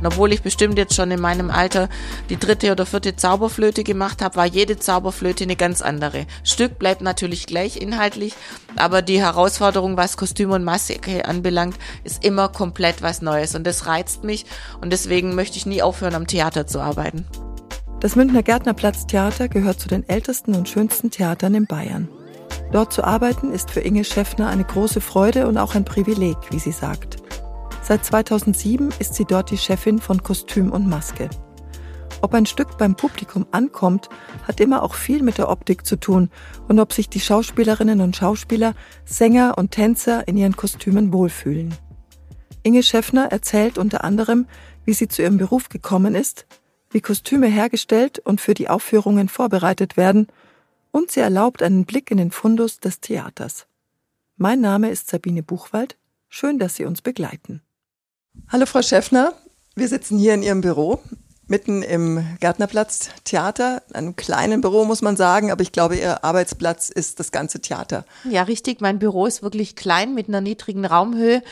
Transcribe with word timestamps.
Und 0.00 0.06
obwohl 0.06 0.32
ich 0.32 0.42
bestimmt 0.42 0.78
jetzt 0.78 0.94
schon 0.94 1.10
in 1.10 1.20
meinem 1.20 1.50
Alter 1.50 1.88
die 2.30 2.36
dritte 2.36 2.72
oder 2.72 2.86
vierte 2.86 3.16
Zauberflöte 3.16 3.84
gemacht 3.84 4.22
habe, 4.22 4.36
war 4.36 4.46
jede 4.46 4.78
Zauberflöte 4.78 5.44
eine 5.44 5.56
ganz 5.56 5.82
andere. 5.82 6.26
Stück 6.44 6.78
bleibt 6.78 7.00
natürlich 7.00 7.46
gleich 7.46 7.76
inhaltlich, 7.76 8.34
aber 8.76 9.02
die 9.02 9.20
Herausforderung, 9.20 9.96
was 9.96 10.16
Kostüm 10.16 10.52
und 10.52 10.64
Maske 10.64 11.24
anbelangt, 11.24 11.76
ist 12.04 12.24
immer 12.24 12.48
komplett 12.48 13.02
was 13.02 13.22
Neues. 13.22 13.54
Und 13.54 13.66
das 13.66 13.86
reizt 13.86 14.24
mich 14.24 14.46
und 14.80 14.92
deswegen 14.92 15.34
möchte 15.34 15.56
ich 15.56 15.66
nie 15.66 15.82
aufhören, 15.82 16.14
am 16.14 16.26
Theater 16.26 16.66
zu 16.66 16.80
arbeiten. 16.80 17.26
Das 18.00 18.14
Münchner 18.14 18.44
Gärtnerplatz 18.44 19.06
Theater 19.06 19.48
gehört 19.48 19.80
zu 19.80 19.88
den 19.88 20.08
ältesten 20.08 20.54
und 20.54 20.68
schönsten 20.68 21.10
Theatern 21.10 21.54
in 21.54 21.66
Bayern. 21.66 22.08
Dort 22.70 22.92
zu 22.92 23.02
arbeiten 23.02 23.52
ist 23.52 23.70
für 23.70 23.80
Inge 23.80 24.04
Schäffner 24.04 24.48
eine 24.48 24.64
große 24.64 25.00
Freude 25.00 25.48
und 25.48 25.58
auch 25.58 25.74
ein 25.74 25.84
Privileg, 25.84 26.36
wie 26.50 26.58
sie 26.58 26.72
sagt. 26.72 27.16
Seit 27.82 28.04
2007 28.04 28.90
ist 28.98 29.14
sie 29.14 29.24
dort 29.24 29.50
die 29.50 29.58
Chefin 29.58 29.98
von 29.98 30.22
Kostüm 30.22 30.72
und 30.72 30.86
Maske. 30.86 31.30
Ob 32.20 32.34
ein 32.34 32.46
Stück 32.46 32.76
beim 32.78 32.96
Publikum 32.96 33.46
ankommt, 33.52 34.08
hat 34.46 34.60
immer 34.60 34.82
auch 34.82 34.94
viel 34.94 35.22
mit 35.22 35.38
der 35.38 35.48
Optik 35.48 35.86
zu 35.86 35.96
tun 35.96 36.30
und 36.66 36.80
ob 36.80 36.92
sich 36.92 37.08
die 37.08 37.20
Schauspielerinnen 37.20 38.00
und 38.00 38.16
Schauspieler, 38.16 38.74
Sänger 39.04 39.56
und 39.56 39.70
Tänzer 39.70 40.26
in 40.26 40.36
ihren 40.36 40.56
Kostümen 40.56 41.12
wohlfühlen. 41.12 41.74
Inge 42.64 42.82
Schäffner 42.82 43.26
erzählt 43.26 43.78
unter 43.78 44.04
anderem, 44.04 44.46
wie 44.84 44.94
sie 44.94 45.08
zu 45.08 45.22
ihrem 45.22 45.38
Beruf 45.38 45.68
gekommen 45.68 46.14
ist, 46.14 46.46
wie 46.90 47.00
Kostüme 47.00 47.46
hergestellt 47.46 48.18
und 48.18 48.40
für 48.40 48.54
die 48.54 48.68
Aufführungen 48.68 49.28
vorbereitet 49.28 49.96
werden 49.96 50.26
und 50.90 51.10
sie 51.10 51.20
erlaubt 51.20 51.62
einen 51.62 51.84
Blick 51.84 52.10
in 52.10 52.18
den 52.18 52.32
Fundus 52.32 52.80
des 52.80 53.00
Theaters. 53.00 53.66
Mein 54.36 54.60
Name 54.60 54.90
ist 54.90 55.08
Sabine 55.08 55.42
Buchwald. 55.42 55.96
Schön, 56.28 56.58
dass 56.58 56.76
Sie 56.76 56.84
uns 56.84 57.00
begleiten. 57.00 57.62
Hallo 58.46 58.66
Frau 58.66 58.82
Schäffner, 58.82 59.34
wir 59.74 59.88
sitzen 59.88 60.18
hier 60.18 60.34
in 60.34 60.42
Ihrem 60.42 60.60
Büro, 60.60 61.00
mitten 61.48 61.82
im 61.82 62.24
Gärtnerplatz 62.40 63.10
Theater, 63.24 63.82
einem 63.92 64.16
kleinen 64.16 64.60
Büro 64.60 64.84
muss 64.84 65.02
man 65.02 65.16
sagen, 65.16 65.50
aber 65.50 65.62
ich 65.62 65.72
glaube, 65.72 65.96
Ihr 65.96 66.24
Arbeitsplatz 66.24 66.88
ist 66.88 67.20
das 67.20 67.32
ganze 67.32 67.60
Theater. 67.60 68.04
Ja, 68.24 68.42
richtig, 68.44 68.80
mein 68.80 68.98
Büro 68.98 69.26
ist 69.26 69.42
wirklich 69.42 69.76
klein 69.76 70.14
mit 70.14 70.28
einer 70.28 70.40
niedrigen 70.40 70.84
Raumhöhe. 70.84 71.42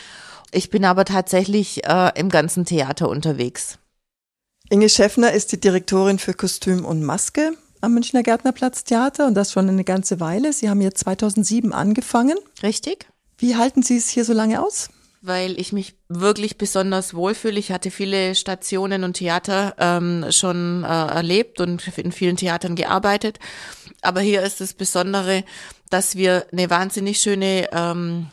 Ich 0.53 0.71
bin 0.71 0.85
aber 0.85 1.05
tatsächlich 1.05 1.85
äh, 1.85 2.13
im 2.15 2.29
ganzen 2.29 2.65
Theater 2.65 3.09
unterwegs. 3.09 3.79
Inge 4.71 4.89
Schäffner 4.89 5.33
ist 5.33 5.53
die 5.53 5.61
Direktorin 5.61 6.19
für 6.19 6.35
Kostüm 6.35 6.85
und 6.85 7.03
Maske 7.03 7.53
am 7.81 7.95
Münchner 7.95 8.23
Gärtnerplatz 8.23 8.85
Theater 8.85 9.27
und 9.27 9.35
das 9.35 9.53
schon 9.53 9.69
eine 9.69 9.85
ganze 9.85 10.19
Weile. 10.19 10.53
Sie 10.53 10.69
haben 10.69 10.81
hier 10.81 10.95
2007 10.95 11.73
angefangen. 11.73 12.37
Richtig. 12.63 13.07
Wie 13.39 13.57
halten 13.57 13.83
Sie 13.83 13.97
es 13.97 14.09
hier 14.09 14.25
so 14.25 14.33
lange 14.33 14.63
aus? 14.63 14.89
Weil 15.27 15.59
ich 15.61 15.73
mich 15.73 15.97
wirklich 16.09 16.57
besonders 16.57 17.15
wohlfühle. 17.15 17.59
Ich 17.59 17.73
hatte 17.73 17.91
viele 17.91 18.35
Stationen 18.35 19.05
und 19.05 19.15
Theater 19.15 19.75
ähm, 19.79 20.27
schon 20.31 20.85
äh, 20.85 20.87
erlebt 20.87 21.61
und 21.61 21.87
in 21.99 22.13
vielen 22.13 22.37
Theatern 22.37 22.77
gearbeitet. 22.77 23.39
Aber 24.03 24.21
hier 24.21 24.43
ist 24.43 24.61
das 24.61 24.75
Besondere, 24.75 25.45
dass 25.91 26.17
wir 26.17 26.47
eine 26.53 26.71
wahnsinnig 26.71 27.19
schöne 27.19 27.69
ähm, 27.73 28.29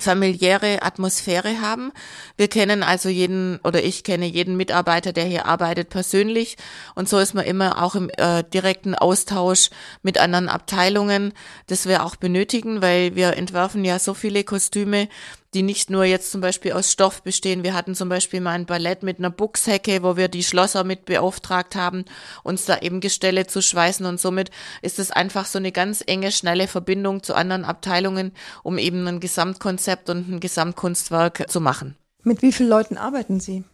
familiäre 0.00 0.82
Atmosphäre 0.82 1.60
haben. 1.60 1.92
Wir 2.36 2.46
kennen 2.46 2.84
also 2.84 3.08
jeden 3.08 3.58
oder 3.64 3.82
ich 3.82 4.04
kenne 4.04 4.26
jeden 4.26 4.56
Mitarbeiter, 4.56 5.12
der 5.12 5.24
hier 5.24 5.46
arbeitet, 5.46 5.90
persönlich. 5.90 6.56
Und 6.94 7.08
so 7.08 7.18
ist 7.18 7.34
man 7.34 7.44
immer 7.44 7.82
auch 7.82 7.96
im 7.96 8.08
äh, 8.16 8.44
direkten 8.44 8.94
Austausch 8.94 9.70
mit 10.02 10.18
anderen 10.18 10.48
Abteilungen, 10.48 11.32
das 11.66 11.86
wir 11.86 12.04
auch 12.04 12.14
benötigen, 12.14 12.80
weil 12.80 13.16
wir 13.16 13.36
entwerfen 13.36 13.84
ja 13.84 13.98
so 13.98 14.14
viele 14.14 14.44
Kostüme, 14.44 15.08
die 15.54 15.62
nicht 15.62 15.90
nur 15.90 16.04
jetzt 16.04 16.30
zum 16.30 16.40
Beispiel 16.40 16.72
aus 16.72 16.92
Stoff 16.92 17.22
bestehen. 17.22 17.62
Wir 17.62 17.74
hatten 17.74 17.94
zum 17.94 18.08
Beispiel 18.08 18.40
mal 18.40 18.52
ein 18.52 18.66
Ballett 18.66 19.02
mit 19.02 19.18
einer 19.18 19.30
Buchshecke, 19.30 20.02
wo 20.02 20.16
wir 20.16 20.28
die 20.28 20.42
Schlosser 20.42 20.84
mit 20.84 21.06
beauftragt 21.06 21.74
haben, 21.74 22.04
uns 22.42 22.66
da 22.66 22.78
eben 22.78 23.00
Gestelle 23.00 23.46
zu 23.46 23.62
schweißen 23.62 24.04
und 24.06 24.20
somit 24.20 24.50
ist 24.82 24.98
es 24.98 25.10
einfach 25.10 25.46
so 25.46 25.58
eine 25.58 25.72
ganz 25.72 26.02
enge, 26.06 26.32
schnelle 26.32 26.68
Verbindung 26.68 27.22
zu 27.22 27.34
anderen 27.34 27.64
Abteilungen, 27.64 28.32
um 28.62 28.78
eben 28.78 29.06
ein 29.06 29.20
Gesamtkonzept 29.20 30.10
und 30.10 30.28
ein 30.28 30.40
Gesamtkunstwerk 30.40 31.50
zu 31.50 31.60
machen. 31.60 31.96
Mit 32.22 32.42
wie 32.42 32.52
vielen 32.52 32.68
Leuten 32.68 32.98
arbeiten 32.98 33.40
Sie? 33.40 33.64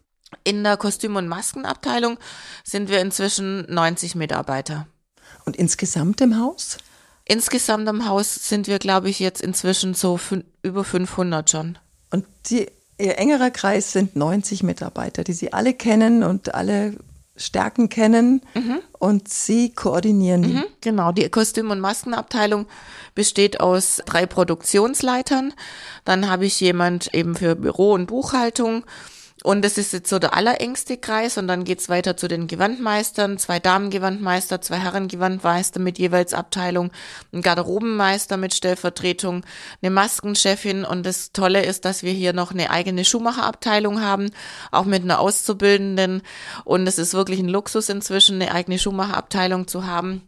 In 0.43 0.63
der 0.65 0.77
Kostüm- 0.77 1.17
und 1.17 1.29
Maskenabteilung 1.29 2.19
sind 2.65 2.89
wir 2.89 3.01
inzwischen 3.01 3.73
90 3.73 4.15
Mitarbeiter. 4.15 4.87
Und 5.45 5.57
insgesamt 5.57 6.21
im 6.21 6.39
Haus? 6.39 6.79
Insgesamt 7.27 7.89
im 7.89 8.07
Haus 8.07 8.35
sind 8.35 8.67
wir, 8.67 8.79
glaube 8.79 9.09
ich, 9.09 9.19
jetzt 9.19 9.41
inzwischen 9.41 9.95
so 9.95 10.21
über 10.63 10.85
500 10.85 11.49
schon. 11.49 11.79
Und 12.11 12.27
die, 12.51 12.67
Ihr 12.99 13.19
engerer 13.19 13.51
Kreis 13.51 13.93
sind 13.93 14.15
90 14.15 14.63
Mitarbeiter, 14.63 15.25
die 15.25 15.33
Sie 15.33 15.53
alle 15.53 15.75
kennen 15.75 16.23
und 16.23 16.55
alle 16.55 16.95
Stärken 17.37 17.89
kennen 17.89 18.43
mhm. 18.55 18.79
und 18.99 19.29
Sie 19.29 19.75
koordinieren. 19.75 20.43
Mhm, 20.43 20.65
genau, 20.81 21.11
die 21.11 21.29
Kostüm- 21.29 21.71
und 21.71 21.81
Maskenabteilung 21.81 22.67
besteht 23.17 23.59
aus 23.59 24.01
drei 24.07 24.27
Produktionsleitern. 24.27 25.53
Dann 26.05 26.31
habe 26.31 26.47
ich 26.47 26.61
jemand 26.61 27.13
eben 27.15 27.35
für 27.35 27.57
Büro 27.57 27.93
und 27.93 28.07
Buchhaltung 28.07 28.85
und 29.45 29.63
das 29.63 29.77
ist 29.77 29.93
jetzt 29.93 30.09
so 30.09 30.19
der 30.19 30.35
allerengste 30.35 30.97
Kreis 30.97 31.37
und 31.37 31.49
dann 31.49 31.65
geht's 31.65 31.91
weiter 31.91 32.17
zu 32.17 32.29
den 32.29 32.47
Gewandmeistern, 32.47 33.37
zwei 33.37 33.61
Damengewandmeister, 33.61 34.63
zwei 34.63 34.79
Herrengewandmeister 34.79 35.81
mit 35.81 35.99
jeweils 35.99 36.33
Abteilung, 36.33 36.91
ein 37.31 37.43
Garderobenmeister 37.43 38.39
mit 38.39 38.55
Stellvertretung, 38.55 39.45
eine 39.83 39.91
Maskenchefin. 39.91 40.87
Und 40.87 41.05
das 41.05 41.33
Tolle 41.33 41.63
ist, 41.63 41.85
dass 41.85 42.03
wir 42.03 42.13
hier 42.13 42.33
noch 42.33 42.53
eine 42.53 42.71
eigene 42.71 43.05
Schuhmacherabteilung 43.05 44.01
haben, 44.01 44.31
auch 44.73 44.87
mit 44.87 45.03
einer 45.03 45.21
Auszubildenden. 45.21 46.23
Und 46.65 46.87
es 46.87 46.99
ist 46.99 47.13
wirklich 47.13 47.41
ein 47.41 47.49
Luxus 47.49 47.91
inzwischen, 47.91 48.41
eine 48.41 48.51
eigene 48.51 48.79
Schuhmacherabteilung 48.79 49.69
zu 49.69 49.87
haben 49.87 50.23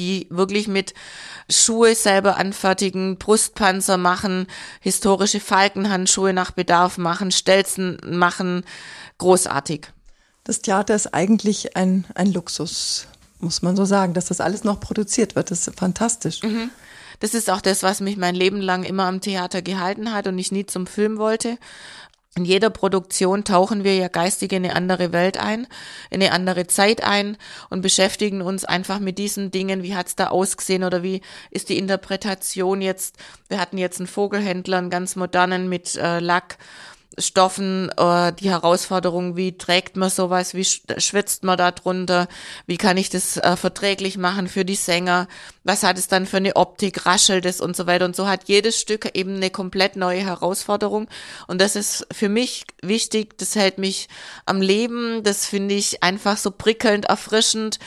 die 0.00 0.26
wirklich 0.30 0.66
mit 0.66 0.94
Schuhe 1.50 1.94
selber 1.94 2.38
anfertigen, 2.38 3.18
Brustpanzer 3.18 3.98
machen, 3.98 4.46
historische 4.80 5.40
Falkenhandschuhe 5.40 6.32
nach 6.32 6.52
Bedarf 6.52 6.96
machen, 6.96 7.30
Stelzen 7.30 7.98
machen, 8.06 8.64
großartig. 9.18 9.88
Das 10.44 10.62
Theater 10.62 10.94
ist 10.94 11.12
eigentlich 11.12 11.76
ein, 11.76 12.06
ein 12.14 12.32
Luxus, 12.32 13.08
muss 13.40 13.60
man 13.60 13.76
so 13.76 13.84
sagen, 13.84 14.14
dass 14.14 14.26
das 14.26 14.40
alles 14.40 14.64
noch 14.64 14.80
produziert 14.80 15.36
wird. 15.36 15.50
Das 15.50 15.68
ist 15.68 15.78
fantastisch. 15.78 16.42
Mhm. 16.42 16.70
Das 17.18 17.34
ist 17.34 17.50
auch 17.50 17.60
das, 17.60 17.82
was 17.82 18.00
mich 18.00 18.16
mein 18.16 18.34
Leben 18.34 18.62
lang 18.62 18.82
immer 18.82 19.04
am 19.04 19.20
Theater 19.20 19.60
gehalten 19.60 20.14
hat 20.14 20.26
und 20.26 20.38
ich 20.38 20.50
nie 20.50 20.64
zum 20.64 20.86
Film 20.86 21.18
wollte. 21.18 21.58
In 22.36 22.44
jeder 22.44 22.70
Produktion 22.70 23.42
tauchen 23.42 23.82
wir 23.82 23.96
ja 23.96 24.06
geistig 24.06 24.52
in 24.52 24.64
eine 24.64 24.76
andere 24.76 25.12
Welt 25.12 25.36
ein, 25.36 25.66
in 26.10 26.22
eine 26.22 26.30
andere 26.30 26.68
Zeit 26.68 27.02
ein 27.02 27.36
und 27.70 27.80
beschäftigen 27.80 28.40
uns 28.40 28.64
einfach 28.64 29.00
mit 29.00 29.18
diesen 29.18 29.50
Dingen, 29.50 29.82
wie 29.82 29.96
hat's 29.96 30.14
da 30.14 30.28
ausgesehen 30.28 30.84
oder 30.84 31.02
wie 31.02 31.22
ist 31.50 31.70
die 31.70 31.76
Interpretation 31.76 32.82
jetzt. 32.82 33.16
Wir 33.48 33.58
hatten 33.60 33.78
jetzt 33.78 33.98
einen 33.98 34.06
Vogelhändler, 34.06 34.78
einen 34.78 34.90
ganz 34.90 35.16
modernen 35.16 35.68
mit 35.68 35.96
äh, 35.96 36.20
Lack 36.20 36.58
Stoffen, 37.18 37.90
äh, 37.96 38.32
die 38.32 38.50
Herausforderung, 38.50 39.36
wie 39.36 39.58
trägt 39.58 39.96
man 39.96 40.10
sowas, 40.10 40.54
wie 40.54 40.64
schwitzt 40.64 41.42
man 41.42 41.58
da 41.58 41.72
drunter, 41.72 42.28
wie 42.66 42.76
kann 42.76 42.96
ich 42.96 43.10
das 43.10 43.36
äh, 43.36 43.56
verträglich 43.56 44.16
machen 44.16 44.46
für 44.48 44.64
die 44.64 44.76
Sänger, 44.76 45.26
was 45.64 45.82
hat 45.82 45.98
es 45.98 46.06
dann 46.06 46.26
für 46.26 46.36
eine 46.36 46.56
Optik, 46.56 47.06
raschelt 47.06 47.46
es 47.46 47.60
und 47.60 47.76
so 47.76 47.86
weiter. 47.86 48.04
Und 48.04 48.14
so 48.14 48.28
hat 48.28 48.44
jedes 48.48 48.78
Stück 48.78 49.10
eben 49.14 49.36
eine 49.36 49.50
komplett 49.50 49.96
neue 49.96 50.20
Herausforderung. 50.20 51.08
Und 51.48 51.60
das 51.60 51.74
ist 51.74 52.06
für 52.12 52.28
mich 52.28 52.64
wichtig, 52.80 53.36
das 53.38 53.56
hält 53.56 53.78
mich 53.78 54.08
am 54.46 54.62
Leben, 54.62 55.22
das 55.24 55.46
finde 55.46 55.74
ich 55.74 56.02
einfach 56.02 56.36
so 56.36 56.50
prickelnd, 56.50 57.06
erfrischend 57.06 57.78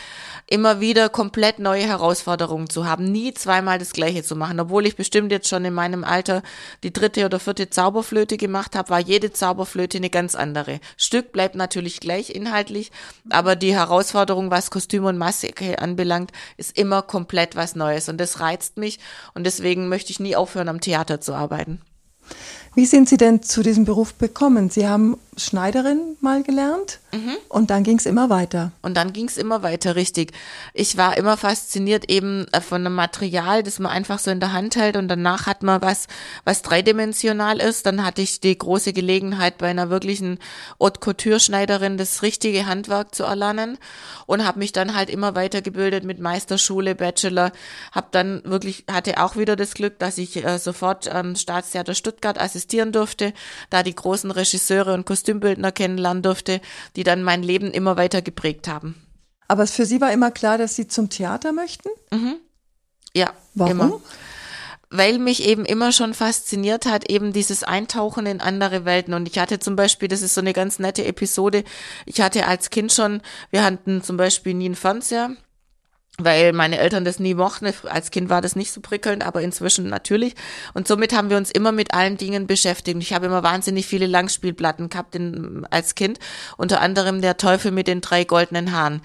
immer 0.53 0.80
wieder 0.80 1.09
komplett 1.09 1.58
neue 1.58 1.81
Herausforderungen 1.81 2.69
zu 2.69 2.86
haben, 2.86 3.12
nie 3.12 3.34
zweimal 3.34 3.80
das 3.80 3.91
Gleiche 3.91 4.22
zu 4.22 4.36
machen. 4.36 4.59
Obwohl 4.59 4.86
ich 4.86 4.96
bestimmt 4.96 5.31
jetzt 5.31 5.47
schon 5.47 5.66
in 5.66 5.74
meinem 5.74 6.03
Alter 6.03 6.44
die 6.84 6.94
dritte 6.94 7.25
oder 7.25 7.40
vierte 7.40 7.72
Zauberflöte 7.72 8.38
gemacht 8.38 8.76
habe, 8.76 8.91
war 8.91 9.00
jede 9.00 9.34
Zauberflöte 9.34 9.97
eine 9.97 10.11
ganz 10.11 10.35
andere. 10.35 10.79
Stück 10.96 11.32
bleibt 11.32 11.55
natürlich 11.55 12.00
gleich 12.00 12.29
inhaltlich, 12.29 12.91
aber 13.32 13.55
die 13.55 13.73
Herausforderung, 13.73 14.52
was 14.52 14.70
Kostüm 14.70 15.05
und 15.05 15.17
Maske 15.17 15.79
anbelangt, 15.79 16.32
ist 16.58 16.78
immer 16.78 17.02
komplett 17.02 17.56
was 17.56 17.76
Neues 17.76 18.08
und 18.08 18.20
das 18.20 18.40
reizt 18.40 18.78
mich 18.78 18.99
und 19.34 19.46
deswegen 19.46 19.90
möchte 19.90 20.11
ich 20.11 20.20
nie 20.20 20.35
aufhören, 20.35 20.70
am 20.70 20.82
Theater 20.82 21.20
zu 21.20 21.34
arbeiten. 21.34 21.82
Wie 22.76 22.85
sind 22.85 23.08
Sie 23.08 23.17
denn 23.17 23.44
zu 23.44 23.61
diesem 23.61 23.85
Beruf 23.85 24.17
gekommen? 24.17 24.70
Sie 24.70 24.88
haben 24.88 25.17
Schneiderin 25.38 26.18
mal 26.22 26.44
gelernt 26.44 27.00
mhm. 27.12 27.35
und 27.50 27.70
dann 27.70 27.84
ging 27.84 27.97
es 27.97 28.06
immer 28.06 28.30
weiter. 28.30 28.72
Und 28.82 28.96
dann 28.96 29.14
ging 29.14 29.28
es 29.28 29.38
immer 29.38 29.64
weiter, 29.64 29.96
richtig. 29.96 30.32
Ich 30.74 30.97
war 30.97 31.18
immer 31.18 31.38
fasziniert 31.38 32.09
eben 32.09 32.46
äh, 32.52 32.62
von 32.62 32.85
einem 32.85 32.96
Material, 32.96 33.64
das 33.64 33.80
man 33.80 33.91
einfach 33.91 34.20
so 34.20 34.32
in 34.32 34.40
der 34.40 34.53
Hand 34.53 34.76
hält 34.76 34.96
und 34.96 35.08
danach 35.08 35.46
hat 35.46 35.64
man 35.64 35.82
was, 35.82 36.08
was 36.46 36.62
dreidimensional 36.62 37.59
ist. 37.59 37.85
Dann 37.85 38.06
hatte 38.06 38.22
ich 38.22 38.40
die 38.40 38.58
große 38.58 38.94
Gelegenheit, 38.94 39.58
bei 39.58 39.70
einer 39.70 39.90
wirklichen 39.90 40.40
Haute 40.80 41.00
Couture 41.00 41.40
Schneiderin 41.40 41.97
das 41.97 42.22
richtige 42.22 42.66
Handwerk 42.66 43.16
zu 43.16 43.24
erlernen 43.24 43.78
und 44.26 44.46
habe 44.46 44.59
mich 44.59 44.72
dann 44.72 44.96
halt 44.96 45.09
immer 45.09 45.35
weitergebildet 45.35 46.03
mit 46.03 46.20
Meisterschule, 46.20 46.96
Bachelor. 46.96 47.52
Habe 47.91 48.08
dann 48.12 48.41
wirklich, 48.46 48.85
hatte 48.90 49.22
auch 49.22 49.35
wieder 49.35 49.56
das 49.56 49.74
Glück, 49.74 50.00
dass 50.00 50.18
ich 50.18 50.44
äh, 50.44 50.59
sofort 50.59 51.08
am 51.08 51.30
ähm, 51.30 51.35
Staatstheater 51.35 51.96
Stuttgart 51.96 52.40
assistieren 52.40 52.91
durfte, 52.91 53.34
da 53.70 53.84
die 53.84 53.96
großen 53.96 54.32
Regisseure 54.32 54.94
und 54.94 55.06
Kostüme 55.06 55.22
Kostümbildner 55.23 55.72
kennenlernen 55.72 56.22
durfte, 56.22 56.59
die 56.97 57.03
dann 57.03 57.23
mein 57.23 57.43
Leben 57.43 57.72
immer 57.72 57.96
weiter 57.96 58.22
geprägt 58.22 58.67
haben. 58.67 58.96
Aber 59.47 59.67
für 59.67 59.85
Sie 59.85 60.02
war 60.02 60.11
immer 60.11 60.31
klar, 60.31 60.58
dass 60.58 60.75
Sie 60.75 60.87
zum 60.87 61.09
Theater 61.09 61.53
möchten? 61.53 61.90
Mhm. 62.11 62.35
Ja, 63.16 63.34
Warum? 63.53 63.72
immer 63.72 64.02
weil 64.96 65.17
mich 65.17 65.43
eben 65.43 65.66
immer 65.66 65.91
schon 65.91 66.14
fasziniert 66.14 66.85
hat, 66.85 67.09
eben 67.09 67.34
dieses 67.34 67.64
Eintauchen 67.64 68.28
in 68.28 68.41
andere 68.41 68.85
Welten. 68.85 69.16
Und 69.16 69.28
ich 69.28 69.40
hatte 69.40 69.58
zum 69.58 69.75
Beispiel, 69.75 70.08
das 70.08 70.22
ist 70.22 70.35
so 70.35 70.41
eine 70.41 70.53
ganz 70.53 70.78
nette 70.78 71.03
Episode, 71.03 71.64
ich 72.05 72.22
hatte 72.22 72.46
als 72.46 72.70
Kind 72.70 72.93
schon, 72.93 73.22
wir 73.49 73.64
hatten 73.64 74.03
zum 74.03 74.17
Beispiel 74.17 74.53
nie 74.53 74.66
einen 74.66 74.75
Fernseher 74.75 75.31
weil 76.19 76.53
meine 76.53 76.77
Eltern 76.77 77.05
das 77.05 77.17
nie 77.17 77.33
mochten. 77.33 77.73
Als 77.89 78.11
Kind 78.11 78.29
war 78.29 78.41
das 78.41 78.55
nicht 78.55 78.71
so 78.71 78.81
prickelnd, 78.81 79.25
aber 79.25 79.41
inzwischen 79.41 79.89
natürlich. 79.89 80.35
Und 80.75 80.87
somit 80.87 81.11
haben 81.11 81.31
wir 81.31 81.37
uns 81.37 81.49
immer 81.49 81.71
mit 81.71 81.95
allen 81.95 82.17
Dingen 82.17 82.45
beschäftigt. 82.45 82.99
Ich 83.01 83.13
habe 83.13 83.25
immer 83.25 83.41
wahnsinnig 83.41 83.87
viele 83.87 84.05
Langspielplatten 84.05 84.89
gehabt 84.89 85.15
in, 85.15 85.65
als 85.71 85.95
Kind, 85.95 86.19
unter 86.55 86.81
anderem 86.81 87.21
der 87.21 87.37
Teufel 87.37 87.71
mit 87.71 87.87
den 87.87 88.01
drei 88.01 88.25
goldenen 88.25 88.71
Haaren. 88.73 89.01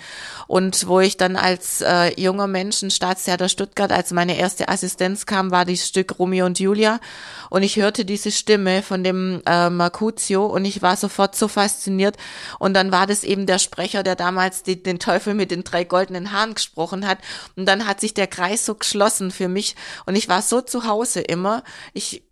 Und 0.48 0.86
wo 0.86 1.00
ich 1.00 1.16
dann 1.16 1.36
als 1.36 1.80
äh, 1.80 2.20
junger 2.20 2.46
Mensch 2.46 2.82
in 2.82 2.90
Staatstheater 2.90 3.48
Stuttgart, 3.48 3.90
als 3.90 4.12
meine 4.12 4.36
erste 4.36 4.68
Assistenz 4.68 5.24
kam, 5.24 5.50
war 5.50 5.64
das 5.64 5.88
Stück 5.88 6.18
Romeo 6.18 6.44
und 6.44 6.60
Julia. 6.60 7.00
Und 7.48 7.62
ich 7.62 7.76
hörte 7.76 8.04
diese 8.04 8.30
Stimme 8.30 8.82
von 8.82 9.02
dem 9.02 9.40
äh, 9.46 9.70
Mercutio 9.70 10.44
und 10.44 10.66
ich 10.66 10.82
war 10.82 10.96
sofort 10.96 11.34
so 11.36 11.48
fasziniert. 11.48 12.18
Und 12.58 12.74
dann 12.74 12.92
war 12.92 13.06
das 13.06 13.24
eben 13.24 13.46
der 13.46 13.58
Sprecher, 13.58 14.02
der 14.02 14.14
damals 14.14 14.62
die, 14.62 14.82
den 14.82 14.98
Teufel 14.98 15.32
mit 15.32 15.50
den 15.50 15.64
drei 15.64 15.84
goldenen 15.84 16.32
Haaren 16.32 16.52
gesprochen 16.52 16.97
gesprochen 16.98 17.06
hat. 17.06 17.18
Und 17.56 17.66
dann 17.66 17.86
hat 17.86 18.00
sich 18.00 18.14
der 18.14 18.26
Kreis 18.26 18.64
so 18.64 18.74
geschlossen 18.74 19.30
für 19.30 19.48
mich 19.48 19.76
und 20.06 20.16
ich 20.16 20.28
war 20.28 20.42
so 20.42 20.60
zu 20.60 20.86
Hause 20.86 21.20
immer. 21.20 21.62
Ich, 21.92 22.22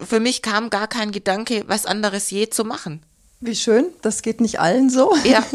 für 0.00 0.20
mich 0.20 0.42
kam 0.42 0.70
gar 0.70 0.88
kein 0.88 1.12
Gedanke, 1.12 1.64
was 1.66 1.86
anderes 1.86 2.30
je 2.30 2.48
zu 2.50 2.64
machen. 2.64 3.02
Wie 3.40 3.54
schön, 3.54 3.86
das 4.02 4.22
geht 4.22 4.40
nicht 4.40 4.60
allen 4.60 4.90
so. 4.90 5.14
Ja. 5.24 5.44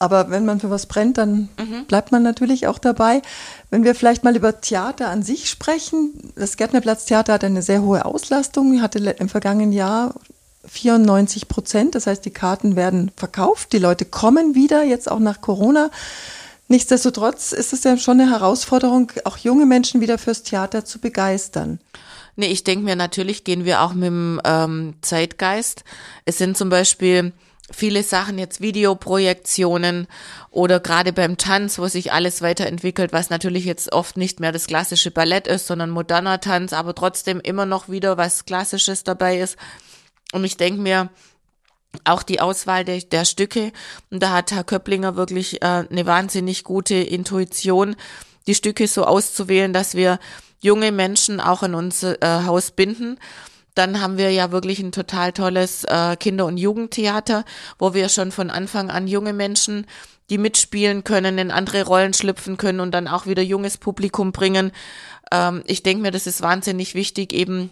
Aber 0.00 0.28
wenn 0.28 0.44
man 0.44 0.60
für 0.60 0.70
was 0.70 0.86
brennt, 0.86 1.16
dann 1.16 1.48
mhm. 1.56 1.86
bleibt 1.86 2.10
man 2.10 2.22
natürlich 2.22 2.66
auch 2.66 2.78
dabei. 2.78 3.22
Wenn 3.70 3.84
wir 3.84 3.94
vielleicht 3.94 4.24
mal 4.24 4.36
über 4.36 4.60
Theater 4.60 5.08
an 5.08 5.22
sich 5.22 5.48
sprechen, 5.48 6.32
das 6.34 6.56
Gärtnerplatz-Theater 6.56 7.32
hat 7.32 7.44
eine 7.44 7.62
sehr 7.62 7.80
hohe 7.80 8.04
Auslastung, 8.04 8.82
hatte 8.82 8.98
im 8.98 9.28
vergangenen 9.28 9.72
Jahr 9.72 10.14
94 10.66 11.48
Prozent. 11.48 11.94
Das 11.94 12.06
heißt, 12.06 12.24
die 12.24 12.32
Karten 12.32 12.74
werden 12.74 13.12
verkauft, 13.16 13.72
die 13.72 13.78
Leute 13.78 14.04
kommen 14.04 14.54
wieder, 14.54 14.82
jetzt 14.82 15.10
auch 15.10 15.20
nach 15.20 15.40
Corona. 15.40 15.90
Nichtsdestotrotz 16.68 17.52
ist 17.52 17.72
es 17.72 17.84
ja 17.84 17.96
schon 17.96 18.20
eine 18.20 18.30
Herausforderung, 18.30 19.12
auch 19.24 19.36
junge 19.36 19.66
Menschen 19.66 20.00
wieder 20.00 20.18
fürs 20.18 20.42
Theater 20.42 20.84
zu 20.84 20.98
begeistern. 20.98 21.78
Nee, 22.36 22.46
ich 22.46 22.64
denke 22.64 22.84
mir, 22.84 22.96
natürlich 22.96 23.44
gehen 23.44 23.64
wir 23.64 23.82
auch 23.82 23.92
mit 23.92 24.06
dem 24.06 24.40
ähm, 24.44 24.94
Zeitgeist. 25.02 25.84
Es 26.24 26.38
sind 26.38 26.56
zum 26.56 26.68
Beispiel 26.70 27.32
viele 27.70 28.02
Sachen 28.02 28.38
jetzt 28.38 28.60
Videoprojektionen 28.60 30.06
oder 30.50 30.80
gerade 30.80 31.12
beim 31.12 31.36
Tanz, 31.36 31.78
wo 31.78 31.86
sich 31.86 32.12
alles 32.12 32.42
weiterentwickelt, 32.42 33.12
was 33.12 33.30
natürlich 33.30 33.64
jetzt 33.64 33.92
oft 33.92 34.16
nicht 34.16 34.40
mehr 34.40 34.52
das 34.52 34.66
klassische 34.66 35.10
Ballett 35.10 35.46
ist, 35.46 35.66
sondern 35.66 35.90
moderner 35.90 36.40
Tanz, 36.40 36.72
aber 36.72 36.94
trotzdem 36.94 37.40
immer 37.40 37.66
noch 37.66 37.88
wieder 37.88 38.16
was 38.16 38.44
Klassisches 38.44 39.04
dabei 39.04 39.38
ist. 39.38 39.56
Und 40.32 40.44
ich 40.44 40.56
denke 40.56 40.80
mir, 40.80 41.10
auch 42.04 42.22
die 42.22 42.40
Auswahl 42.40 42.84
der, 42.84 43.00
der 43.00 43.24
Stücke. 43.24 43.72
Und 44.10 44.22
da 44.22 44.30
hat 44.30 44.52
Herr 44.52 44.64
Köpplinger 44.64 45.16
wirklich 45.16 45.62
äh, 45.62 45.84
eine 45.90 46.06
wahnsinnig 46.06 46.64
gute 46.64 46.94
Intuition, 46.94 47.96
die 48.46 48.54
Stücke 48.54 48.86
so 48.88 49.04
auszuwählen, 49.04 49.72
dass 49.72 49.94
wir 49.94 50.18
junge 50.60 50.92
Menschen 50.92 51.40
auch 51.40 51.62
in 51.62 51.74
unser 51.74 52.20
äh, 52.22 52.44
Haus 52.44 52.70
binden. 52.70 53.18
Dann 53.74 54.00
haben 54.00 54.18
wir 54.18 54.30
ja 54.30 54.52
wirklich 54.52 54.78
ein 54.78 54.92
total 54.92 55.32
tolles 55.32 55.84
äh, 55.84 56.16
Kinder- 56.16 56.46
und 56.46 56.58
Jugendtheater, 56.58 57.44
wo 57.78 57.92
wir 57.92 58.08
schon 58.08 58.32
von 58.32 58.50
Anfang 58.50 58.90
an 58.90 59.08
junge 59.08 59.32
Menschen, 59.32 59.86
die 60.30 60.38
mitspielen 60.38 61.04
können, 61.04 61.38
in 61.38 61.50
andere 61.50 61.84
Rollen 61.84 62.14
schlüpfen 62.14 62.56
können 62.56 62.80
und 62.80 62.92
dann 62.92 63.08
auch 63.08 63.26
wieder 63.26 63.42
junges 63.42 63.76
Publikum 63.76 64.32
bringen. 64.32 64.72
Ähm, 65.30 65.62
ich 65.66 65.82
denke 65.82 66.02
mir, 66.02 66.10
das 66.12 66.26
ist 66.26 66.40
wahnsinnig 66.40 66.94
wichtig, 66.94 67.32
eben 67.32 67.70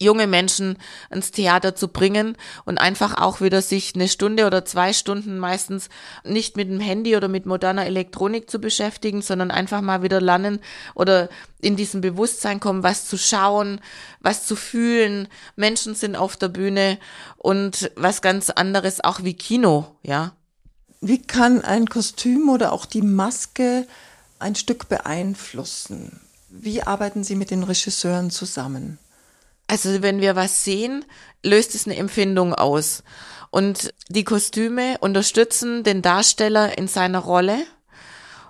junge 0.00 0.26
Menschen 0.26 0.76
ins 1.10 1.30
Theater 1.30 1.74
zu 1.74 1.88
bringen 1.88 2.36
und 2.64 2.78
einfach 2.78 3.16
auch 3.16 3.40
wieder 3.40 3.62
sich 3.62 3.94
eine 3.94 4.08
Stunde 4.08 4.46
oder 4.46 4.64
zwei 4.64 4.92
Stunden 4.92 5.38
meistens 5.38 5.88
nicht 6.24 6.56
mit 6.56 6.68
dem 6.68 6.80
Handy 6.80 7.16
oder 7.16 7.28
mit 7.28 7.46
moderner 7.46 7.86
Elektronik 7.86 8.50
zu 8.50 8.58
beschäftigen, 8.58 9.22
sondern 9.22 9.50
einfach 9.50 9.80
mal 9.80 10.02
wieder 10.02 10.20
lernen 10.20 10.60
oder 10.94 11.28
in 11.60 11.76
diesem 11.76 12.00
Bewusstsein 12.00 12.60
kommen, 12.60 12.82
was 12.82 13.06
zu 13.06 13.16
schauen, 13.16 13.80
was 14.20 14.46
zu 14.46 14.56
fühlen. 14.56 15.28
Menschen 15.56 15.94
sind 15.94 16.16
auf 16.16 16.36
der 16.36 16.48
Bühne 16.48 16.98
und 17.36 17.90
was 17.94 18.20
ganz 18.20 18.50
anderes 18.50 19.02
auch 19.02 19.22
wie 19.22 19.34
Kino, 19.34 19.96
ja. 20.02 20.32
Wie 21.00 21.20
kann 21.20 21.62
ein 21.62 21.86
Kostüm 21.86 22.48
oder 22.48 22.72
auch 22.72 22.86
die 22.86 23.02
Maske 23.02 23.86
ein 24.38 24.54
Stück 24.54 24.88
beeinflussen? 24.88 26.20
Wie 26.48 26.82
arbeiten 26.82 27.24
Sie 27.24 27.36
mit 27.36 27.50
den 27.50 27.62
Regisseuren 27.62 28.30
zusammen? 28.30 28.98
Also 29.66 30.02
wenn 30.02 30.20
wir 30.20 30.36
was 30.36 30.64
sehen, 30.64 31.04
löst 31.42 31.74
es 31.74 31.86
eine 31.86 31.96
Empfindung 31.96 32.54
aus. 32.54 33.02
Und 33.50 33.94
die 34.08 34.24
Kostüme 34.24 34.96
unterstützen 35.00 35.84
den 35.84 36.02
Darsteller 36.02 36.76
in 36.76 36.88
seiner 36.88 37.20
Rolle. 37.20 37.56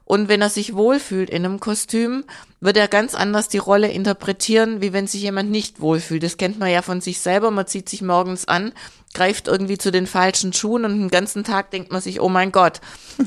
Und 0.06 0.28
wenn 0.28 0.42
er 0.42 0.50
sich 0.50 0.74
wohlfühlt 0.74 1.30
in 1.30 1.44
einem 1.44 1.60
Kostüm, 1.60 2.24
wird 2.60 2.76
er 2.76 2.88
ganz 2.88 3.14
anders 3.14 3.48
die 3.48 3.58
Rolle 3.58 3.88
interpretieren, 3.88 4.80
wie 4.80 4.92
wenn 4.92 5.06
sich 5.06 5.22
jemand 5.22 5.50
nicht 5.50 5.80
wohlfühlt. 5.80 6.22
Das 6.22 6.36
kennt 6.36 6.58
man 6.58 6.70
ja 6.70 6.82
von 6.82 7.00
sich 7.00 7.20
selber. 7.20 7.50
Man 7.50 7.66
zieht 7.66 7.88
sich 7.88 8.02
morgens 8.02 8.48
an, 8.48 8.72
greift 9.12 9.48
irgendwie 9.48 9.78
zu 9.78 9.90
den 9.90 10.06
falschen 10.06 10.52
Schuhen 10.52 10.84
und 10.84 10.98
den 10.98 11.10
ganzen 11.10 11.44
Tag 11.44 11.70
denkt 11.70 11.92
man 11.92 12.00
sich, 12.00 12.20
oh 12.20 12.28
mein 12.28 12.52
Gott. 12.52 12.80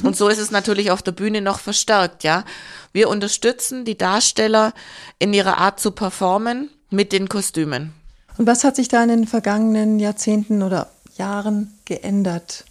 Und 0.03 0.15
so 0.15 0.29
ist 0.29 0.39
es 0.39 0.51
natürlich 0.51 0.91
auf 0.91 1.01
der 1.01 1.11
Bühne 1.11 1.41
noch 1.41 1.59
verstärkt, 1.59 2.23
ja. 2.23 2.43
Wir 2.91 3.09
unterstützen 3.09 3.85
die 3.85 3.97
Darsteller 3.97 4.73
in 5.19 5.33
ihrer 5.33 5.57
Art 5.57 5.79
zu 5.79 5.91
performen 5.91 6.69
mit 6.89 7.11
den 7.11 7.29
Kostümen. 7.29 7.93
Und 8.37 8.47
was 8.47 8.63
hat 8.63 8.75
sich 8.75 8.87
da 8.87 9.01
in 9.03 9.09
den 9.09 9.27
vergangenen 9.27 9.99
Jahrzehnten 9.99 10.61
oder 10.61 10.89
Jahren 11.17 11.77
geändert? 11.85 12.65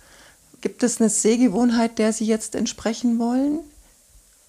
Gibt 0.61 0.83
es 0.83 1.01
eine 1.01 1.11
Sehgewohnheit, 1.11 1.99
der 1.99 2.13
Sie 2.13 2.27
jetzt 2.27 2.55
entsprechen 2.55 3.19
wollen? 3.19 3.61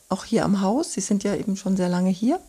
Auch 0.10 0.26
hier 0.26 0.46
am 0.46 0.62
Haus? 0.62 0.94
Sie 0.94 1.02
sind 1.02 1.24
ja 1.24 1.36
eben 1.36 1.58
schon 1.58 1.76
sehr 1.76 1.90
lange 1.90 2.10
hier. 2.10 2.40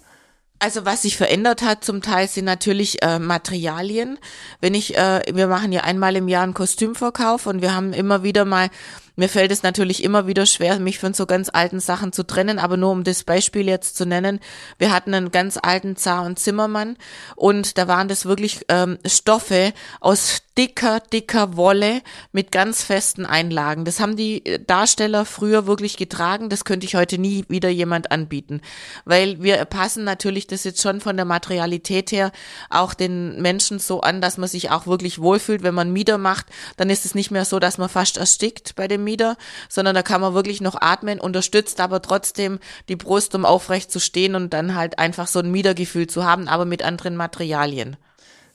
Also 0.61 0.85
was 0.85 1.03
sich 1.03 1.17
verändert 1.17 1.63
hat 1.63 1.85
zum 1.85 2.03
Teil 2.03 2.29
sind 2.29 2.45
natürlich 2.45 3.03
äh, 3.03 3.19
Materialien. 3.19 4.19
Wenn 4.61 4.75
ich, 4.75 4.97
äh, 4.97 5.23
wir 5.33 5.47
machen 5.47 5.71
ja 5.71 5.83
einmal 5.83 6.17
im 6.17 6.29
Jahr 6.29 6.43
einen 6.43 6.55
Kostümverkauf 6.55 7.47
und 7.47 7.63
wir 7.63 7.75
haben 7.75 7.93
immer 7.93 8.25
wieder 8.25 8.45
mal 8.45 8.69
mir 9.19 9.29
fällt 9.29 9.51
es 9.51 9.65
natürlich 9.65 10.05
immer 10.05 10.29
wieder 10.29 10.47
schwer, 10.47 10.79
mich 10.79 11.01
von 11.01 11.13
so 11.13 11.27
ganz 11.27 11.51
alten 11.53 11.81
Sachen 11.81 12.13
zu 12.13 12.23
trennen, 12.23 12.61
aber 12.61 12.77
nur 12.77 12.93
um 12.93 13.03
das 13.03 13.25
Beispiel 13.25 13.67
jetzt 13.67 13.97
zu 13.97 14.07
nennen, 14.07 14.39
wir 14.79 14.93
hatten 14.93 15.13
einen 15.13 15.33
ganz 15.33 15.59
alten 15.61 15.97
Zar 15.97 16.25
und 16.25 16.39
Zimmermann 16.39 16.97
und 17.35 17.79
da 17.79 17.89
waren 17.89 18.07
das 18.07 18.27
wirklich 18.27 18.65
ähm, 18.69 18.97
Stoffe 19.05 19.73
aus 20.01 20.43
dicker, 20.59 20.99
dicker 20.99 21.57
Wolle 21.57 22.03
mit 22.33 22.51
ganz 22.51 22.83
festen 22.83 23.25
Einlagen. 23.25 23.85
Das 23.85 24.01
haben 24.01 24.17
die 24.17 24.45
äh, 24.45 24.59
Darsteller 24.59 25.25
früher 25.25 25.69
wirklich 25.69 25.97
getragen, 25.97 26.49
das 26.49 26.65
könnte 26.65 26.85
ich 26.85 26.97
heute 26.97 27.17
nie 27.17 27.45
wieder 27.49 27.69
jemand 27.69 28.11
anbieten, 28.11 28.61
weil 29.05 29.41
wir 29.41 29.65
passen 29.67 30.03
natürlich 30.03 30.49
das 30.49 30.65
jetzt 30.65 30.83
schon 30.83 31.01
von 31.01 31.17
der 31.17 31.25
Materialität 31.25 32.11
her 32.11 32.33
auch 32.71 32.93
den 32.95 33.41
Menschen 33.41 33.79
so 33.79 34.01
an, 34.01 34.21
dass 34.21 34.37
man 34.37 34.49
sich 34.49 34.71
auch 34.71 34.89
wirklich 34.89 35.21
wohlfühlt. 35.21 35.63
Wenn 35.63 35.75
man 35.75 35.93
Mieder 35.93 36.19
macht, 36.19 36.47
dann 36.77 36.91
ist 36.91 37.05
es 37.05 37.15
nicht 37.15 37.31
mehr 37.31 37.45
so, 37.45 37.61
dass 37.61 37.79
man 37.79 37.89
fast 37.89 38.17
erstickt 38.17 38.75
bei 38.75 38.89
dem 38.89 39.05
Mieder, 39.05 39.37
sondern 39.69 39.95
da 39.95 40.03
kann 40.03 40.21
man 40.21 40.35
wirklich 40.35 40.61
noch 40.61 40.81
atmen, 40.81 41.21
unterstützt 41.21 41.81
aber 41.81 42.03
trotzdem 42.03 42.59
die 42.89 42.97
Brust, 42.97 43.35
um 43.37 43.45
aufrecht 43.45 43.93
zu 43.93 44.01
stehen 44.01 44.35
und 44.35 44.53
dann 44.53 44.75
halt 44.75 44.99
einfach 44.99 45.29
so 45.29 45.39
ein 45.39 45.53
Miedergefühl 45.53 46.09
zu 46.09 46.25
haben, 46.25 46.49
aber 46.49 46.65
mit 46.65 46.83
anderen 46.83 47.15
Materialien. 47.15 47.97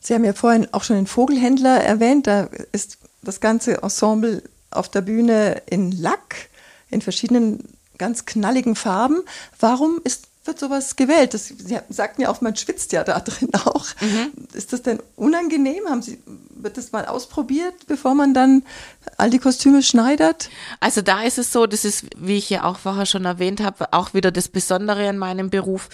Sie 0.04 0.14
haben 0.14 0.26
ja 0.26 0.34
vorhin 0.34 0.68
auch 0.74 0.84
schon 0.84 0.98
den 0.98 1.08
Vogelhändler 1.08 1.82
erwähnt, 1.82 2.28
da 2.28 2.50
ist 2.72 2.98
das 3.22 3.40
ganze 3.40 3.82
Ensemble 3.82 4.44
auf 4.70 4.90
der 4.90 5.02
Bühne 5.02 5.62
in 5.70 5.92
Lack, 5.92 6.50
in 6.90 7.02
verschiedenen 7.02 7.64
ganz 7.98 8.26
knalligen 8.26 8.76
Farben. 8.76 9.22
Warum 9.60 10.02
ist 10.04 10.28
wird 10.46 10.60
sowas 10.60 10.96
gewählt? 10.96 11.34
Das, 11.34 11.48
Sie 11.48 11.80
sagten 11.90 12.22
ja 12.22 12.30
auch, 12.30 12.42
man 12.42 12.56
schwitzt 12.56 12.92
ja 12.92 13.04
da 13.04 13.20
drin 13.20 13.50
auch. 13.54 13.86
Mhm. 14.02 14.32
Ist 14.54 14.74
das 14.74 14.82
denn 14.82 15.00
unangenehm? 15.16 15.86
Haben 15.90 16.02
Sie, 16.02 16.20
wird 16.64 16.78
das 16.78 16.92
mal 16.92 17.06
ausprobiert, 17.06 17.74
bevor 17.88 18.16
man 18.16 18.34
dann 18.34 18.64
all 19.18 19.30
die 19.30 19.40
Kostüme 19.40 19.84
schneidert? 19.84 20.50
Also 20.80 21.02
da 21.02 21.24
ist 21.24 21.38
es 21.38 21.52
so, 21.52 21.66
das 21.66 21.86
ist, 21.86 22.06
wie 22.18 22.38
ich 22.38 22.50
ja 22.50 22.64
auch 22.64 22.78
vorher 22.78 23.06
schon 23.06 23.26
erwähnt 23.26 23.62
habe, 23.62 23.92
auch 23.92 24.14
wieder 24.14 24.32
das 24.32 24.48
Besondere 24.48 25.08
an 25.10 25.18
meinem 25.18 25.50
Beruf, 25.50 25.90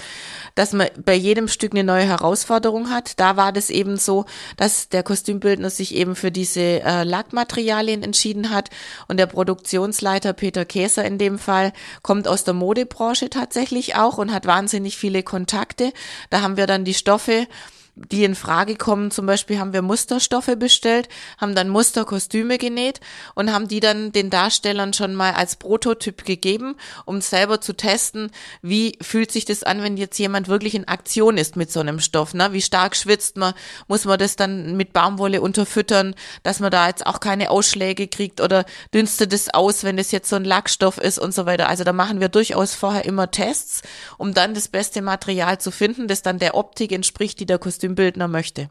dass 0.56 0.74
man 0.74 0.88
bei 1.04 1.16
jedem 1.16 1.48
Stück 1.48 1.74
eine 1.74 1.84
neue 1.84 2.04
Herausforderung 2.04 2.90
hat. 2.90 3.20
Da 3.20 3.36
war 3.36 3.52
das 3.52 3.70
eben 3.70 3.98
so, 3.98 4.26
dass 4.58 4.90
der 4.90 5.04
Kostümbildner 5.04 5.70
sich 5.70 5.96
eben 5.96 6.16
für 6.16 6.32
diese 6.32 6.62
äh, 6.62 7.04
Lackmaterialien 7.04 8.04
entschieden 8.04 8.50
hat 8.52 8.70
und 9.08 9.18
der 9.18 9.26
Produktionsleiter 9.26 10.34
Peter 10.34 10.66
Käser 10.66 11.04
in 11.04 11.18
dem 11.18 11.40
Fall 11.40 11.74
kommt 12.02 12.28
aus 12.28 12.44
der 12.44 12.54
Modebranche 12.54 13.30
tatsächlich 13.30 13.96
auch 13.96 14.18
und 14.18 14.32
hat 14.32 14.46
wahnsinnig 14.46 14.98
viele 14.98 15.24
Kontakte. 15.24 15.92
Da 16.30 16.42
haben 16.42 16.58
wir 16.58 16.68
dann 16.68 16.86
die 16.86 16.94
Stoffe 16.94 17.48
die 17.96 18.24
in 18.24 18.36
Frage 18.36 18.76
kommen. 18.76 19.12
Zum 19.12 19.26
Beispiel 19.26 19.60
haben 19.60 19.74
wir 19.74 19.82
Musterstoffe 19.82 20.56
bestellt, 20.58 21.10
haben 21.38 21.56
dann 21.56 21.70
Musterkostüme 21.70 22.58
genäht 22.58 23.00
und 23.36 23.52
haben 23.52 23.68
die 23.68 23.80
dann 23.80 24.12
den 24.12 24.30
Darstellern 24.30 24.94
schon 24.94 25.16
mal 25.16 25.34
als 25.34 25.56
Prototyp 25.56 26.26
gegeben, 26.26 26.76
um 27.06 27.22
selber 27.22 27.62
zu 27.62 27.74
testen, 27.74 28.32
wie 28.62 28.98
fühlt 29.02 29.32
sich 29.32 29.46
das 29.46 29.64
an, 29.64 29.82
wenn 29.82 29.98
jetzt 29.98 30.18
jemand 30.18 30.48
wirklich 30.48 30.76
in 30.76 30.88
Aktion 30.88 31.38
ist 31.38 31.56
mit 31.56 31.72
so 31.72 31.80
einem 31.80 32.00
Stoff. 32.00 32.34
Ne? 32.34 32.54
Wie 32.54 32.62
stark 32.62 32.96
schwitzt 32.96 33.38
man? 33.38 33.54
Muss 33.88 34.06
man 34.06 34.20
das 34.20 34.36
dann 34.36 34.78
mit 34.78 34.94
Baumwolle 34.94 35.42
unterfüttern, 35.42 36.16
dass 36.44 36.60
man 36.60 36.72
da 36.72 36.88
jetzt 36.88 37.06
auch 37.06 37.20
keine 37.20 37.52
Ausschläge 37.52 38.08
kriegt 38.08 38.42
oder 38.42 38.66
dünstet 38.94 39.34
es 39.34 39.54
aus, 39.54 39.84
wenn 39.84 39.98
es 39.98 40.12
jetzt 40.12 40.30
so 40.30 40.36
ein 40.36 40.46
Lackstoff 40.46 40.98
ist 40.98 41.20
und 41.20 41.34
so 41.34 41.46
weiter. 41.46 41.68
Also 41.68 41.84
da 41.84 41.94
machen 41.94 42.20
wir 42.20 42.30
durchaus 42.30 42.74
vorher 42.74 43.06
immer 43.06 43.32
Tests, 43.32 43.82
um 44.18 44.34
dann 44.34 44.54
das 44.54 44.68
beste 44.68 45.02
Material 45.02 45.60
zu 45.60 45.72
finden, 45.72 46.08
das 46.08 46.22
dann 46.22 46.40
der 46.40 46.56
Optik 46.56 46.92
entspricht, 46.92 47.40
die 47.40 47.46
der 47.46 47.60
Kostümbildner 47.90 48.28
möchte. 48.28 48.70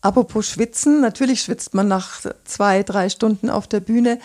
Apropos 0.00 0.48
Schwitzen, 0.48 1.00
natürlich 1.00 1.42
schwitzt 1.42 1.72
man 1.74 1.88
nach 1.88 2.20
zwei, 2.44 2.82
drei 2.82 3.08
Stunden 3.08 3.48
auf 3.48 3.68
der 3.68 3.80
Bühne. 3.80 4.18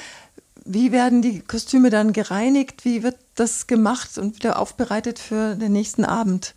Wie 0.66 0.92
werden 0.92 1.22
die 1.22 1.42
Kostüme 1.42 1.89
dann 1.89 2.12
gereinigt? 2.12 2.86
Wie 2.86 3.04
wird 3.04 3.18
das 3.36 3.68
gemacht 3.68 4.18
und 4.18 4.36
wieder 4.36 4.60
aufbereitet 4.60 5.20
für 5.20 5.56
den 5.56 5.72
nächsten 5.72 6.04
Abend? 6.04 6.54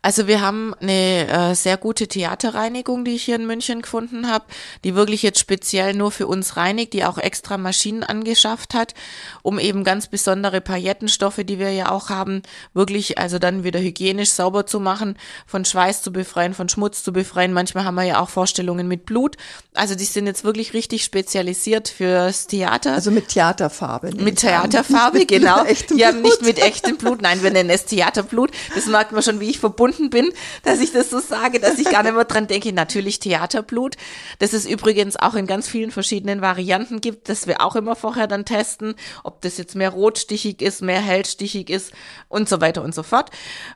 Also 0.00 0.26
wir 0.26 0.40
haben 0.40 0.74
eine 0.80 1.28
äh, 1.28 1.54
sehr 1.54 1.76
gute 1.76 2.06
Theaterreinigung, 2.06 3.04
die 3.04 3.16
ich 3.16 3.24
hier 3.24 3.36
in 3.36 3.46
München 3.46 3.82
gefunden 3.82 4.30
habe, 4.30 4.44
die 4.84 4.94
wirklich 4.94 5.22
jetzt 5.22 5.40
speziell 5.40 5.94
nur 5.94 6.10
für 6.10 6.26
uns 6.26 6.56
reinigt, 6.56 6.92
die 6.92 7.04
auch 7.04 7.18
extra 7.18 7.58
Maschinen 7.58 8.04
angeschafft 8.04 8.74
hat, 8.74 8.94
um 9.42 9.58
eben 9.58 9.84
ganz 9.84 10.06
besondere 10.06 10.60
Paillettenstoffe, 10.60 11.40
die 11.44 11.58
wir 11.58 11.72
ja 11.72 11.90
auch 11.90 12.10
haben, 12.10 12.42
wirklich 12.74 13.18
also 13.18 13.38
dann 13.38 13.64
wieder 13.64 13.80
hygienisch 13.80 14.30
sauber 14.30 14.66
zu 14.66 14.78
machen, 14.78 15.16
von 15.46 15.64
Schweiß 15.64 16.02
zu 16.02 16.12
befreien, 16.12 16.54
von 16.54 16.68
Schmutz 16.68 17.02
zu 17.02 17.12
befreien. 17.12 17.52
Manchmal 17.52 17.84
haben 17.84 17.96
wir 17.96 18.04
ja 18.04 18.20
auch 18.20 18.28
Vorstellungen 18.28 18.86
mit 18.86 19.04
Blut. 19.04 19.36
Also 19.74 19.94
die 19.94 20.04
sind 20.04 20.26
jetzt 20.26 20.44
wirklich 20.44 20.74
richtig 20.74 21.02
spezialisiert 21.02 21.88
fürs 21.88 22.46
Theater. 22.46 22.92
Also 22.92 23.10
mit 23.10 23.28
Theaterfarbe. 23.28 24.12
Mit 24.16 24.38
Theaterfarbe, 24.38 25.26
genau. 25.26 25.64
Ja, 25.94 26.12
nicht 26.12 26.42
mit 26.42 26.58
echtem 26.58 26.96
Blut. 26.96 27.20
Nein, 27.20 27.42
wir 27.42 27.50
nennen 27.50 27.70
es 27.70 27.84
Theaterblut. 27.84 28.50
Das 28.74 28.86
merkt 28.86 29.12
man 29.12 29.22
schon, 29.22 29.40
wie 29.40 29.50
ich 29.50 29.58
verbunden 29.58 29.77
verbunden 29.78 30.10
bin, 30.10 30.32
dass 30.64 30.80
ich 30.80 30.90
das 30.90 31.08
so 31.08 31.20
sage, 31.20 31.60
dass 31.60 31.78
ich 31.78 31.88
gar 31.88 32.02
nicht 32.02 32.14
mehr 32.14 32.24
dran 32.24 32.48
denke. 32.48 32.72
Natürlich 32.72 33.20
Theaterblut, 33.20 33.96
das 34.40 34.52
es 34.52 34.66
übrigens 34.66 35.16
auch 35.16 35.34
in 35.34 35.46
ganz 35.46 35.68
vielen 35.68 35.92
verschiedenen 35.92 36.40
Varianten 36.40 37.00
gibt, 37.00 37.28
das 37.28 37.46
wir 37.46 37.60
auch 37.60 37.76
immer 37.76 37.94
vorher 37.94 38.26
dann 38.26 38.44
testen, 38.44 38.96
ob 39.22 39.40
das 39.42 39.56
jetzt 39.56 39.76
mehr 39.76 39.90
rotstichig 39.90 40.62
ist, 40.62 40.82
mehr 40.82 41.00
hellstichig 41.00 41.70
ist 41.70 41.92
und 42.28 42.48
so 42.48 42.60
weiter 42.60 42.82
und 42.82 42.92
so 42.92 43.04
fort. 43.04 43.30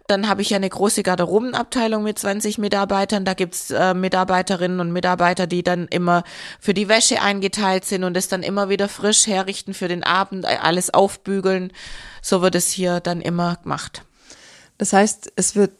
Dann 0.08 0.28
habe 0.28 0.42
ich 0.42 0.50
ja 0.50 0.56
eine 0.56 0.68
große 0.68 1.04
Garderobenabteilung 1.04 2.02
mit 2.02 2.18
20 2.18 2.58
Mitarbeitern. 2.58 3.24
Da 3.24 3.34
gibt's 3.34 3.70
äh, 3.70 3.94
Mitarbeiterinnen 3.94 4.80
und 4.80 4.90
Mitarbeiter, 4.90 5.46
die 5.46 5.62
dann 5.62 5.86
immer 5.86 6.24
für 6.58 6.74
die 6.74 6.88
Wäsche 6.88 7.22
eingeteilt 7.22 7.84
sind 7.84 8.02
und 8.02 8.16
es 8.16 8.26
dann 8.26 8.42
immer 8.42 8.68
wieder 8.68 8.88
frisch 8.88 9.28
herrichten 9.28 9.72
für 9.72 9.86
den 9.86 10.02
Abend, 10.02 10.46
alles 10.46 10.92
aufbügeln. 10.92 11.72
So 12.22 12.42
wird 12.42 12.56
es 12.56 12.70
hier 12.70 12.98
dann 12.98 13.20
immer 13.20 13.56
gemacht. 13.62 14.02
Das 14.78 14.92
heißt, 14.92 15.32
es 15.36 15.54
wird 15.54 15.70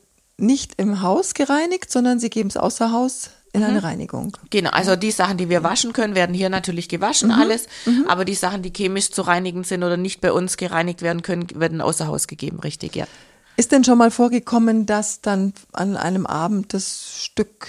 nicht 0.43 0.75
im 0.77 1.03
Haus 1.03 1.35
gereinigt, 1.35 1.91
sondern 1.91 2.19
sie 2.19 2.31
geben 2.31 2.49
es 2.49 2.57
außer 2.57 2.93
Haus 2.93 3.31
in 3.53 3.61
mhm. 3.61 3.67
eine 3.67 3.83
Reinigung. 3.83 4.37
Genau, 4.51 4.71
also 4.71 4.97
die 4.97 5.11
Sachen, 5.11 5.37
die 5.37 5.49
wir 5.49 5.63
waschen 5.63 5.93
können, 5.93 6.15
werden 6.15 6.35
hier 6.35 6.51
natürlich 6.51 6.89
gewaschen, 6.89 7.29
mhm. 7.29 7.41
alles. 7.41 7.67
Mhm. 7.87 8.07
Aber 8.09 8.25
die 8.25 8.35
Sachen, 8.35 8.63
die 8.63 8.73
chemisch 8.73 9.11
zu 9.11 9.23
reinigen 9.23 9.65
sind 9.65 9.83
oder 9.83 9.97
nicht 9.97 10.21
bei 10.21 10.33
uns 10.33 10.57
gereinigt 10.57 11.03
werden 11.03 11.23
können, 11.23 11.47
werden 11.55 11.81
außer 11.81 12.07
Haus 12.07 12.27
gegeben, 12.27 12.61
richtig, 12.61 12.97
ja. 12.97 13.07
Ist 13.57 13.71
denn 13.71 13.85
schon 13.85 13.99
mal 13.99 14.11
vorgekommen, 14.11 14.87
dass 14.87 15.21
dann 15.21 15.53
an 15.73 15.97
einem 15.99 16.27
Abend 16.27 16.73
das 16.73 17.13
Stück, 17.15 17.69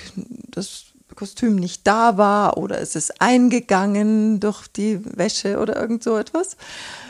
das 0.49 0.85
Kostüm 1.15 1.55
nicht 1.55 1.85
da 1.85 2.17
war 2.17 2.57
oder 2.57 2.79
ist 2.79 2.95
es 2.95 3.11
eingegangen 3.19 4.39
durch 4.39 4.67
die 4.67 4.99
Wäsche 5.03 5.59
oder 5.59 5.75
irgend 5.75 6.03
so 6.03 6.17
etwas? 6.17 6.57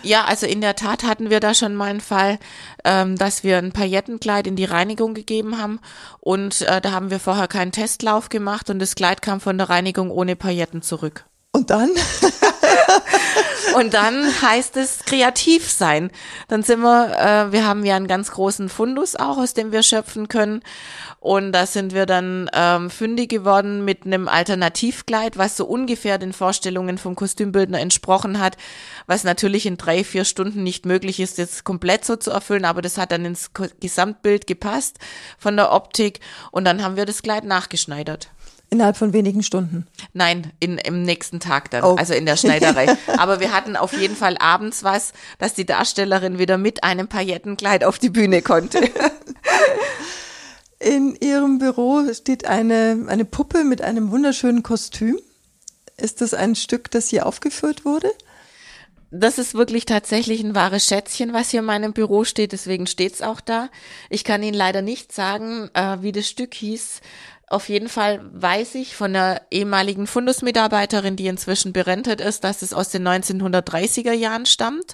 Ja, 0.01 0.25
also 0.25 0.45
in 0.45 0.61
der 0.61 0.75
Tat 0.75 1.03
hatten 1.03 1.29
wir 1.29 1.39
da 1.39 1.53
schon 1.53 1.75
mal 1.75 1.89
einen 1.89 2.01
Fall, 2.01 2.39
ähm, 2.83 3.17
dass 3.17 3.43
wir 3.43 3.57
ein 3.57 3.71
Paillettenkleid 3.71 4.47
in 4.47 4.55
die 4.55 4.65
Reinigung 4.65 5.13
gegeben 5.13 5.57
haben 5.61 5.79
und 6.19 6.61
äh, 6.61 6.81
da 6.81 6.91
haben 6.91 7.09
wir 7.09 7.19
vorher 7.19 7.47
keinen 7.47 7.71
Testlauf 7.71 8.29
gemacht 8.29 8.69
und 8.69 8.79
das 8.79 8.95
Kleid 8.95 9.21
kam 9.21 9.39
von 9.39 9.57
der 9.57 9.69
Reinigung 9.69 10.11
ohne 10.11 10.35
Pailletten 10.35 10.81
zurück. 10.81 11.25
Und 11.51 11.69
dann? 11.69 11.89
und 13.75 13.93
dann 13.93 14.25
heißt 14.41 14.77
es 14.77 14.99
kreativ 15.05 15.69
sein. 15.69 16.11
Dann 16.47 16.63
sind 16.63 16.81
wir, 16.81 17.17
äh, 17.17 17.51
wir 17.51 17.65
haben 17.65 17.85
ja 17.85 17.95
einen 17.95 18.07
ganz 18.07 18.31
großen 18.31 18.69
Fundus 18.69 19.15
auch, 19.15 19.37
aus 19.37 19.53
dem 19.53 19.71
wir 19.71 19.83
schöpfen 19.83 20.27
können. 20.27 20.61
Und 21.23 21.53
da 21.53 21.65
sind 21.65 21.93
wir 21.93 22.05
dann 22.05 22.49
ähm, 22.53 22.89
fündig 22.89 23.29
geworden 23.29 23.85
mit 23.85 24.05
einem 24.05 24.27
Alternativkleid, 24.27 25.37
was 25.37 25.55
so 25.55 25.65
ungefähr 25.65 26.17
den 26.17 26.33
Vorstellungen 26.33 26.97
vom 26.97 27.15
Kostümbildner 27.15 27.79
entsprochen 27.79 28.39
hat, 28.39 28.57
was 29.07 29.23
natürlich 29.23 29.65
in 29.65 29.77
drei, 29.77 30.03
vier 30.03 30.25
Stunden 30.25 30.63
nicht 30.63 30.85
möglich 30.85 31.21
ist, 31.21 31.37
jetzt 31.37 31.63
komplett 31.63 32.03
so 32.03 32.17
zu 32.17 32.29
erfüllen, 32.31 32.65
aber 32.65 32.81
das 32.81 32.97
hat 32.97 33.13
dann 33.13 33.23
ins 33.23 33.51
Gesamtbild 33.79 34.47
gepasst 34.47 34.99
von 35.37 35.55
der 35.55 35.71
Optik 35.71 36.19
und 36.51 36.65
dann 36.65 36.83
haben 36.83 36.97
wir 36.97 37.05
das 37.05 37.21
Kleid 37.21 37.45
nachgeschneidert. 37.45 38.29
Innerhalb 38.73 38.97
von 38.97 39.13
wenigen 39.13 39.43
Stunden? 39.43 39.85
Nein, 40.13 40.51
in, 40.59 40.79
im 40.79 41.03
nächsten 41.03 41.39
Tag 41.39 41.69
dann, 41.69 41.83
oh. 41.83 41.93
also 41.93 42.15
in 42.15 42.25
der 42.25 42.37
Schneiderei. 42.37 42.97
Aber 43.19 43.39
wir 43.39 43.53
hatten 43.53 43.75
auf 43.75 43.93
jeden 43.93 44.15
Fall 44.15 44.35
abends 44.39 44.83
was, 44.83 45.13
dass 45.37 45.53
die 45.53 45.67
Darstellerin 45.67 46.39
wieder 46.39 46.57
mit 46.57 46.83
einem 46.83 47.07
Paillettenkleid 47.07 47.83
auf 47.83 47.99
die 47.99 48.09
Bühne 48.09 48.41
konnte. 48.41 48.81
In 50.79 51.15
ihrem 51.17 51.59
Büro 51.59 52.01
steht 52.15 52.47
eine, 52.47 53.05
eine 53.09 53.25
Puppe 53.25 53.63
mit 53.63 53.83
einem 53.83 54.09
wunderschönen 54.09 54.63
Kostüm. 54.63 55.19
Ist 55.95 56.21
das 56.21 56.33
ein 56.33 56.55
Stück, 56.55 56.89
das 56.89 57.09
hier 57.09 57.27
aufgeführt 57.27 57.85
wurde? 57.85 58.09
das 59.15 59.37
ist 59.37 59.53
wirklich 59.53 59.85
tatsächlich 59.85 60.43
ein 60.43 60.55
wahres 60.55 60.87
Schätzchen, 60.87 61.33
was 61.33 61.51
hier 61.51 61.59
in 61.59 61.67
meinem 61.67 61.93
Büro 61.93 62.23
steht, 62.23 62.51
deswegen 62.51 62.87
steht's 62.87 63.21
auch 63.21 63.41
da. 63.41 63.69
Ich 64.09 64.23
kann 64.23 64.41
Ihnen 64.41 64.55
leider 64.55 64.81
nicht 64.81 65.11
sagen, 65.11 65.69
äh, 65.75 65.97
wie 66.01 66.11
das 66.11 66.27
Stück 66.27 66.55
hieß. 66.55 67.01
Auf 67.47 67.69
jeden 67.69 67.89
Fall 67.89 68.21
weiß 68.33 68.75
ich 68.75 68.95
von 68.95 69.15
einer 69.15 69.41
ehemaligen 69.51 70.07
Fundusmitarbeiterin, 70.07 71.15
die 71.15 71.27
inzwischen 71.27 71.73
berentet 71.73 72.21
ist, 72.21 72.43
dass 72.43 72.61
es 72.61 72.73
aus 72.73 72.89
den 72.89 73.07
1930er 73.07 74.13
Jahren 74.13 74.45
stammt, 74.45 74.93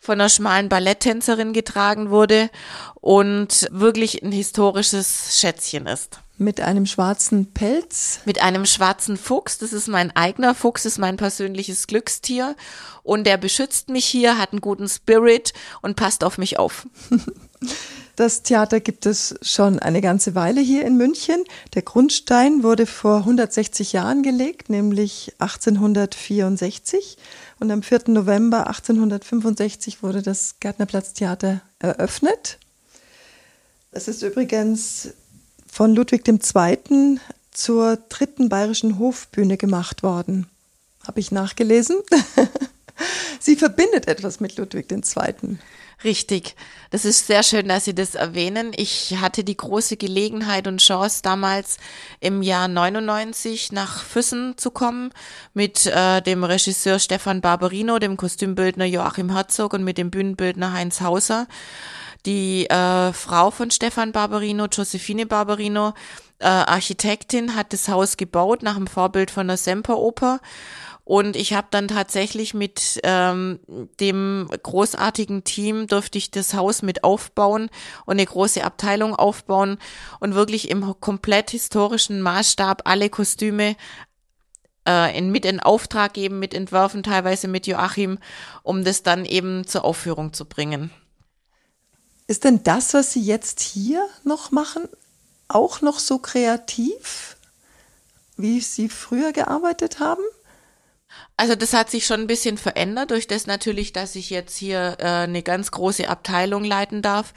von 0.00 0.20
einer 0.20 0.28
schmalen 0.28 0.68
Balletttänzerin 0.68 1.52
getragen 1.52 2.10
wurde 2.10 2.50
und 2.94 3.68
wirklich 3.70 4.22
ein 4.22 4.32
historisches 4.32 5.38
Schätzchen 5.38 5.86
ist. 5.86 6.20
Mit 6.40 6.60
einem 6.60 6.86
schwarzen 6.86 7.52
Pelz? 7.52 8.20
Mit 8.24 8.40
einem 8.40 8.64
schwarzen 8.64 9.16
Fuchs. 9.16 9.58
Das 9.58 9.72
ist 9.72 9.88
mein 9.88 10.14
eigener 10.14 10.54
Fuchs, 10.54 10.84
ist 10.84 10.98
mein 10.98 11.16
persönliches 11.16 11.88
Glückstier. 11.88 12.54
Und 13.02 13.26
der 13.26 13.38
beschützt 13.38 13.88
mich 13.88 14.06
hier, 14.06 14.38
hat 14.38 14.52
einen 14.52 14.60
guten 14.60 14.88
Spirit 14.88 15.52
und 15.82 15.96
passt 15.96 16.22
auf 16.22 16.38
mich 16.38 16.58
auf. 16.58 16.86
Das 18.18 18.42
Theater 18.42 18.80
gibt 18.80 19.06
es 19.06 19.36
schon 19.42 19.78
eine 19.78 20.00
ganze 20.00 20.34
Weile 20.34 20.60
hier 20.60 20.84
in 20.84 20.96
München. 20.96 21.44
Der 21.74 21.82
Grundstein 21.82 22.64
wurde 22.64 22.84
vor 22.84 23.18
160 23.18 23.92
Jahren 23.92 24.24
gelegt, 24.24 24.70
nämlich 24.70 25.34
1864. 25.38 27.16
Und 27.60 27.70
am 27.70 27.84
4. 27.84 28.08
November 28.08 28.66
1865 28.66 30.02
wurde 30.02 30.22
das 30.22 30.56
Gärtnerplatztheater 30.58 31.60
eröffnet. 31.78 32.58
Es 33.92 34.08
ist 34.08 34.22
übrigens 34.22 35.10
von 35.70 35.94
Ludwig 35.94 36.26
II. 36.26 37.20
zur 37.52 37.98
dritten 38.08 38.48
bayerischen 38.48 38.98
Hofbühne 38.98 39.56
gemacht 39.56 40.02
worden. 40.02 40.48
Habe 41.06 41.20
ich 41.20 41.30
nachgelesen. 41.30 41.98
Sie 43.40 43.56
verbindet 43.56 44.08
etwas 44.08 44.40
mit 44.40 44.56
Ludwig 44.56 44.90
II. 44.90 45.58
Richtig. 46.04 46.54
Das 46.90 47.04
ist 47.04 47.26
sehr 47.26 47.42
schön, 47.42 47.66
dass 47.66 47.84
Sie 47.84 47.94
das 47.94 48.14
erwähnen. 48.14 48.70
Ich 48.76 49.16
hatte 49.20 49.42
die 49.42 49.56
große 49.56 49.96
Gelegenheit 49.96 50.68
und 50.68 50.80
Chance, 50.80 51.22
damals 51.22 51.78
im 52.20 52.40
Jahr 52.40 52.68
99 52.68 53.72
nach 53.72 54.04
Füssen 54.04 54.56
zu 54.56 54.70
kommen 54.70 55.10
mit 55.54 55.86
äh, 55.86 56.22
dem 56.22 56.44
Regisseur 56.44 57.00
Stefan 57.00 57.40
Barberino, 57.40 57.98
dem 57.98 58.16
Kostümbildner 58.16 58.84
Joachim 58.84 59.32
Herzog 59.32 59.74
und 59.74 59.82
mit 59.82 59.98
dem 59.98 60.10
Bühnenbildner 60.10 60.72
Heinz 60.72 61.00
Hauser. 61.00 61.48
Die 62.26 62.70
äh, 62.70 63.12
Frau 63.12 63.50
von 63.50 63.72
Stefan 63.72 64.12
Barberino, 64.12 64.66
Josephine 64.66 65.26
Barberino, 65.26 65.94
äh, 66.38 66.46
Architektin, 66.46 67.56
hat 67.56 67.72
das 67.72 67.88
Haus 67.88 68.16
gebaut 68.16 68.62
nach 68.62 68.76
dem 68.76 68.86
Vorbild 68.86 69.32
von 69.32 69.48
der 69.48 69.56
Semperoper 69.56 70.38
und 71.08 71.36
ich 71.36 71.54
habe 71.54 71.68
dann 71.70 71.88
tatsächlich 71.88 72.52
mit 72.52 73.00
ähm, 73.02 73.60
dem 73.98 74.46
großartigen 74.62 75.42
Team 75.42 75.86
durfte 75.86 76.18
ich 76.18 76.30
das 76.30 76.52
Haus 76.52 76.82
mit 76.82 77.02
aufbauen 77.02 77.70
und 78.04 78.18
eine 78.18 78.26
große 78.26 78.62
Abteilung 78.62 79.14
aufbauen 79.14 79.78
und 80.20 80.34
wirklich 80.34 80.68
im 80.68 81.00
komplett 81.00 81.52
historischen 81.52 82.20
Maßstab 82.20 82.82
alle 82.84 83.08
Kostüme 83.08 83.74
äh, 84.86 85.16
in, 85.16 85.32
mit 85.32 85.46
in 85.46 85.60
Auftrag 85.60 86.12
geben, 86.12 86.40
mit 86.40 86.52
entwerfen, 86.52 87.02
teilweise 87.02 87.48
mit 87.48 87.66
Joachim, 87.66 88.18
um 88.62 88.84
das 88.84 89.02
dann 89.02 89.24
eben 89.24 89.66
zur 89.66 89.86
Aufführung 89.86 90.34
zu 90.34 90.44
bringen. 90.44 90.90
Ist 92.26 92.44
denn 92.44 92.62
das, 92.64 92.92
was 92.92 93.14
Sie 93.14 93.22
jetzt 93.22 93.60
hier 93.60 94.06
noch 94.24 94.50
machen, 94.50 94.86
auch 95.48 95.80
noch 95.80 96.00
so 96.00 96.18
kreativ, 96.18 97.38
wie 98.36 98.60
Sie 98.60 98.90
früher 98.90 99.32
gearbeitet 99.32 100.00
haben? 100.00 100.20
Also 101.40 101.54
das 101.54 101.72
hat 101.72 101.88
sich 101.88 102.04
schon 102.04 102.20
ein 102.22 102.26
bisschen 102.26 102.58
verändert, 102.58 103.12
durch 103.12 103.28
das 103.28 103.46
natürlich, 103.46 103.92
dass 103.92 104.16
ich 104.16 104.28
jetzt 104.28 104.56
hier 104.56 104.96
äh, 104.98 105.04
eine 105.04 105.44
ganz 105.44 105.70
große 105.70 106.08
Abteilung 106.08 106.64
leiten 106.64 107.00
darf 107.00 107.32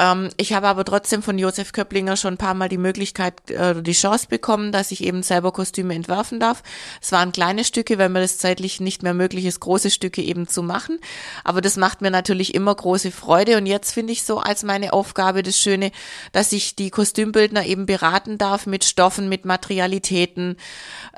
ähm, 0.00 0.30
ich 0.36 0.52
habe 0.52 0.68
aber 0.68 0.84
trotzdem 0.84 1.22
von 1.22 1.38
Josef 1.38 1.72
Köpplinger 1.72 2.16
schon 2.16 2.34
ein 2.34 2.38
paar 2.38 2.54
Mal 2.54 2.68
die 2.68 2.78
Möglichkeit, 2.78 3.50
äh, 3.50 3.82
die 3.82 3.92
Chance 3.92 4.26
bekommen, 4.28 4.72
dass 4.72 4.92
ich 4.92 5.02
eben 5.02 5.22
selber 5.22 5.52
Kostüme 5.52 5.94
entwerfen 5.94 6.38
darf. 6.38 6.62
Es 7.02 7.12
waren 7.12 7.32
kleine 7.32 7.64
Stücke, 7.64 7.98
weil 7.98 8.08
mir 8.08 8.20
das 8.20 8.38
zeitlich 8.38 8.80
nicht 8.80 9.02
mehr 9.02 9.14
möglich 9.14 9.46
ist, 9.46 9.60
große 9.60 9.90
Stücke 9.90 10.22
eben 10.22 10.46
zu 10.46 10.62
machen. 10.62 10.98
Aber 11.42 11.60
das 11.60 11.76
macht 11.76 12.02
mir 12.02 12.10
natürlich 12.12 12.54
immer 12.54 12.74
große 12.74 13.10
Freude. 13.10 13.56
Und 13.56 13.66
jetzt 13.66 13.92
finde 13.92 14.12
ich 14.12 14.22
so 14.22 14.38
als 14.38 14.62
meine 14.62 14.92
Aufgabe 14.92 15.42
das 15.42 15.58
Schöne, 15.58 15.90
dass 16.32 16.52
ich 16.52 16.76
die 16.76 16.90
Kostümbildner 16.90 17.66
eben 17.66 17.86
beraten 17.86 18.38
darf 18.38 18.66
mit 18.66 18.84
Stoffen, 18.84 19.28
mit 19.28 19.44
Materialitäten. 19.44 20.56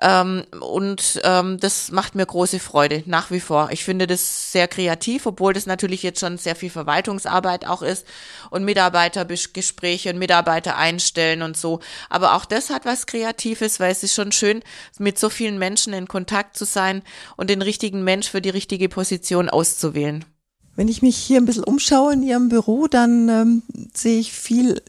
Ähm, 0.01 0.45
und 0.61 1.21
ähm, 1.25 1.61
das 1.61 1.93
macht 1.93 2.15
mir 2.15 2.25
große 2.25 2.59
Freude, 2.59 3.03
nach 3.07 3.31
wie 3.31 3.41
vor. 3.41 3.69
Ich 3.71 3.85
finde 3.85 4.07
das 4.07 4.53
sehr 4.53 4.67
kreativ, 4.67 5.27
obwohl 5.27 5.53
das 5.53 5.67
natürlich 5.67 6.03
jetzt 6.03 6.21
schon 6.21 6.39
sehr 6.39 6.57
viel 6.57 6.71
Verwaltungsarbeit 6.71 7.67
auch 7.67 7.83
ist. 7.83 8.07
Und 8.49 8.63
und 8.63 8.67
Mitarbeitergespräche 8.73 10.11
und 10.11 10.19
Mitarbeiter 10.19 10.77
einstellen 10.77 11.43
und 11.43 11.59
so. 11.59 11.81
Aber 12.09 12.35
auch 12.35 12.47
das 12.47 12.71
hat 12.71 12.87
was 12.87 13.05
Kreatives, 13.05 13.81
weil 13.81 13.93
es 13.93 14.03
ist 14.03 14.15
schon 14.15 14.33
schön, 14.33 14.63
mit 14.99 15.19
so 15.19 15.29
vielen 15.29 15.59
Menschen 15.59 15.93
in 15.93 16.09
Kontakt 16.09 16.57
zu 16.57 16.65
sein 16.65 17.03
und 17.37 17.51
den 17.51 17.61
richtigen 17.61 18.03
Mensch 18.03 18.31
für 18.31 18.41
die 18.41 18.49
richtige 18.49 18.89
Position 18.89 19.51
auszuwählen. 19.51 20.25
Wenn 20.75 20.89
ich 20.89 21.03
mich 21.03 21.19
hier 21.19 21.39
ein 21.39 21.45
bisschen 21.45 21.65
umschaue 21.65 22.15
in 22.15 22.23
Ihrem 22.23 22.49
Büro, 22.49 22.87
dann 22.87 23.29
ähm, 23.29 23.63
sehe 23.93 24.19
ich 24.19 24.33
viel 24.33 24.81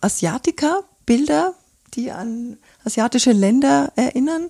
Asiatika, 0.00 0.80
Bilder, 1.04 1.52
die 1.92 2.10
an 2.10 2.56
asiatische 2.84 3.32
Länder 3.32 3.92
erinnern. 3.96 4.48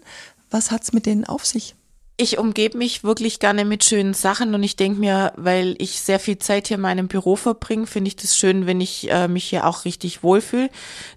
Was 0.48 0.70
hat 0.70 0.84
es 0.84 0.92
mit 0.92 1.06
denen 1.06 1.24
auf 1.24 1.44
sich? 1.44 1.74
Ich 2.18 2.38
umgebe 2.38 2.78
mich 2.78 3.04
wirklich 3.04 3.40
gerne 3.40 3.66
mit 3.66 3.84
schönen 3.84 4.14
Sachen 4.14 4.54
und 4.54 4.62
ich 4.62 4.76
denke 4.76 4.98
mir, 4.98 5.34
weil 5.36 5.74
ich 5.78 6.00
sehr 6.00 6.18
viel 6.18 6.38
Zeit 6.38 6.68
hier 6.68 6.76
in 6.76 6.80
meinem 6.80 7.08
Büro 7.08 7.36
verbringe, 7.36 7.86
finde 7.86 8.08
ich 8.08 8.16
das 8.16 8.36
schön, 8.36 8.66
wenn 8.66 8.80
ich 8.80 9.10
äh, 9.10 9.28
mich 9.28 9.44
hier 9.44 9.66
auch 9.66 9.84
richtig 9.84 10.22
wohlfühle. 10.22 10.70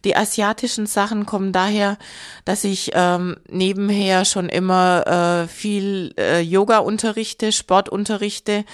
Die 0.03 0.17
asiatischen 0.17 0.87
Sachen 0.87 1.25
kommen 1.25 1.53
daher, 1.53 1.97
dass 2.43 2.65
ich 2.65 2.91
ähm, 2.93 3.37
nebenher 3.47 4.25
schon 4.25 4.49
immer 4.49 5.45
äh, 5.45 5.47
viel 5.47 6.13
äh, 6.17 6.41
Yoga 6.41 6.79
unterrichte, 6.79 7.53
Sport 7.53 7.87
unterrichte 7.87 8.65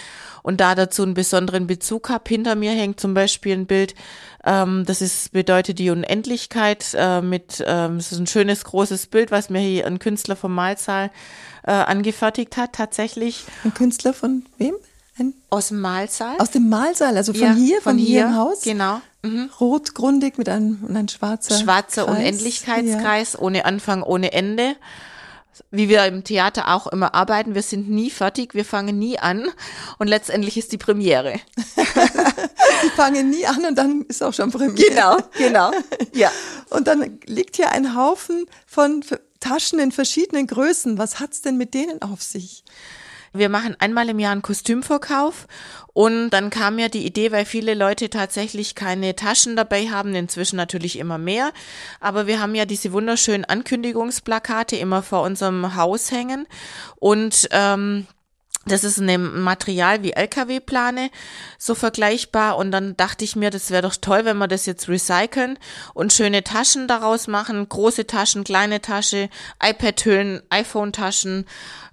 und 0.42 0.62
da 0.62 0.74
dazu 0.74 1.04
einen 1.04 1.14
besonderen 1.14 1.68
Bezug 1.68 2.10
habe. 2.10 2.24
Hinter 2.28 2.56
mir 2.56 2.72
hängt 2.72 3.00
zum 3.00 3.14
Beispiel 3.14 3.54
ein 3.54 3.68
Bild, 3.68 3.94
ähm, 4.46 4.84
das 4.86 5.02
ist, 5.02 5.32
bedeutet 5.32 5.80
die 5.80 5.90
Unendlichkeit 5.90 6.86
äh, 6.94 7.22
mit, 7.22 7.64
ähm, 7.66 7.98
es 7.98 8.12
ist 8.12 8.20
ein 8.20 8.28
schönes 8.28 8.64
großes 8.64 9.08
Bild, 9.08 9.32
was 9.32 9.50
mir 9.50 9.60
hier 9.60 9.88
ein 9.88 10.00
Künstler 10.00 10.36
vom 10.36 10.54
Mahlsaal 10.54 11.10
äh, 11.64 11.72
angefertigt 11.72 12.56
hat, 12.58 12.74
tatsächlich. 12.74 13.44
Ein 13.64 13.74
Künstler 13.74 14.14
von 14.14 14.46
wem? 14.58 14.76
Ein 15.18 15.34
Aus 15.50 15.70
dem 15.70 15.80
Mahlsaal. 15.80 16.38
Aus 16.40 16.52
dem 16.52 16.70
Mahlsaal, 16.70 17.18
also 17.18 17.34
von 17.34 17.42
ja, 17.42 17.54
hier, 17.54 17.82
von, 17.82 17.94
von 17.94 17.98
hier, 17.98 18.08
hier, 18.08 18.26
im 18.26 18.36
Haus? 18.36 18.62
Genau. 18.62 19.02
Mhm. 19.24 19.50
Rotgrundig 19.60 20.38
mit 20.38 20.48
einem, 20.50 20.84
und 20.88 20.96
ein 20.96 21.08
schwarzer 21.08 21.58
Schwarzer 21.58 22.06
Kreis. 22.06 22.18
Unendlichkeitskreis, 22.18 23.34
ja. 23.34 23.40
ohne 23.40 23.66
Anfang, 23.66 24.04
ohne 24.04 24.34
Ende 24.34 24.76
wie 25.72 25.90
wir 25.90 26.06
im 26.06 26.24
Theater 26.24 26.74
auch 26.74 26.88
immer 26.88 27.14
arbeiten, 27.14 27.56
wir 27.56 27.62
sind 27.62 27.90
nie 27.90 28.10
fertig, 28.10 28.54
wir 28.54 28.66
fangen 28.66 29.00
nie 29.00 29.20
an 29.20 29.48
und 29.98 30.08
letztendlich 30.08 30.58
ist 30.58 30.72
die 30.72 30.78
Premiere. 30.78 31.40
Sie 32.82 32.90
fangen 32.96 33.30
nie 33.30 33.46
an 33.46 33.66
und 33.66 33.76
dann 33.76 34.02
ist 34.08 34.22
auch 34.22 34.34
schon 34.34 34.52
Premiere. 34.52 34.76
Genau, 34.76 35.18
genau. 35.38 35.72
Ja. 36.14 36.32
Und 36.70 36.88
dann 36.88 37.20
liegt 37.26 37.56
hier 37.56 37.72
ein 37.72 37.96
Haufen 37.96 38.46
von 38.66 39.04
Taschen 39.40 39.80
in 39.80 39.92
verschiedenen 39.92 40.48
Größen. 40.48 40.98
Was 40.98 41.20
hat's 41.20 41.42
denn 41.42 41.58
mit 41.58 41.74
denen 41.74 42.02
auf 42.02 42.22
sich? 42.22 42.64
Wir 43.38 43.50
machen 43.50 43.76
einmal 43.80 44.10
im 44.10 44.20
Jahr 44.20 44.32
einen 44.32 44.42
Kostümverkauf 44.42 45.48
und 45.94 46.30
dann 46.30 46.50
kam 46.50 46.76
mir 46.78 46.90
die 46.90 47.06
Idee, 47.06 47.32
weil 47.32 47.46
viele 47.46 47.74
Leute 47.74 48.10
tatsächlich 48.10 48.76
keine 48.76 49.16
Taschen 49.16 49.56
dabei 49.56 49.88
haben, 49.88 50.16
inzwischen 50.16 50.56
natürlich 50.56 50.98
immer 50.98 51.18
mehr. 51.18 51.52
Aber 52.00 52.28
wir 52.28 52.42
haben 52.42 52.56
ja 52.56 52.66
diese 52.66 52.94
wunderschönen 52.94 53.46
Ankündigungsplakate 53.46 54.78
immer 54.78 55.04
vor 55.04 55.22
unserem 55.24 55.76
Haus 55.76 56.12
hängen 56.12 56.48
und 57.00 57.48
ähm, 57.52 58.08
das 58.68 58.84
ist 58.84 58.98
ein 58.98 59.42
Material 59.44 60.02
wie 60.02 60.14
LKW-Plane, 60.14 61.12
so 61.60 61.76
vergleichbar. 61.76 62.58
Und 62.58 62.72
dann 62.72 62.98
dachte 62.98 63.24
ich 63.24 63.36
mir, 63.36 63.52
das 63.52 63.70
wäre 63.70 63.84
doch 63.84 63.96
toll, 63.96 64.26
wenn 64.26 64.38
wir 64.38 64.48
das 64.48 64.66
jetzt 64.66 64.90
recyceln 64.90 65.60
und 65.94 66.14
schöne 66.14 66.44
Taschen 66.44 66.88
daraus 66.88 67.28
machen. 67.28 67.70
Große 67.70 68.08
Taschen, 68.08 68.44
kleine 68.44 68.82
Tasche, 68.82 69.30
iPad-Hüllen, 69.62 70.42
iPhone-Taschen, 70.50 71.46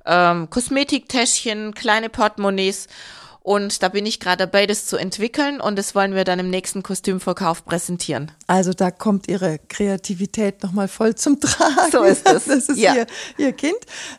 ähm, 0.07 0.51
Kosmetiktäschchen, 0.51 1.75
kleine 1.75 2.09
Portemonnaies. 2.09 2.89
Und 3.45 3.83
da 3.83 3.89
bin 3.89 4.07
ich 4.07 4.21
gerade 4.21 4.47
dabei, 4.47 4.67
das 4.67 4.87
zu 4.87 4.97
entwickeln 4.97 5.61
und 5.61 5.77
das 5.77 5.97
wollen 5.97 6.15
wir 6.15 6.23
dann 6.23 6.39
im 6.39 6.49
nächsten 6.49 6.85
Kostümverkauf 6.85 7.65
präsentieren. 7.65 8.31
Also 8.47 8.73
da 8.73 8.93
kommt 8.93 9.27
Ihre 9.27 9.59
Kreativität 9.69 10.63
nochmal 10.63 10.87
voll 10.87 11.17
zum 11.17 11.41
Tragen. 11.41 11.91
So 11.91 12.05
ist 12.05 12.29
es. 12.29 12.45
Das 12.53 12.69
ist 12.69 12.79
ja. 12.79 12.95
ihr, 12.95 13.07
ihr 13.39 13.53
Kind. 13.53 13.79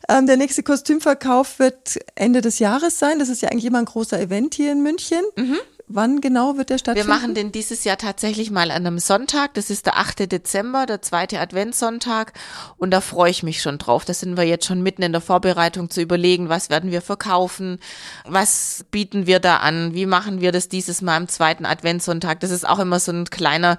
Ähm, 0.09 0.27
der 0.27 0.35
nächste 0.35 0.61
Kostümverkauf 0.63 1.59
wird 1.59 1.99
Ende 2.15 2.41
des 2.41 2.59
Jahres 2.59 2.99
sein. 2.99 3.19
Das 3.19 3.29
ist 3.29 3.41
ja 3.41 3.49
eigentlich 3.49 3.65
immer 3.65 3.79
ein 3.79 3.85
großer 3.85 4.19
Event 4.19 4.55
hier 4.55 4.73
in 4.73 4.83
München. 4.83 5.21
Mhm. 5.37 5.57
Wann 5.87 6.21
genau 6.21 6.57
wird 6.57 6.69
der 6.69 6.77
stattfinden? 6.77 7.07
Wir 7.07 7.13
machen 7.13 7.35
den 7.35 7.51
dieses 7.51 7.83
Jahr 7.83 7.97
tatsächlich 7.97 8.51
mal 8.51 8.71
an 8.71 8.85
einem 8.85 8.99
Sonntag. 8.99 9.53
Das 9.55 9.69
ist 9.69 9.85
der 9.85 9.97
8. 9.97 10.31
Dezember, 10.31 10.85
der 10.85 11.01
zweite 11.01 11.39
Adventssonntag. 11.39 12.33
Und 12.77 12.91
da 12.91 13.01
freue 13.01 13.29
ich 13.29 13.43
mich 13.43 13.61
schon 13.61 13.77
drauf. 13.77 14.05
Da 14.05 14.13
sind 14.13 14.37
wir 14.37 14.43
jetzt 14.43 14.65
schon 14.65 14.81
mitten 14.81 15.01
in 15.01 15.11
der 15.11 15.21
Vorbereitung 15.21 15.89
zu 15.89 16.01
überlegen, 16.01 16.47
was 16.47 16.69
werden 16.69 16.91
wir 16.91 17.01
verkaufen? 17.01 17.79
Was 18.25 18.85
bieten 18.91 19.27
wir 19.27 19.39
da 19.39 19.57
an? 19.57 19.93
Wie 19.93 20.05
machen 20.05 20.39
wir 20.39 20.51
das 20.53 20.69
dieses 20.69 21.01
Mal 21.01 21.17
am 21.17 21.27
zweiten 21.27 21.65
Adventssonntag? 21.65 22.39
Das 22.39 22.51
ist 22.51 22.67
auch 22.67 22.79
immer 22.79 22.99
so 22.99 23.11
ein 23.11 23.25
kleiner 23.25 23.77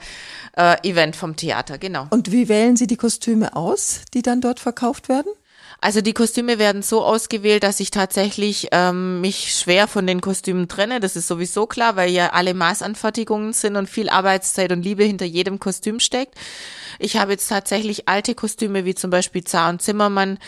äh, 0.56 0.76
Event 0.88 1.16
vom 1.16 1.36
Theater, 1.36 1.78
genau. 1.78 2.06
Und 2.10 2.30
wie 2.30 2.48
wählen 2.48 2.76
Sie 2.76 2.86
die 2.86 2.96
Kostüme 2.96 3.56
aus, 3.56 4.02
die 4.12 4.22
dann 4.22 4.42
dort 4.42 4.60
verkauft 4.60 5.08
werden? 5.08 5.32
Also 5.80 6.00
die 6.00 6.14
Kostüme 6.14 6.58
werden 6.58 6.82
so 6.82 7.04
ausgewählt, 7.04 7.62
dass 7.62 7.80
ich 7.80 7.90
tatsächlich 7.90 8.68
ähm, 8.72 9.20
mich 9.20 9.54
schwer 9.54 9.86
von 9.88 10.06
den 10.06 10.20
Kostümen 10.20 10.68
trenne. 10.68 11.00
Das 11.00 11.16
ist 11.16 11.28
sowieso 11.28 11.66
klar, 11.66 11.96
weil 11.96 12.10
ja 12.10 12.32
alle 12.32 12.54
Maßanfertigungen 12.54 13.52
sind 13.52 13.76
und 13.76 13.88
viel 13.88 14.08
Arbeitszeit 14.08 14.72
und 14.72 14.82
Liebe 14.82 15.04
hinter 15.04 15.26
jedem 15.26 15.58
Kostüm 15.58 16.00
steckt. 16.00 16.34
Ich 16.98 17.16
habe 17.16 17.32
jetzt 17.32 17.48
tatsächlich 17.48 18.08
alte 18.08 18.34
Kostüme 18.34 18.84
wie 18.84 18.94
zum 18.94 19.10
Beispiel 19.10 19.44
Zar 19.44 19.68
und 19.70 19.82
Zimmermann, 19.82 20.38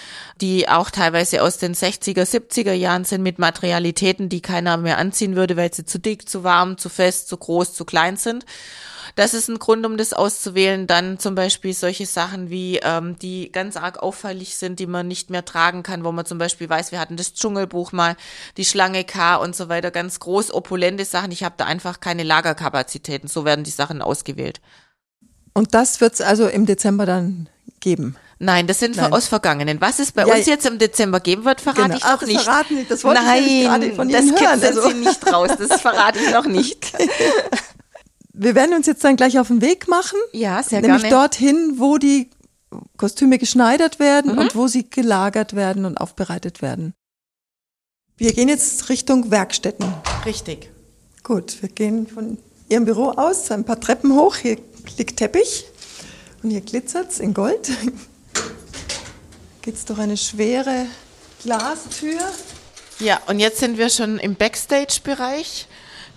die 0.40 0.68
auch 0.68 0.90
teilweise 0.90 1.42
aus 1.42 1.58
den 1.58 1.74
60er, 1.74 2.22
70er 2.22 2.72
Jahren 2.72 3.04
sind 3.04 3.22
mit 3.22 3.38
Materialitäten, 3.38 4.28
die 4.28 4.40
keiner 4.40 4.76
mehr 4.76 4.98
anziehen 4.98 5.36
würde, 5.36 5.56
weil 5.56 5.72
sie 5.74 5.84
zu 5.84 5.98
dick, 5.98 6.28
zu 6.28 6.44
warm, 6.44 6.78
zu 6.78 6.88
fest, 6.88 7.28
zu 7.28 7.36
groß, 7.36 7.74
zu 7.74 7.84
klein 7.84 8.16
sind. 8.16 8.44
Das 9.14 9.34
ist 9.34 9.48
ein 9.48 9.58
Grund, 9.58 9.86
um 9.86 9.96
das 9.96 10.12
auszuwählen. 10.12 10.86
Dann 10.86 11.18
zum 11.18 11.34
Beispiel 11.34 11.72
solche 11.72 12.06
Sachen 12.06 12.50
wie, 12.50 12.80
ähm, 12.82 13.18
die 13.18 13.52
ganz 13.52 13.76
arg 13.76 14.02
auffällig 14.02 14.56
sind, 14.56 14.80
die 14.80 14.86
man 14.86 15.08
nicht 15.08 15.30
mehr 15.30 15.44
tragen 15.44 15.82
kann, 15.82 16.04
wo 16.04 16.12
man 16.12 16.26
zum 16.26 16.38
Beispiel 16.38 16.68
weiß, 16.68 16.92
wir 16.92 17.00
hatten 17.00 17.16
das 17.16 17.34
Dschungelbuch 17.34 17.92
mal, 17.92 18.16
die 18.56 18.64
Schlange 18.64 19.04
K 19.04 19.36
und 19.36 19.54
so 19.54 19.68
weiter, 19.68 19.90
ganz 19.90 20.18
groß, 20.20 20.52
opulente 20.52 21.04
Sachen. 21.04 21.30
Ich 21.30 21.44
habe 21.44 21.54
da 21.56 21.66
einfach 21.66 22.00
keine 22.00 22.22
Lagerkapazitäten. 22.22 23.28
So 23.28 23.44
werden 23.44 23.64
die 23.64 23.70
Sachen 23.70 24.02
ausgewählt. 24.02 24.60
Und 25.54 25.74
das 25.74 26.00
wird 26.00 26.14
es 26.14 26.20
also 26.20 26.48
im 26.48 26.66
Dezember 26.66 27.06
dann 27.06 27.48
geben? 27.80 28.16
Nein, 28.38 28.66
das 28.66 28.80
sind 28.80 28.96
Nein. 28.96 29.12
aus 29.12 29.28
Vergangenen. 29.28 29.80
Was 29.80 29.98
es 29.98 30.12
bei 30.12 30.26
ja, 30.26 30.34
uns 30.34 30.46
jetzt 30.46 30.66
im 30.66 30.78
Dezember 30.78 31.20
geben 31.20 31.44
wird, 31.44 31.60
verrate 31.60 31.82
genau. 31.82 31.96
ich 31.96 32.04
noch 32.04 32.10
Ach, 32.10 32.26
nicht. 32.26 32.40
Verraten. 32.42 32.86
Das 32.88 33.04
wollte 33.04 33.22
Nein, 33.22 33.42
ich 33.42 33.62
gerade 33.62 33.92
von 33.92 34.10
Ihnen 34.10 34.34
das 34.34 34.42
hören. 34.42 34.62
Also. 34.62 34.88
Sie 34.88 34.94
nicht 34.94 35.32
raus. 35.32 35.50
Das 35.58 35.80
verrate 35.80 36.18
ich 36.18 36.30
noch 36.32 36.46
nicht. 36.46 36.92
Wir 38.38 38.54
werden 38.54 38.74
uns 38.76 38.86
jetzt 38.86 39.02
dann 39.02 39.16
gleich 39.16 39.38
auf 39.38 39.48
den 39.48 39.62
Weg 39.62 39.88
machen. 39.88 40.18
Ja, 40.32 40.62
sehr 40.62 40.82
nämlich 40.82 41.02
gerne. 41.02 41.02
Nämlich 41.02 41.10
dorthin, 41.10 41.74
wo 41.78 41.96
die 41.96 42.30
Kostüme 42.98 43.38
geschneidert 43.38 43.98
werden 43.98 44.32
mhm. 44.32 44.38
und 44.38 44.54
wo 44.54 44.66
sie 44.66 44.90
gelagert 44.90 45.56
werden 45.56 45.86
und 45.86 45.96
aufbereitet 45.96 46.60
werden. 46.60 46.92
Wir 48.18 48.34
gehen 48.34 48.48
jetzt 48.48 48.90
Richtung 48.90 49.30
Werkstätten. 49.30 49.86
Richtig. 50.26 50.70
Gut, 51.22 51.62
wir 51.62 51.70
gehen 51.70 52.06
von 52.06 52.38
Ihrem 52.68 52.84
Büro 52.84 53.10
aus 53.10 53.50
ein 53.50 53.64
paar 53.64 53.80
Treppen 53.80 54.14
hoch. 54.14 54.36
Hier 54.36 54.58
liegt 54.98 55.18
Teppich 55.18 55.64
und 56.42 56.50
hier 56.50 56.60
glitzert's 56.60 57.20
in 57.20 57.32
Gold. 57.32 57.70
Geht's 59.62 59.84
durch 59.84 59.98
eine 59.98 60.16
schwere 60.16 60.86
Glastür. 61.42 62.20
Ja, 62.98 63.20
und 63.28 63.38
jetzt 63.38 63.58
sind 63.60 63.78
wir 63.78 63.88
schon 63.88 64.18
im 64.18 64.34
Backstage-Bereich. 64.34 65.68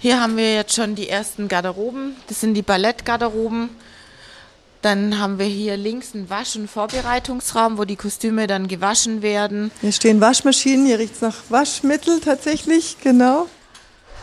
Hier 0.01 0.21
haben 0.21 0.37
wir 0.37 0.55
jetzt 0.55 0.73
schon 0.75 0.95
die 0.95 1.09
ersten 1.09 1.49
Garderoben. 1.49 2.15
Das 2.27 2.39
sind 2.39 2.53
die 2.53 2.61
Ballettgarderoben. 2.61 3.69
Dann 4.81 5.19
haben 5.19 5.39
wir 5.39 5.45
hier 5.45 5.75
links 5.75 6.15
einen 6.15 6.29
Wasch- 6.29 6.55
und 6.55 6.69
Vorbereitungsraum, 6.69 7.77
wo 7.77 7.83
die 7.83 7.97
Kostüme 7.97 8.47
dann 8.47 8.69
gewaschen 8.69 9.21
werden. 9.21 9.71
Hier 9.81 9.91
stehen 9.91 10.21
Waschmaschinen, 10.21 10.85
hier 10.85 10.99
riecht 10.99 11.15
es 11.15 11.21
nach 11.21 11.35
Waschmittel 11.49 12.21
tatsächlich, 12.21 12.95
genau. 13.03 13.47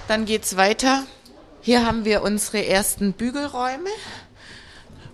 Dann 0.08 0.24
geht 0.24 0.44
es 0.44 0.56
weiter. 0.56 1.02
Hier 1.60 1.84
haben 1.84 2.06
wir 2.06 2.22
unsere 2.22 2.64
ersten 2.64 3.12
Bügelräume. 3.12 3.90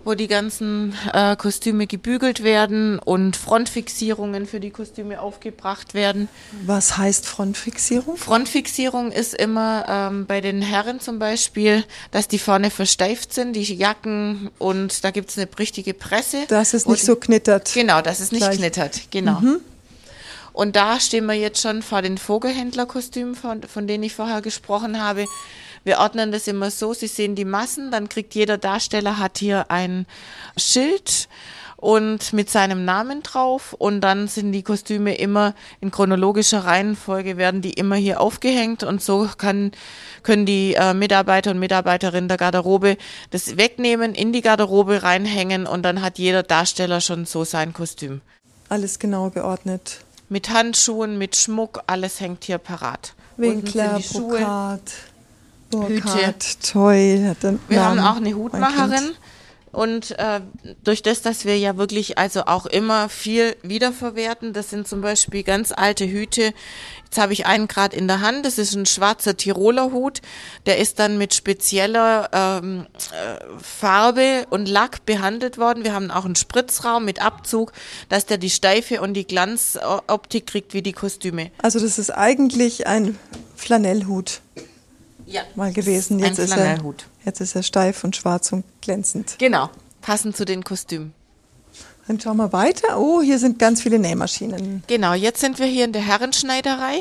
Wo 0.05 0.15
die 0.15 0.29
ganzen 0.29 0.95
äh, 1.13 1.37
Kostüme 1.37 1.87
gebügelt 1.87 2.43
werden 2.43 2.99
und 2.99 3.37
Frontfixierungen 3.37 4.47
für 4.47 4.61
die 4.61 4.71
Kostüme 4.71 5.21
aufgebracht 5.21 5.95
werden. 5.95 6.29
Was 6.65 6.97
heißt 6.97 7.27
Frontfixierung? 7.27 8.17
Frontfixierung 8.17 9.13
ist 9.13 9.35
immer 9.35 9.85
ähm, 9.89 10.27
bei 10.27 10.41
den 10.41 10.63
Herren 10.63 11.01
zum 11.01 11.19
Beispiel, 11.19 11.85
dass 12.11 12.29
die 12.29 12.39
vorne 12.39 12.71
versteift 12.71 13.33
sind, 13.33 13.55
die 13.55 13.63
Jacken 13.63 14.51
und 14.59 15.05
da 15.05 15.11
gibt 15.11 15.31
es 15.31 15.39
eine 15.39 15.49
richtige 15.59 15.95
Presse. 15.95 16.45
Dass 16.49 16.75
es 16.75 16.87
nicht 16.87 17.05
so 17.05 17.17
knittert. 17.17 17.73
Genau, 17.73 18.03
dass 18.03 18.21
es 18.21 18.33
nicht 18.33 18.43
Gleich. 18.43 18.59
knittert, 18.59 19.11
genau. 19.11 19.41
Mhm. 19.41 19.61
Und 20.53 20.77
da 20.77 21.01
stehen 21.01 21.27
wir 21.27 21.35
jetzt 21.35 21.63
schon 21.63 21.83
vor 21.83 22.03
den 22.03 22.19
Vogelhändlerkostümen, 22.19 23.35
von, 23.35 23.63
von 23.63 23.87
denen 23.87 24.05
ich 24.05 24.15
vorher 24.15 24.43
gesprochen 24.43 25.03
habe. 25.03 25.27
Wir 25.85 25.99
ordnen 25.99 26.33
das 26.33 26.47
immer 26.47 26.71
so, 26.71 26.95
Sie 26.95 27.07
sehen 27.07 27.35
die 27.35 27.45
Massen, 27.45 27.91
dann 27.91 28.09
kriegt 28.09 28.35
jeder 28.35 28.59
Darsteller 28.59 29.19
hat 29.19 29.39
hier 29.39 29.71
ein 29.71 30.07
Schild 30.57 31.29
und 31.83 32.33
mit 32.33 32.49
seinem 32.49 32.85
Namen 32.85 33.25
drauf 33.25 33.73
und 33.73 34.03
dann 34.03 34.29
sind 34.29 34.53
die 34.53 34.63
Kostüme 34.63 35.17
immer 35.17 35.53
in 35.81 35.91
chronologischer 35.91 36.65
Reihenfolge 36.65 37.37
werden 37.37 37.61
die 37.61 37.73
immer 37.73 37.97
hier 37.97 38.21
aufgehängt 38.21 38.85
und 38.85 39.03
so 39.03 39.29
kann, 39.37 39.73
können 40.23 40.47
die 40.47 40.75
äh, 40.75 40.95
Mitarbeiter 40.95 41.51
und 41.51 41.59
Mitarbeiterinnen 41.59 42.29
der 42.29 42.37
Garderobe 42.37 42.97
das 43.31 43.57
wegnehmen, 43.57 44.15
in 44.15 44.33
die 44.33 44.43
Garderobe 44.43 45.03
reinhängen 45.03 45.67
und 45.67 45.83
dann 45.83 46.03
hat 46.03 46.19
jeder 46.19 46.45
Darsteller 46.45 47.01
schon 47.01 47.27
so 47.27 47.43
sein 47.43 47.73
Kostüm. 47.73 48.21
Alles 48.69 49.01
genau 49.01 49.31
geordnet. 49.31 50.05
Mit 50.29 50.51
Handschuhen, 50.51 51.19
mit 51.19 51.35
Schmuck, 51.35 51.83
alles 51.89 52.21
hängt 52.21 52.45
hier 52.45 52.59
parat. 52.59 53.15
Winkler, 53.37 54.01
Brokat. 54.13 54.83
Hüte. 55.73 56.35
Toll. 56.73 57.35
Wir 57.41 57.57
Namen. 57.69 57.81
haben 57.81 57.99
auch 58.01 58.17
eine 58.17 58.35
Hutmacherin. 58.35 59.13
Und 59.73 60.19
äh, 60.19 60.43
durch 60.85 61.03
das, 61.03 61.23
dass 61.23 61.47
wir 61.47 61.59
ja 61.59 61.79
wirklich 61.79 62.19
also 62.19 62.43
auch 62.43 62.67
immer 62.67 63.09
viel 63.09 63.57
wiederverwerten, 63.63 64.53
das 64.53 64.69
sind 64.69 64.87
zum 64.87 65.01
Beispiel 65.01 65.43
ganz 65.43 65.73
alte 65.75 66.07
Hüte. 66.07 66.53
Jetzt 67.05 67.19
habe 67.19 67.33
ich 67.33 67.47
einen 67.47 67.69
gerade 67.69 67.97
in 67.97 68.07
der 68.07 68.21
Hand, 68.21 68.45
das 68.45 68.59
ist 68.59 68.75
ein 68.75 68.85
schwarzer 68.85 69.35
Tiroler 69.35 69.91
Hut. 69.91 70.21
Der 70.67 70.77
ist 70.77 70.99
dann 70.99 71.17
mit 71.17 71.33
spezieller 71.33 72.29
ähm, 72.33 72.87
äh, 73.13 73.39
Farbe 73.63 74.47
und 74.51 74.69
Lack 74.69 75.07
behandelt 75.07 75.57
worden. 75.57 75.85
Wir 75.85 75.95
haben 75.95 76.11
auch 76.11 76.27
einen 76.27 76.37
Spritzraum 76.37 77.07
mit 77.07 77.23
Abzug, 77.23 77.73
dass 78.11 78.27
der 78.27 78.37
die 78.37 78.51
Steife 78.51 79.01
und 79.01 79.15
die 79.15 79.27
Glanzoptik 79.27 80.47
kriegt 80.47 80.75
wie 80.75 80.83
die 80.83 80.93
Kostüme. 80.93 81.51
Also 81.63 81.81
das 81.81 81.99
ist 81.99 82.11
eigentlich 82.11 82.87
ein 82.87 83.19
Flanellhut 83.57 84.43
ja. 85.27 85.43
mal 85.55 85.73
gewesen. 85.73 86.19
Jetzt 86.19 86.39
ist, 86.39 86.57
er, 86.57 86.79
jetzt 87.25 87.41
ist 87.41 87.55
er 87.55 87.63
steif 87.63 88.05
und 88.05 88.17
schwarz 88.17 88.53
und 88.53 88.65
glänzend. 88.81 89.37
Genau, 89.39 89.71
passend 90.01 90.37
zu 90.37 90.45
den 90.45 90.65
Kostümen. 90.65 91.15
Dann 92.07 92.21
schauen 92.21 92.37
wir 92.37 92.53
weiter. 92.53 92.99
Oh, 92.99 93.23
hier 93.23 93.39
sind 93.39 93.59
ganz 93.59 93.83
viele 93.83 93.99
Nähmaschinen. 93.99 94.83
Genau, 94.87 95.15
jetzt 95.15 95.41
sind 95.41 95.59
wir 95.59 95.67
hier 95.67 95.85
in 95.85 95.93
der 95.93 96.03
Herrenschneiderei 96.03 97.01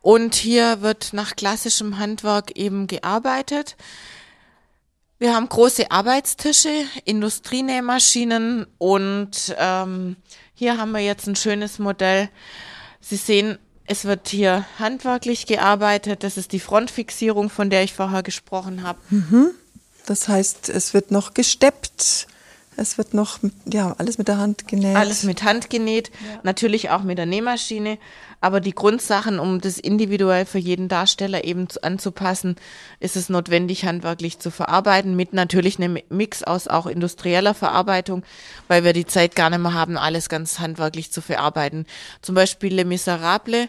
und 0.00 0.34
hier 0.34 0.80
wird 0.80 1.12
nach 1.12 1.36
klassischem 1.36 1.98
Handwerk 1.98 2.56
eben 2.56 2.86
gearbeitet. 2.86 3.76
Wir 5.18 5.34
haben 5.34 5.48
große 5.48 5.90
Arbeitstische, 5.90 6.72
Industrienähmaschinen 7.04 8.66
und 8.78 9.54
ähm, 9.58 10.16
hier 10.54 10.78
haben 10.78 10.92
wir 10.92 11.00
jetzt 11.00 11.26
ein 11.26 11.36
schönes 11.36 11.78
Modell. 11.78 12.30
Sie 13.02 13.16
sehen, 13.16 13.58
es 13.90 14.04
wird 14.04 14.28
hier 14.28 14.64
handwerklich 14.78 15.46
gearbeitet. 15.46 16.22
Das 16.22 16.36
ist 16.36 16.52
die 16.52 16.60
Frontfixierung, 16.60 17.50
von 17.50 17.70
der 17.70 17.82
ich 17.82 17.92
vorher 17.92 18.22
gesprochen 18.22 18.84
habe. 18.84 19.00
Mhm. 19.10 19.50
Das 20.06 20.28
heißt, 20.28 20.68
es 20.68 20.94
wird 20.94 21.10
noch 21.10 21.34
gesteppt. 21.34 22.28
Es 22.80 22.96
wird 22.96 23.12
noch, 23.12 23.40
ja, 23.70 23.94
alles 23.98 24.16
mit 24.16 24.28
der 24.28 24.38
Hand 24.38 24.66
genäht. 24.66 24.96
Alles 24.96 25.24
mit 25.24 25.42
Hand 25.42 25.68
genäht, 25.68 26.08
ja. 26.08 26.40
natürlich 26.44 26.88
auch 26.88 27.02
mit 27.02 27.18
der 27.18 27.26
Nähmaschine. 27.26 27.98
Aber 28.40 28.60
die 28.60 28.74
Grundsachen, 28.74 29.38
um 29.38 29.60
das 29.60 29.76
individuell 29.76 30.46
für 30.46 30.56
jeden 30.58 30.88
Darsteller 30.88 31.44
eben 31.44 31.68
anzupassen, 31.82 32.56
ist 32.98 33.16
es 33.16 33.28
notwendig, 33.28 33.84
handwerklich 33.84 34.38
zu 34.38 34.50
verarbeiten, 34.50 35.14
mit 35.14 35.34
natürlich 35.34 35.76
einem 35.78 35.98
Mix 36.08 36.42
aus 36.42 36.68
auch 36.68 36.86
industrieller 36.86 37.52
Verarbeitung, 37.52 38.22
weil 38.66 38.82
wir 38.82 38.94
die 38.94 39.04
Zeit 39.04 39.36
gar 39.36 39.50
nicht 39.50 39.60
mehr 39.60 39.74
haben, 39.74 39.98
alles 39.98 40.30
ganz 40.30 40.58
handwerklich 40.58 41.12
zu 41.12 41.20
verarbeiten. 41.20 41.84
Zum 42.22 42.34
Beispiel 42.34 42.74
Le 42.74 42.86
Miserable 42.86 43.68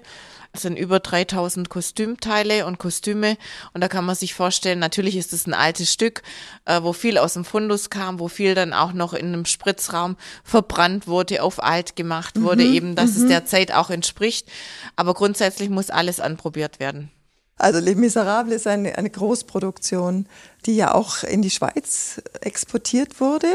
es 0.53 0.63
sind 0.63 0.77
über 0.77 0.99
3000 0.99 1.69
Kostümteile 1.69 2.65
und 2.65 2.77
Kostüme. 2.77 3.37
Und 3.73 3.81
da 3.81 3.87
kann 3.87 4.05
man 4.05 4.15
sich 4.15 4.33
vorstellen, 4.33 4.79
natürlich 4.79 5.15
ist 5.15 5.31
es 5.33 5.47
ein 5.47 5.53
altes 5.53 5.93
Stück, 5.93 6.23
äh, 6.65 6.81
wo 6.83 6.93
viel 6.93 7.17
aus 7.17 7.33
dem 7.33 7.45
Fundus 7.45 7.89
kam, 7.89 8.19
wo 8.19 8.27
viel 8.27 8.53
dann 8.53 8.73
auch 8.73 8.91
noch 8.91 9.13
in 9.13 9.27
einem 9.27 9.45
Spritzraum 9.45 10.17
verbrannt 10.43 11.07
wurde, 11.07 11.41
auf 11.41 11.63
alt 11.63 11.95
gemacht 11.95 12.41
wurde, 12.41 12.65
mhm, 12.65 12.73
eben, 12.73 12.95
dass 12.95 13.11
es 13.11 13.23
mhm. 13.23 13.29
der 13.29 13.45
Zeit 13.45 13.71
auch 13.71 13.89
entspricht. 13.89 14.49
Aber 14.95 15.13
grundsätzlich 15.13 15.69
muss 15.69 15.89
alles 15.89 16.19
anprobiert 16.19 16.79
werden. 16.79 17.11
Also 17.57 17.79
Les 17.79 17.95
Miserables 17.95 18.55
ist 18.55 18.67
eine, 18.67 18.97
eine 18.97 19.09
Großproduktion, 19.09 20.25
die 20.65 20.75
ja 20.75 20.93
auch 20.93 21.23
in 21.23 21.43
die 21.43 21.51
Schweiz 21.51 22.21
exportiert 22.41 23.21
wurde. 23.21 23.47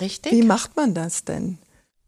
Richtig. 0.00 0.32
Wie 0.32 0.42
macht 0.42 0.76
man 0.76 0.94
das 0.94 1.24
denn? 1.24 1.58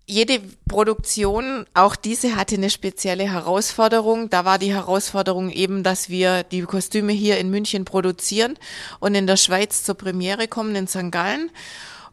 Jede 0.07 0.40
Produktion, 0.69 1.67
auch 1.73 1.97
diese 1.97 2.37
hatte 2.37 2.57
eine 2.57 2.71
spezielle 2.71 3.31
Herausforderung. 3.31 4.29
Da 4.29 4.45
war 4.45 4.59
die 4.59 4.75
Herausforderung 4.75 5.51
eben, 5.51 5.83
dass 5.83 6.09
wir 6.09 6.43
die 6.43 6.62
Kostüme 6.62 7.12
hier 7.12 7.38
in 7.38 7.51
München 7.51 7.85
produzieren 7.85 8.59
und 9.01 9.14
in 9.14 9.27
der 9.27 9.37
Schweiz 9.37 9.83
zur 9.83 9.95
Premiere 9.95 10.47
kommen 10.47 10.77
in 10.77 10.87
St. 10.87 11.11
Gallen. 11.11 11.51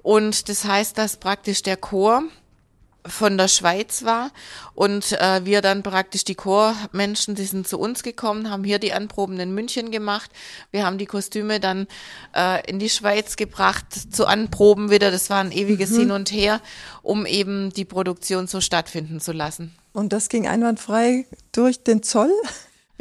Und 0.01 0.47
das 0.49 0.65
heißt, 0.65 0.97
dass 0.97 1.17
praktisch 1.17 1.63
der 1.63 1.77
Chor 1.77 2.23
von 3.05 3.37
der 3.37 3.47
Schweiz 3.47 4.03
war 4.03 4.31
und 4.75 5.13
äh, 5.13 5.45
wir 5.45 5.61
dann 5.61 5.83
praktisch 5.83 6.23
die 6.23 6.35
Chormenschen, 6.35 7.35
die 7.35 7.45
sind 7.45 7.67
zu 7.67 7.79
uns 7.79 8.03
gekommen, 8.03 8.49
haben 8.49 8.63
hier 8.63 8.79
die 8.79 8.93
Anproben 8.93 9.39
in 9.39 9.53
München 9.53 9.91
gemacht. 9.91 10.29
Wir 10.71 10.85
haben 10.85 10.97
die 10.97 11.05
Kostüme 11.05 11.59
dann 11.59 11.87
äh, 12.35 12.67
in 12.69 12.79
die 12.79 12.89
Schweiz 12.89 13.35
gebracht 13.35 13.85
zu 14.13 14.25
Anproben 14.25 14.91
wieder. 14.91 15.11
Das 15.11 15.29
war 15.29 15.39
ein 15.39 15.51
ewiges 15.51 15.91
mhm. 15.91 15.99
Hin 15.99 16.11
und 16.11 16.31
Her, 16.31 16.61
um 17.01 17.25
eben 17.25 17.71
die 17.71 17.85
Produktion 17.85 18.47
so 18.47 18.61
stattfinden 18.61 19.19
zu 19.19 19.31
lassen. 19.31 19.75
Und 19.93 20.13
das 20.13 20.29
ging 20.29 20.47
einwandfrei 20.47 21.25
durch 21.51 21.83
den 21.83 22.03
Zoll? 22.03 22.31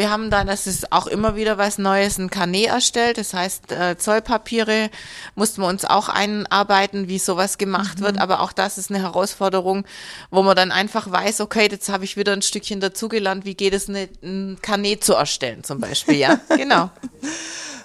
Wir 0.01 0.09
haben 0.11 0.31
dann, 0.31 0.47
das 0.47 0.67
ist 0.67 0.93
auch 0.93 1.07
immer 1.07 1.37
wieder 1.37 1.59
was 1.59 1.77
Neues, 1.77 2.17
ein 2.17 2.31
Carnet 2.31 2.69
erstellt. 2.69 3.19
Das 3.19 3.35
heißt, 3.35 3.71
äh, 3.71 3.99
Zollpapiere 3.99 4.89
mussten 5.35 5.61
wir 5.61 5.69
uns 5.69 5.85
auch 5.85 6.09
einarbeiten, 6.09 7.09
wie 7.09 7.19
sowas 7.19 7.59
gemacht 7.59 8.01
mhm. 8.01 8.05
wird. 8.05 8.19
Aber 8.19 8.41
auch 8.41 8.53
das 8.53 8.79
ist 8.79 8.89
eine 8.89 9.03
Herausforderung, 9.03 9.85
wo 10.31 10.43
man 10.43 10.57
dann 10.57 10.73
einfach 10.73 11.13
weiß, 11.13 11.43
okay, 11.43 11.69
jetzt 11.71 11.91
habe 11.91 12.05
ich 12.05 12.17
wieder 12.17 12.33
ein 12.33 12.41
Stückchen 12.41 12.81
dazugelernt. 12.81 13.45
Wie 13.45 13.55
geht 13.55 13.75
es, 13.75 13.91
eine, 13.91 14.09
ein 14.23 14.57
Carnet 14.63 15.05
zu 15.05 15.13
erstellen 15.13 15.65
zum 15.65 15.81
Beispiel? 15.81 16.15
Ja, 16.15 16.41
genau. 16.57 16.91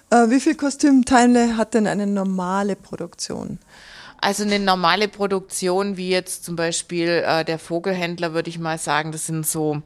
Äh, 0.10 0.30
wie 0.30 0.40
viel 0.40 0.56
Kostümteile 0.56 1.58
hat 1.58 1.74
denn 1.74 1.86
eine 1.86 2.08
normale 2.08 2.78
Produktion? 2.78 3.60
Also 4.22 4.44
eine 4.44 4.60
normale 4.60 5.10
Produktion, 5.10 5.98
wie 5.98 6.12
jetzt 6.12 6.46
zum 6.46 6.56
Beispiel 6.56 7.26
äh, 7.28 7.44
der 7.44 7.60
Vogelhändler, 7.60 8.34
würde 8.34 8.50
ich 8.50 8.58
mal 8.58 8.78
sagen, 8.78 9.12
das 9.12 9.26
sind 9.26 9.46
so 9.46 9.82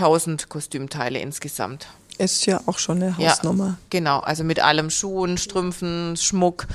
1000 0.00 0.48
Kostümteile 0.48 1.18
insgesamt. 1.18 1.88
Ist 2.18 2.46
ja 2.46 2.60
auch 2.66 2.78
schon 2.78 3.02
eine 3.02 3.16
Hausnummer. 3.16 3.66
Ja, 3.66 3.76
genau, 3.90 4.18
also 4.20 4.44
mit 4.44 4.60
allem 4.60 4.90
Schuhen, 4.90 5.38
Strümpfen, 5.38 6.16
Schmuck, 6.16 6.66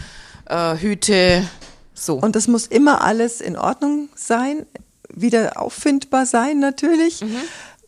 äh, 0.45 0.75
Hüte, 0.77 1.47
so. 1.93 2.15
Und 2.15 2.35
das 2.35 2.47
muss 2.47 2.67
immer 2.67 3.01
alles 3.01 3.41
in 3.41 3.57
Ordnung 3.57 4.09
sein, 4.15 4.65
wieder 5.09 5.61
auffindbar 5.61 6.25
sein 6.25 6.59
natürlich. 6.59 7.21
Mhm. 7.21 7.37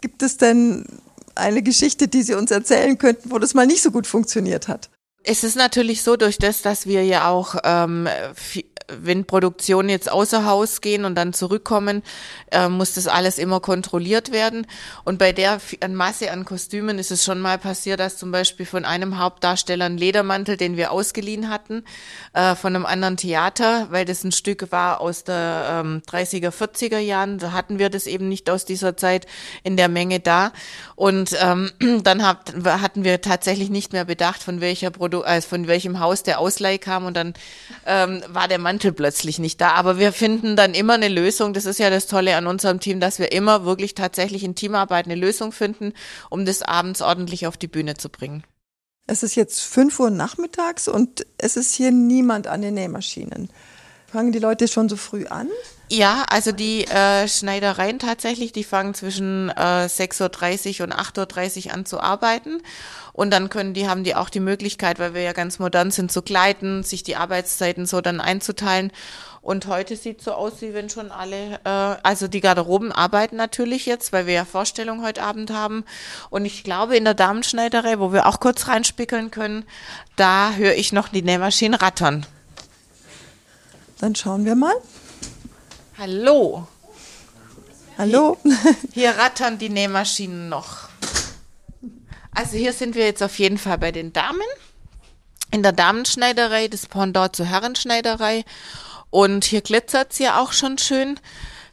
Gibt 0.01 0.23
es 0.23 0.37
denn 0.37 0.85
eine 1.35 1.61
Geschichte, 1.61 2.07
die 2.07 2.23
Sie 2.23 2.33
uns 2.33 2.51
erzählen 2.51 2.97
könnten, 2.97 3.31
wo 3.31 3.37
das 3.37 3.53
mal 3.53 3.67
nicht 3.67 3.83
so 3.83 3.91
gut 3.91 4.07
funktioniert 4.07 4.67
hat? 4.67 4.89
Es 5.29 5.43
ist 5.43 5.57
natürlich 5.57 6.03
so, 6.03 6.15
durch 6.15 6.37
das, 6.37 6.61
dass 6.61 6.85
wir 6.87 7.03
ja 7.03 7.27
auch 7.27 7.55
ähm, 7.65 8.07
wenn 8.87 9.25
Produktionen 9.25 9.89
jetzt 9.89 10.11
außer 10.11 10.45
Haus 10.45 10.81
gehen 10.81 11.05
und 11.05 11.15
dann 11.15 11.33
zurückkommen, 11.33 12.03
äh, 12.51 12.69
muss 12.69 12.93
das 12.93 13.07
alles 13.07 13.37
immer 13.37 13.59
kontrolliert 13.59 14.31
werden. 14.31 14.65
Und 15.03 15.19
bei 15.19 15.33
der 15.33 15.59
Masse 15.89 16.31
an 16.31 16.45
Kostümen 16.45 16.99
ist 16.99 17.11
es 17.11 17.23
schon 17.23 17.39
mal 17.39 17.57
passiert, 17.57 17.99
dass 17.99 18.17
zum 18.17 18.31
Beispiel 18.31 18.65
von 18.65 18.85
einem 18.85 19.17
Hauptdarsteller 19.19 19.85
ein 19.85 19.97
Ledermantel, 19.97 20.57
den 20.57 20.77
wir 20.77 20.91
ausgeliehen 20.91 21.49
hatten, 21.49 21.83
äh, 22.33 22.55
von 22.55 22.75
einem 22.75 22.85
anderen 22.85 23.17
Theater, 23.17 23.87
weil 23.91 24.05
das 24.05 24.23
ein 24.23 24.31
Stück 24.31 24.71
war 24.71 25.01
aus 25.01 25.23
der 25.23 25.83
ähm, 25.85 26.01
30er, 26.07 26.51
40er 26.51 26.99
Jahren, 26.99 27.39
da 27.39 27.51
hatten 27.51 27.79
wir 27.79 27.89
das 27.89 28.07
eben 28.07 28.29
nicht 28.29 28.49
aus 28.49 28.65
dieser 28.65 28.95
Zeit 28.95 29.27
in 29.63 29.75
der 29.77 29.89
Menge 29.89 30.19
da. 30.19 30.51
Und 30.95 31.35
ähm, 31.41 31.71
dann 32.03 32.25
hat, 32.25 32.53
hatten 32.65 33.03
wir 33.03 33.21
tatsächlich 33.21 33.69
nicht 33.69 33.91
mehr 33.91 34.05
bedacht, 34.05 34.41
von 34.41 34.61
welcher 34.61 34.91
Produ 35.17 35.23
äh, 35.23 35.41
von 35.41 35.67
welchem 35.67 35.99
Haus 35.99 36.23
der 36.23 36.39
Ausleih 36.39 36.77
kam 36.77 37.05
und 37.05 37.15
dann 37.15 37.33
ähm, 37.85 38.21
war 38.27 38.47
der 38.47 38.59
Mantel 38.59 38.91
plötzlich 38.91 39.39
nicht 39.39 39.61
da. 39.61 39.71
Aber 39.71 39.99
wir 39.99 40.11
finden 40.11 40.55
dann 40.55 40.73
immer 40.73 40.93
eine 40.93 41.07
Lösung. 41.07 41.53
Das 41.53 41.65
ist 41.65 41.79
ja 41.79 41.89
das 41.89 42.07
Tolle 42.07 42.35
an 42.35 42.47
unserem 42.47 42.79
Team, 42.79 42.99
dass 42.99 43.19
wir 43.19 43.31
immer 43.31 43.65
wirklich 43.65 43.95
tatsächlich 43.95 44.43
in 44.43 44.55
Teamarbeit 44.55 45.05
eine 45.05 45.15
Lösung 45.15 45.51
finden, 45.51 45.93
um 46.29 46.45
das 46.45 46.61
abends 46.61 47.01
ordentlich 47.01 47.47
auf 47.47 47.57
die 47.57 47.67
Bühne 47.67 47.95
zu 47.95 48.09
bringen. 48.09 48.43
Es 49.07 49.23
ist 49.23 49.35
jetzt 49.35 49.61
fünf 49.61 49.99
Uhr 49.99 50.09
nachmittags 50.09 50.87
und 50.87 51.25
es 51.37 51.55
ist 51.55 51.73
hier 51.73 51.91
niemand 51.91 52.47
an 52.47 52.61
den 52.61 52.73
Nähmaschinen. 52.73 53.49
Fangen 54.11 54.33
die 54.33 54.39
Leute 54.39 54.67
schon 54.67 54.89
so 54.89 54.97
früh 54.97 55.25
an? 55.27 55.47
Ja, 55.89 56.25
also 56.29 56.51
die 56.51 56.85
äh, 56.85 57.29
Schneidereien 57.29 57.97
tatsächlich, 57.97 58.51
die 58.51 58.65
fangen 58.65 58.93
zwischen 58.93 59.49
äh, 59.49 59.87
6.30 59.87 60.81
Uhr 60.81 60.87
und 60.87 60.93
8.30 60.93 61.67
Uhr 61.67 61.73
an 61.73 61.85
zu 61.85 62.01
arbeiten. 62.01 62.61
Und 63.13 63.31
dann 63.31 63.49
können 63.49 63.73
die, 63.73 63.87
haben 63.87 64.03
die 64.03 64.13
auch 64.13 64.29
die 64.29 64.41
Möglichkeit, 64.41 64.99
weil 64.99 65.13
wir 65.13 65.21
ja 65.21 65.31
ganz 65.31 65.59
modern 65.59 65.89
sind, 65.89 66.11
zu 66.11 66.21
gleiten, 66.21 66.83
sich 66.83 67.03
die 67.03 67.15
Arbeitszeiten 67.15 67.85
so 67.85 68.01
dann 68.01 68.19
einzuteilen. 68.19 68.91
Und 69.41 69.67
heute 69.67 69.95
sieht 69.95 70.21
so 70.21 70.33
aus, 70.33 70.61
wie 70.61 70.73
wenn 70.73 70.89
schon 70.89 71.09
alle, 71.09 71.61
äh, 71.63 71.99
also 72.03 72.27
die 72.27 72.41
Garderoben 72.41 72.91
arbeiten 72.91 73.37
natürlich 73.37 73.85
jetzt, 73.85 74.11
weil 74.11 74.27
wir 74.27 74.33
ja 74.33 74.45
Vorstellungen 74.45 75.05
heute 75.05 75.23
Abend 75.23 75.51
haben. 75.51 75.85
Und 76.29 76.43
ich 76.43 76.65
glaube, 76.65 76.97
in 76.97 77.05
der 77.05 77.13
Damenschneiderei, 77.13 77.97
wo 77.97 78.11
wir 78.11 78.25
auch 78.25 78.41
kurz 78.41 78.67
reinspickeln 78.67 79.31
können, 79.31 79.63
da 80.17 80.51
höre 80.51 80.75
ich 80.75 80.91
noch 80.91 81.07
die 81.07 81.21
Nähmaschinen 81.21 81.79
rattern. 81.79 82.25
Dann 83.99 84.15
schauen 84.15 84.43
wir 84.43 84.55
mal. 84.55 84.75
Hallo. 85.99 86.67
Hallo. 87.97 88.37
Hier 88.93 89.17
rattern 89.17 89.57
die 89.57 89.69
Nähmaschinen 89.69 90.47
noch. 90.47 90.89
Also 92.35 92.55
hier 92.55 92.71
sind 92.71 92.93
wir 92.93 93.03
jetzt 93.05 93.23
auf 93.23 93.39
jeden 93.39 93.57
Fall 93.57 93.79
bei 93.79 93.91
den 93.91 94.13
Damen. 94.13 94.45
In 95.49 95.63
der 95.63 95.71
Damenschneiderei, 95.71 96.67
das 96.67 96.85
Pendant 96.85 97.35
zur 97.35 97.47
Herrenschneiderei. 97.47 98.45
Und 99.09 99.45
hier 99.45 99.61
glitzert 99.61 100.11
es 100.11 100.19
ja 100.19 100.39
auch 100.39 100.51
schon 100.51 100.77
schön. 100.77 101.19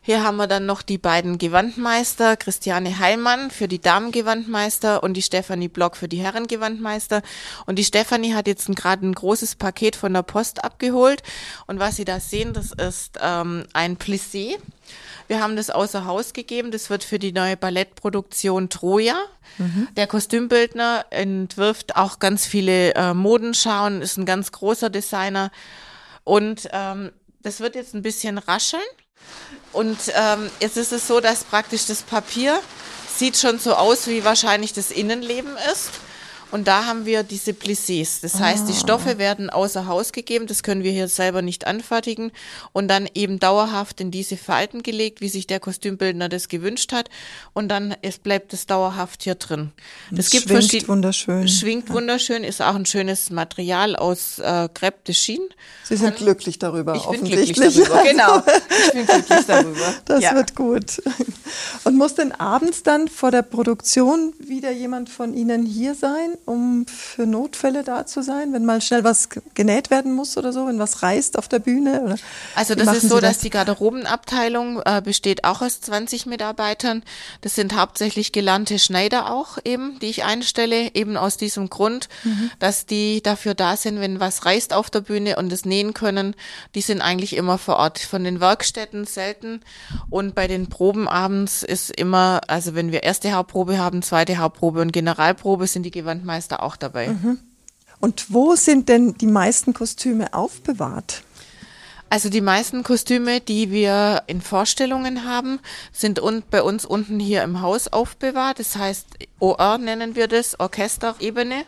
Hier 0.07 0.23
haben 0.23 0.37
wir 0.37 0.47
dann 0.47 0.67
noch 0.67 0.83
die 0.83 0.99
beiden 0.99 1.39
Gewandmeister, 1.39 2.37
Christiane 2.37 2.99
Heilmann 2.99 3.51
für 3.51 3.69
die 3.69 3.81
Damengewandmeister 3.81 5.03
und 5.03 5.15
die 5.15 5.23
Stefanie 5.23 5.69
Block 5.69 5.97
für 5.97 6.09
die 6.09 6.19
Herrengewandmeister. 6.19 7.23
Und 7.65 7.79
die 7.79 7.85
Stefanie 7.85 8.35
hat 8.35 8.47
jetzt 8.47 8.69
gerade 8.77 9.07
ein 9.07 9.15
großes 9.15 9.55
Paket 9.55 9.97
von 9.97 10.13
der 10.13 10.21
Post 10.23 10.63
abgeholt. 10.63 11.23
Und 11.67 11.79
was 11.79 11.97
Sie 11.97 12.05
da 12.05 12.21
sehen, 12.21 12.53
das 12.53 12.73
ist 12.73 13.19
ähm, 13.23 13.65
ein 13.73 13.97
Plissé. 13.97 14.59
Wir 15.27 15.41
haben 15.41 15.57
das 15.57 15.71
außer 15.71 16.05
Haus 16.05 16.35
gegeben. 16.35 16.71
Das 16.71 16.91
wird 16.91 17.03
für 17.03 17.19
die 17.19 17.33
neue 17.33 17.57
Ballettproduktion 17.57 18.69
Troja. 18.69 19.17
Mhm. 19.57 19.89
Der 19.97 20.07
Kostümbildner 20.07 21.07
entwirft 21.09 21.97
auch 21.97 22.19
ganz 22.19 22.45
viele 22.45 22.95
äh, 22.95 23.15
Modenschauen, 23.15 24.03
ist 24.03 24.19
ein 24.19 24.27
ganz 24.27 24.53
großer 24.53 24.91
Designer. 24.91 25.51
Und 26.25 26.69
ähm, 26.73 27.11
das 27.41 27.61
wird 27.61 27.75
jetzt 27.75 27.95
ein 27.95 28.03
bisschen 28.03 28.37
rascheln. 28.37 28.83
Und 29.73 29.99
ähm, 30.15 30.51
jetzt 30.61 30.77
ist 30.77 30.93
es 30.93 31.07
so, 31.09 31.21
dass 31.21 31.45
praktisch 31.45 31.87
das 31.87 32.03
Papier 32.03 32.61
sieht 33.17 33.37
schon 33.37 33.59
so 33.59 33.75
aus, 33.75 34.07
wie 34.07 34.25
wahrscheinlich 34.25 34.73
das 34.73 34.91
Innenleben 34.91 35.57
ist. 35.73 35.91
Und 36.55 36.69
da 36.69 36.87
haben 36.87 37.05
wir 37.05 37.25
diese 37.25 37.51
Plissés. 37.51 38.21
Das 38.23 38.39
heißt, 38.39 38.69
die 38.69 38.75
ah. 38.75 38.77
Stoffe 38.77 39.19
werden 39.19 39.51
außer 39.51 39.89
Haus 39.89 40.13
gegeben. 40.13 40.47
Das 40.47 40.63
können 40.63 40.85
wir 40.85 40.93
hier 40.93 41.09
selber 41.09 41.43
nicht 41.43 41.67
anfertigen. 41.67 42.31
Und 42.73 42.87
dann 42.87 43.09
eben 43.13 43.41
dauerhaft 43.41 44.01
in 44.01 44.13
diese 44.13 44.37
Falten 44.37 44.85
gelegt, 44.85 45.21
wie 45.21 45.29
sich 45.29 45.49
der 45.49 45.59
Kostümbildner 45.59 46.29
das 46.29 46.47
gewünscht 46.47 46.93
hat. 46.93 47.11
Und 47.55 47.71
dann 47.71 47.97
es 48.03 48.19
bleibt 48.19 48.53
es 48.53 48.67
dauerhaft 48.67 49.25
hier 49.25 49.35
drin. 49.35 49.73
Das, 50.13 50.27
das 50.27 50.31
gibt 50.31 50.49
schwingt 50.49 50.89
wunderschön. 50.89 51.49
Schwingt 51.49 51.89
ja. 51.89 51.95
wunderschön, 51.97 52.45
ist 52.45 52.63
auch 52.63 52.77
ein 52.77 52.87
schönes 52.87 53.31
Material 53.31 53.97
aus 53.97 54.39
äh, 54.39 54.69
Crepe 54.73 54.99
de 55.09 55.15
Chine. 55.17 55.49
Sie 55.83 55.97
sind 55.97 56.11
Und 56.11 56.17
glücklich 56.19 56.61
darüber, 56.61 56.95
ich 56.95 57.05
bin 57.07 57.25
glücklich 57.25 57.57
darüber, 57.57 58.03
genau. 58.09 58.43
Ich 58.87 58.93
bin 58.93 59.07
glücklich 59.07 59.47
darüber. 59.49 59.95
Das 60.05 60.23
ja. 60.23 60.35
wird 60.35 60.55
gut. 60.55 61.03
Und 61.85 61.97
muss 61.97 62.15
denn 62.15 62.33
abends 62.33 62.83
dann 62.83 63.09
vor 63.09 63.31
der 63.31 63.43
Produktion 63.43 64.35
wieder 64.39 64.71
jemand 64.71 65.09
von 65.09 65.35
Ihnen 65.35 65.67
hier 65.67 65.95
sein? 65.95 66.37
Um 66.47 66.87
für 66.87 67.27
Notfälle 67.27 67.85
da 67.85 68.07
zu 68.07 68.23
sein, 68.23 68.53
wenn 68.53 68.65
mal 68.65 68.81
schnell 68.81 69.05
was 69.05 69.29
genäht 69.55 69.91
werden 69.91 70.13
muss 70.13 70.37
oder 70.37 70.53
so, 70.53 70.67
wenn 70.67 70.79
was 70.79 71.03
reißt 71.03 71.39
auf 71.39 71.49
der 71.49 71.59
Bühne? 71.59 72.03
Oder 72.03 72.17
also 72.55 72.75
das 72.75 72.97
ist 72.97 73.09
so, 73.09 73.21
das? 73.21 73.35
dass 73.35 73.39
die 73.39 73.51
Garderobenabteilung 73.51 74.83
äh, 74.85 75.01
besteht 75.03 75.45
auch 75.45 75.63
aus 75.63 75.81
20 75.81 76.27
Mitarbeitern. 76.27 77.03
Das 77.41 77.55
sind 77.55 77.77
hauptsächlich 77.77 78.33
gelernte 78.33 78.79
Schneider 78.79 79.33
auch 79.33 79.59
eben, 79.65 79.99
die 80.01 80.07
ich 80.07 80.25
einstelle, 80.25 80.95
eben 80.95 81.17
aus 81.17 81.37
diesem 81.37 81.71
Grund, 81.71 82.09
mhm. 82.25 82.51
dass 82.59 82.87
die 82.87 83.23
dafür 83.23 83.55
da 83.55 83.77
sind, 83.77 84.01
wenn 84.01 84.21
was 84.21 84.45
reißt 84.45 84.75
auf 84.75 84.91
der 84.91 85.01
Bühne 85.01 85.37
und 85.37 85.53
es 85.53 85.65
nähen 85.65 85.95
können. 85.95 86.35
Die 86.75 86.83
sind 86.83 87.01
eigentlich 87.01 87.37
immer 87.37 87.59
vor 87.59 87.77
Ort. 87.77 87.99
Von 87.99 88.25
den 88.25 88.41
Werkstätten 88.41 89.07
selten 89.07 89.61
und 90.11 90.35
bei 90.35 90.47
den 90.47 90.69
Proben 90.69 91.09
abends 91.09 91.63
ist 91.63 91.91
immer, 91.91 92.41
also 92.49 92.75
wenn 92.75 92.93
wir 92.93 93.03
erste 93.03 93.33
Hauptprobe 93.33 93.79
haben, 93.79 94.03
zweite 94.03 94.37
Hauptprobe 94.39 94.81
und 94.81 94.93
Generalprobe 94.93 95.67
sind 95.67 95.85
die 95.85 95.91
Gewandmeister 95.91 96.24
Meister 96.25 96.63
auch 96.63 96.77
dabei. 96.77 97.09
Mhm. 97.09 97.39
Und 98.01 98.33
wo 98.33 98.55
sind 98.55 98.89
denn 98.89 99.15
die 99.15 99.27
meisten 99.27 99.73
Kostüme 99.73 100.35
aufbewahrt? 100.35 101.23
Also 102.11 102.29
die 102.29 102.43
meisten 102.43 102.83
Kostüme, 102.83 103.41
die 103.41 103.71
wir 103.71 104.23
in 104.27 104.41
Vorstellungen 104.41 105.25
haben, 105.25 105.59
sind 105.91 106.23
un 106.23 106.43
bei 106.49 106.63
uns 106.63 106.85
unten 106.85 107.19
hier 107.19 107.43
im 107.43 107.61
Haus 107.61 107.89
aufbewahrt. 107.89 108.61
Das 108.61 108.77
heißt, 108.77 109.07
OR 109.41 109.79
nennen 109.79 110.15
wir 110.15 110.29
das, 110.29 110.61
Orchesterebene. 110.61 111.65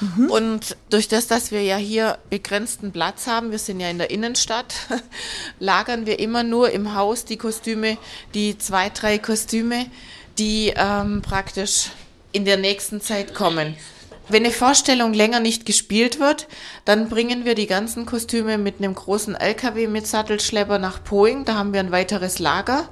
Mhm. 0.00 0.30
Und 0.30 0.76
durch 0.90 1.08
das, 1.08 1.26
dass 1.26 1.50
wir 1.50 1.62
ja 1.62 1.76
hier 1.76 2.18
begrenzten 2.30 2.92
Platz 2.92 3.26
haben, 3.26 3.50
wir 3.50 3.58
sind 3.58 3.80
ja 3.80 3.90
in 3.90 3.98
der 3.98 4.10
Innenstadt, 4.10 4.74
lagern 5.58 6.06
wir 6.06 6.18
immer 6.20 6.42
nur 6.42 6.70
im 6.70 6.94
Haus 6.94 7.24
die 7.24 7.36
Kostüme, 7.36 7.98
die 8.32 8.58
zwei, 8.58 8.90
drei 8.90 9.18
Kostüme, 9.18 9.86
die 10.38 10.72
ähm, 10.76 11.20
praktisch 11.22 11.90
in 12.32 12.44
der 12.44 12.56
nächsten 12.56 13.00
Zeit 13.00 13.34
kommen. 13.34 13.74
Wenn 14.28 14.44
eine 14.44 14.52
Vorstellung 14.52 15.12
länger 15.12 15.40
nicht 15.40 15.66
gespielt 15.66 16.20
wird, 16.20 16.46
dann 16.84 17.08
bringen 17.08 17.44
wir 17.44 17.56
die 17.56 17.66
ganzen 17.66 18.06
Kostüme 18.06 18.58
mit 18.58 18.78
einem 18.78 18.94
großen 18.94 19.34
LKW 19.34 19.88
mit 19.88 20.06
Sattelschlepper 20.06 20.78
nach 20.78 21.02
Poing. 21.02 21.44
Da 21.44 21.54
haben 21.54 21.72
wir 21.72 21.80
ein 21.80 21.90
weiteres 21.90 22.38
Lager 22.38 22.88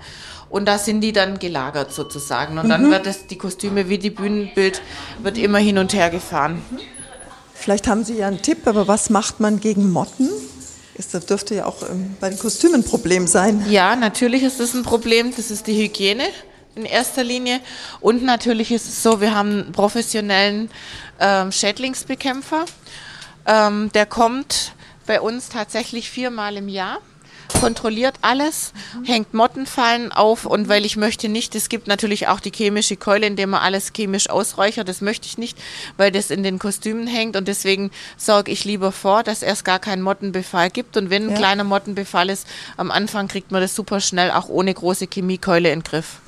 und 0.51 0.67
da 0.67 0.79
sind 0.79 1.01
die 1.01 1.13
dann 1.13 1.39
gelagert 1.39 1.93
sozusagen. 1.93 2.59
Und 2.59 2.67
mhm. 2.67 2.71
dann 2.71 2.91
wird 2.91 3.07
es, 3.07 3.29
die 3.29 3.39
Kostüme 3.39 3.89
wie 3.89 3.99
die 3.99 4.11
Bühnenbild, 4.11 4.83
wird 5.23 5.39
immer 5.39 5.59
hin 5.59 5.79
und 5.79 5.95
her 5.95 6.11
gefahren. 6.11 6.61
Vielleicht 7.55 7.87
haben 7.87 8.05
Sie 8.05 8.17
ja 8.17 8.27
einen 8.27 8.43
Tipp, 8.43 8.67
aber 8.67 8.89
was 8.89 9.09
macht 9.09 9.39
man 9.39 9.61
gegen 9.61 9.91
Motten? 9.93 10.29
Das 10.97 11.25
dürfte 11.27 11.55
ja 11.55 11.67
auch 11.67 11.89
ähm, 11.89 12.17
bei 12.19 12.31
den 12.31 12.39
Kostümen 12.39 12.81
ein 12.81 12.85
Problem 12.85 13.29
sein. 13.29 13.65
Ja, 13.71 13.95
natürlich 13.95 14.43
ist 14.43 14.59
das 14.59 14.75
ein 14.75 14.83
Problem. 14.83 15.33
Das 15.37 15.53
ist 15.53 15.69
die 15.69 15.81
Hygiene 15.81 16.25
in 16.79 16.85
erster 16.85 17.25
Linie. 17.25 17.61
Und 18.01 18.23
natürlich 18.23 18.73
ist 18.73 18.89
es 18.89 19.03
so, 19.03 19.21
wir 19.21 19.35
haben 19.35 19.65
einen 19.65 19.73
professionellen 19.73 20.71
ähm, 21.21 21.53
Schädlingsbekämpfer. 21.53 22.65
Ähm, 23.47 23.91
der 23.93 24.07
kommt 24.07 24.73
bei 25.07 25.21
uns 25.21 25.49
tatsächlich 25.49 26.11
viermal 26.11 26.57
im 26.57 26.69
Jahr 26.69 26.99
kontrolliert 27.61 28.17
alles, 28.23 28.73
mhm. 28.95 29.05
hängt 29.05 29.35
Mottenfallen 29.35 30.13
auf 30.13 30.45
und 30.45 30.69
weil 30.69 30.85
ich 30.85 30.97
möchte 30.97 31.29
nicht, 31.29 31.55
es 31.55 31.69
gibt 31.69 31.87
natürlich 31.87 32.29
auch 32.29 32.41
die 32.41 32.53
chemische 32.55 32.97
Keule, 32.97 33.27
in 33.27 33.37
der 33.37 33.47
man 33.47 33.61
alles 33.61 33.93
chemisch 33.95 34.31
ausräuchert, 34.31 34.89
das 34.89 35.01
möchte 35.01 35.27
ich 35.27 35.39
nicht, 35.39 35.59
weil 35.97 36.13
das 36.13 36.31
in 36.31 36.43
den 36.43 36.59
Kostümen 36.59 37.07
hängt 37.07 37.37
und 37.37 37.49
deswegen 37.49 37.91
sorge 38.17 38.53
ich 38.53 38.65
lieber 38.65 38.93
vor, 38.93 39.23
dass 39.23 39.43
es 39.43 39.65
gar 39.65 39.79
keinen 39.79 40.03
Mottenbefall 40.03 40.71
gibt 40.71 40.97
und 40.97 41.11
wenn 41.11 41.25
ein 41.25 41.31
ja. 41.31 41.37
kleiner 41.37 41.65
Mottenbefall 41.65 42.31
ist, 42.31 42.47
am 42.77 42.91
Anfang 42.91 43.29
kriegt 43.29 43.51
man 43.51 43.61
das 43.61 43.75
super 43.75 44.01
schnell 44.01 44.31
auch 44.31 44.49
ohne 44.49 44.73
große 44.73 45.07
Chemiekeule 45.07 45.71
in 45.71 45.81
den 45.81 45.85
Griff. 45.85 46.21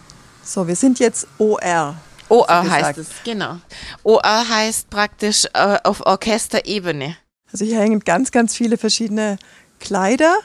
So, 0.44 0.66
wir 0.66 0.76
sind 0.76 0.98
jetzt 0.98 1.26
OR. 1.38 1.96
OR 2.28 2.70
heißt 2.70 2.98
es, 2.98 3.08
genau. 3.24 3.58
OR 4.04 4.48
heißt 4.48 4.88
praktisch 4.88 5.46
äh, 5.52 5.78
auf 5.82 6.06
Orchesterebene. 6.06 7.16
Also 7.52 7.64
hier 7.64 7.80
hängen 7.80 8.00
ganz, 8.00 8.30
ganz 8.30 8.54
viele 8.54 8.78
verschiedene 8.78 9.38
Kleider 9.80 10.36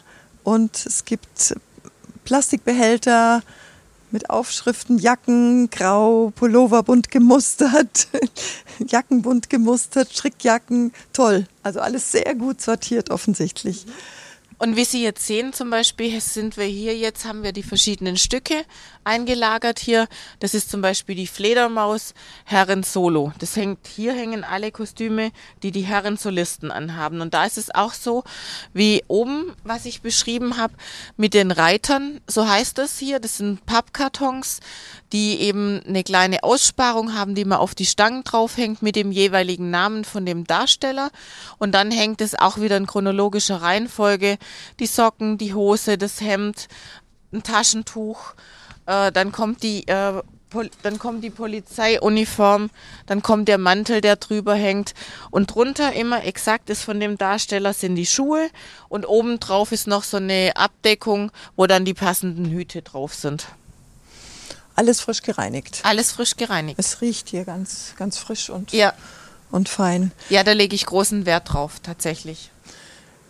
und 0.44 0.86
es 0.86 1.06
gibt 1.06 1.56
Plastikbehälter 2.24 3.44
mit 4.12 4.30
Aufschriften, 4.30 4.98
Jacken, 4.98 5.70
grau, 5.70 6.32
Pullover 6.36 6.84
bunt 6.84 7.12
gemustert, 7.12 8.08
Jacken 8.80 9.22
bunt 9.22 9.50
gemustert, 9.50 10.12
Strickjacken, 10.12 10.94
toll. 11.14 11.46
Also 11.64 11.82
alles 11.82 12.12
sehr 12.12 12.34
gut 12.34 12.62
sortiert 12.62 13.12
offensichtlich. 13.12 13.86
Und 14.58 14.78
wie 14.78 14.86
Sie 14.86 15.04
jetzt 15.04 15.28
sehen, 15.28 15.52
zum 15.52 15.70
Beispiel 15.70 16.20
sind 16.22 16.56
wir 16.56 16.66
hier 16.66 16.96
jetzt, 16.96 17.26
haben 17.26 17.44
wir 17.44 17.52
die 17.52 17.64
verschiedenen 17.64 18.16
Stücke 18.16 18.64
eingelagert 19.06 19.80
hier. 19.80 20.08
Das 20.39 20.54
ist 20.54 20.70
zum 20.70 20.82
Beispiel 20.82 21.15
die 21.15 21.28
Fledermaus 21.28 22.13
Herren 22.44 22.84
Solo. 22.84 23.32
Das 23.39 23.56
hängt, 23.56 23.88
hier 23.88 24.13
hängen 24.13 24.44
alle 24.44 24.72
Kostüme, 24.72 25.32
die 25.63 25.72
die 25.72 25.82
Herren 25.82 26.18
Solisten 26.18 26.72
anhaben. 26.72 27.22
Und 27.22 27.34
da 27.34 27.46
ist 27.46 27.58
es 27.58 27.74
auch 27.74 27.94
so, 27.94 28.24
wie 28.74 29.04
oben, 29.08 29.54
was 29.63 29.86
ich 29.86 30.02
beschrieben 30.02 30.58
habe, 30.58 30.74
mit 31.15 31.34
den 31.34 31.52
Reitern, 31.52 32.20
so 32.28 32.48
heißt 32.48 32.78
das 32.78 32.98
hier. 33.00 33.20
Das 33.20 33.38
sind 33.38 33.65
Pappkartons, 33.65 34.60
die 35.13 35.39
eben 35.39 35.82
eine 35.88 36.04
kleine 36.04 36.44
Aussparung 36.44 37.13
haben, 37.13 37.36
die 37.36 37.46
man 37.46 37.60
auf 37.60 37.76
die 37.76 37.86
Stangen 37.86 38.24
draufhängt 38.24 38.82
mit 38.82 38.96
dem 38.96 39.12
jeweiligen 39.12 39.70
Namen 39.70 40.04
von 40.04 40.26
dem 40.26 40.46
Darsteller. 40.46 41.12
Und 41.58 41.74
dann 41.74 41.91
hängt 41.91 42.22
es 42.22 42.38
auch 42.38 42.60
wieder 42.60 42.78
in 42.78 42.88
chronologischer 42.88 43.62
Reihenfolge. 43.62 44.38
Die 44.80 44.88
Socken, 44.88 45.38
die 45.38 45.54
Hose, 45.54 45.98
das 45.98 46.22
Hemd, 46.22 46.68
ein 47.32 47.44
Taschentuch 47.44 48.34
äh, 48.86 49.12
dann 49.12 49.32
kommt 49.32 49.63
die 49.63 49.88
äh, 49.88 50.21
dann 50.84 51.00
kommt 51.00 51.21
die 51.21 51.32
Polizeiuniform, 51.32 52.69
dann 53.08 53.21
kommt 53.21 53.50
der 53.50 53.58
Mantel, 53.58 54.00
der 54.00 54.15
drüber 54.15 54.56
hängt 54.56 54.93
und 55.30 55.54
drunter 55.54 55.91
immer 55.93 56.24
exakt 56.24 56.69
ist 56.69 56.84
von 56.84 57.00
dem 57.02 57.17
Darsteller 57.17 57.74
sind 57.74 57.95
die 57.95 58.06
Schuhe 58.06 58.50
und 58.88 59.06
oben 59.06 59.39
drauf 59.41 59.74
ist 59.74 59.86
noch 59.88 60.04
so 60.04 60.15
eine 60.17 60.54
Abdeckung, 60.56 61.32
wo 61.58 61.67
dann 61.67 61.84
die 61.84 61.93
passenden 61.93 62.50
Hüte 62.50 62.82
drauf 62.84 63.13
sind. 63.13 63.48
Alles 64.76 65.02
frisch 65.02 65.21
gereinigt. 65.24 65.82
Alles 65.84 66.12
frisch 66.13 66.38
gereinigt. 66.38 66.80
Es 66.80 67.02
riecht 67.02 67.30
hier 67.30 67.43
ganz, 67.43 67.93
ganz 67.98 68.17
frisch 68.17 68.50
und, 68.50 68.71
Ja, 68.71 68.93
und 69.52 69.67
fein. 69.67 70.12
ja, 70.30 70.43
da 70.43 70.54
lege 70.54 70.76
ich 70.76 70.86
großen 70.86 71.26
Wert 71.26 71.52
drauf, 71.54 71.80
tatsächlich. 71.82 72.50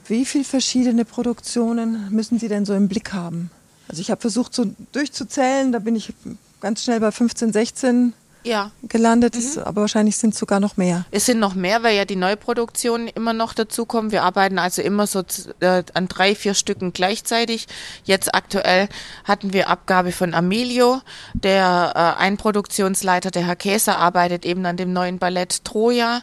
Wie 0.08 0.26
viele 0.26 0.44
verschiedene 0.44 1.06
Produktionen 1.06 2.10
müssen 2.12 2.38
Sie 2.40 2.48
denn 2.48 2.66
so 2.66 2.74
im 2.76 2.88
Blick 2.88 3.14
haben? 3.14 3.50
Also 3.88 4.02
ich 4.02 4.12
habe 4.12 4.22
versucht, 4.22 4.54
so 4.54 4.66
durchzuzählen, 4.92 5.72
da 5.72 5.80
bin 5.80 5.96
ich 5.96 6.14
ganz 6.60 6.84
schnell 6.84 7.00
bei 7.00 7.12
15, 7.12 7.54
16 7.54 8.14
Ja. 8.46 8.72
gelandet, 8.84 9.36
Es- 9.36 9.58
aber 9.58 9.82
wahrscheinlich 9.82 10.18
sind 10.18 10.34
es 10.34 10.40
sogar 10.40 10.60
noch 10.60 10.78
mehr. 10.78 11.06
Es 11.12 11.26
sind 11.26 11.40
noch 11.40 11.56
mehr, 11.56 11.84
weil 11.84 11.96
ja 11.98 12.06
die 12.06 12.16
Neuproduktionen 12.16 13.08
immer 13.08 13.34
noch 13.34 13.54
dazukommen. 13.54 14.12
Wir 14.12 14.24
arbeiten 14.24 14.60
also 14.60 14.82
immer 14.82 15.08
so 15.08 15.24
äh, 15.60 15.84
an 15.94 16.08
drei, 16.08 16.36
vier 16.36 16.54
Stücken 16.54 16.94
gleichzeitig. 16.94 17.68
Jetzt 18.04 18.34
aktuell 18.36 18.88
hatten 19.24 19.52
wir 19.52 19.70
Abgabe 19.70 20.12
von 20.12 20.34
Amelio. 20.34 21.02
Der 21.34 21.94
äh, 22.20 22.22
Einproduktionsleiter, 22.24 23.32
der 23.32 23.46
Herr 23.48 23.56
Käser, 23.56 23.98
arbeitet 23.98 24.46
eben 24.46 24.66
an 24.66 24.78
dem 24.78 24.94
neuen 24.94 25.18
Ballett 25.18 25.66
Troja. 25.66 26.22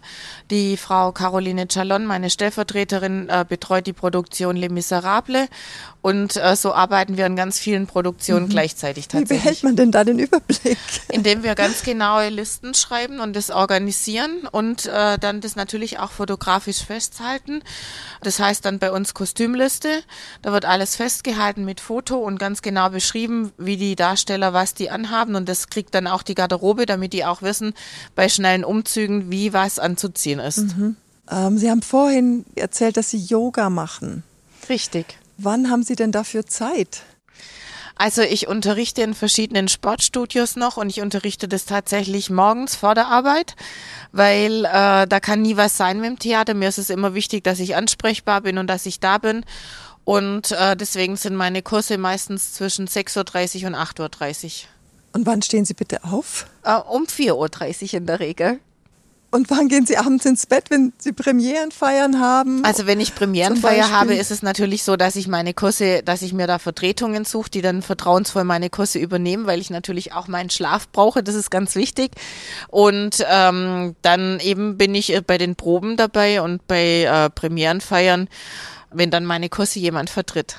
Die 0.50 0.76
Frau 0.76 1.12
Caroline 1.12 1.66
Chalon, 1.68 2.06
meine 2.06 2.30
Stellvertreterin, 2.30 3.28
äh, 3.28 3.44
betreut 3.48 3.86
die 3.86 3.92
Produktion 3.92 4.56
Les 4.56 4.70
Miserables. 4.70 5.48
Und 6.00 6.36
äh, 6.36 6.56
so 6.56 6.74
arbeiten 6.74 7.16
wir 7.16 7.26
an 7.26 7.36
ganz 7.36 7.58
vielen 7.58 7.86
Produktionen 7.86 8.48
gleichzeitig 8.48 9.04
Wie 9.06 9.08
tatsächlich. 9.08 9.42
behält 9.42 9.62
man 9.62 9.76
denn 9.76 9.92
da 9.92 10.02
den 10.04 10.18
Überblick? 10.18 10.76
Indem 11.08 11.42
wir 11.44 11.54
ganz 11.54 11.82
genaue 12.12 12.28
Listen 12.28 12.74
schreiben 12.74 13.20
und 13.20 13.34
das 13.34 13.50
organisieren 13.50 14.46
und 14.50 14.86
äh, 14.86 15.18
dann 15.18 15.40
das 15.40 15.56
natürlich 15.56 15.98
auch 15.98 16.10
fotografisch 16.10 16.84
festhalten. 16.84 17.62
Das 18.22 18.38
heißt 18.38 18.64
dann 18.64 18.78
bei 18.78 18.90
uns 18.92 19.14
Kostümliste. 19.14 20.02
Da 20.42 20.52
wird 20.52 20.64
alles 20.64 20.96
festgehalten 20.96 21.64
mit 21.64 21.80
Foto 21.80 22.18
und 22.18 22.38
ganz 22.38 22.60
genau 22.60 22.90
beschrieben, 22.90 23.52
wie 23.56 23.76
die 23.76 23.96
Darsteller, 23.96 24.52
was 24.52 24.74
die 24.74 24.90
anhaben. 24.90 25.34
Und 25.34 25.48
das 25.48 25.68
kriegt 25.68 25.94
dann 25.94 26.06
auch 26.06 26.22
die 26.22 26.34
Garderobe, 26.34 26.86
damit 26.86 27.12
die 27.12 27.24
auch 27.24 27.40
wissen, 27.42 27.72
bei 28.14 28.28
schnellen 28.28 28.64
Umzügen, 28.64 29.30
wie 29.30 29.52
was 29.52 29.78
anzuziehen 29.78 30.38
ist. 30.38 30.58
Ähm, 31.30 31.56
Sie 31.58 31.70
haben 31.70 31.82
vorhin 31.82 32.44
erzählt, 32.56 32.96
dass 32.96 33.10
Sie 33.10 33.18
Yoga 33.18 33.70
machen. 33.70 34.22
Richtig. 34.68 35.18
Wann 35.38 35.70
haben 35.70 35.82
Sie 35.82 35.96
denn 35.96 36.12
dafür 36.12 36.46
Zeit? 36.46 37.02
Also 38.02 38.22
ich 38.22 38.48
unterrichte 38.48 39.02
in 39.02 39.14
verschiedenen 39.14 39.68
Sportstudios 39.68 40.56
noch 40.56 40.76
und 40.76 40.90
ich 40.90 41.00
unterrichte 41.02 41.46
das 41.46 41.66
tatsächlich 41.66 42.30
morgens 42.30 42.74
vor 42.74 42.96
der 42.96 43.06
Arbeit, 43.06 43.54
weil 44.10 44.64
äh, 44.64 45.06
da 45.06 45.20
kann 45.20 45.40
nie 45.42 45.56
was 45.56 45.76
sein 45.76 46.00
mit 46.00 46.10
dem 46.10 46.18
Theater. 46.18 46.54
Mir 46.54 46.68
ist 46.68 46.78
es 46.78 46.90
immer 46.90 47.14
wichtig, 47.14 47.44
dass 47.44 47.60
ich 47.60 47.76
ansprechbar 47.76 48.40
bin 48.40 48.58
und 48.58 48.66
dass 48.66 48.86
ich 48.86 48.98
da 48.98 49.18
bin. 49.18 49.44
Und 50.02 50.50
äh, 50.50 50.76
deswegen 50.76 51.16
sind 51.16 51.36
meine 51.36 51.62
Kurse 51.62 51.96
meistens 51.96 52.54
zwischen 52.54 52.88
6.30 52.88 53.60
Uhr 53.60 53.68
und 53.68 53.76
8.30 53.76 54.46
Uhr. 54.46 54.50
Und 55.12 55.24
wann 55.24 55.40
stehen 55.40 55.64
Sie 55.64 55.74
bitte 55.74 56.02
auf? 56.02 56.46
Äh, 56.64 56.74
um 56.74 57.04
4.30 57.04 57.82
Uhr 57.82 57.94
in 57.98 58.06
der 58.06 58.18
Regel. 58.18 58.58
Und 59.32 59.48
wann 59.48 59.68
gehen 59.68 59.86
Sie 59.86 59.96
abends 59.96 60.26
ins 60.26 60.44
Bett, 60.44 60.66
wenn 60.68 60.92
Sie 60.98 61.12
Premierenfeiern 61.12 62.20
haben? 62.20 62.62
Also 62.66 62.86
wenn 62.86 63.00
ich 63.00 63.14
Premierenfeier 63.14 63.90
habe, 63.90 64.14
ist 64.14 64.30
es 64.30 64.42
natürlich 64.42 64.82
so, 64.82 64.96
dass 64.96 65.16
ich 65.16 65.26
meine 65.26 65.54
Kurse, 65.54 66.02
dass 66.02 66.20
ich 66.20 66.34
mir 66.34 66.46
da 66.46 66.58
Vertretungen 66.58 67.24
suche, 67.24 67.50
die 67.50 67.62
dann 67.62 67.80
vertrauensvoll 67.80 68.44
meine 68.44 68.68
Kurse 68.68 68.98
übernehmen, 68.98 69.46
weil 69.46 69.58
ich 69.58 69.70
natürlich 69.70 70.12
auch 70.12 70.28
meinen 70.28 70.50
Schlaf 70.50 70.86
brauche, 70.90 71.22
das 71.22 71.34
ist 71.34 71.50
ganz 71.50 71.74
wichtig. 71.76 72.10
Und 72.68 73.24
ähm, 73.26 73.96
dann 74.02 74.38
eben 74.40 74.76
bin 74.76 74.94
ich 74.94 75.14
äh, 75.14 75.22
bei 75.22 75.38
den 75.38 75.56
Proben 75.56 75.96
dabei 75.96 76.42
und 76.42 76.66
bei 76.66 77.04
äh, 77.04 77.30
Premierenfeiern, 77.30 78.28
wenn 78.90 79.10
dann 79.10 79.24
meine 79.24 79.48
Kurse 79.48 79.78
jemand 79.78 80.10
vertritt. 80.10 80.58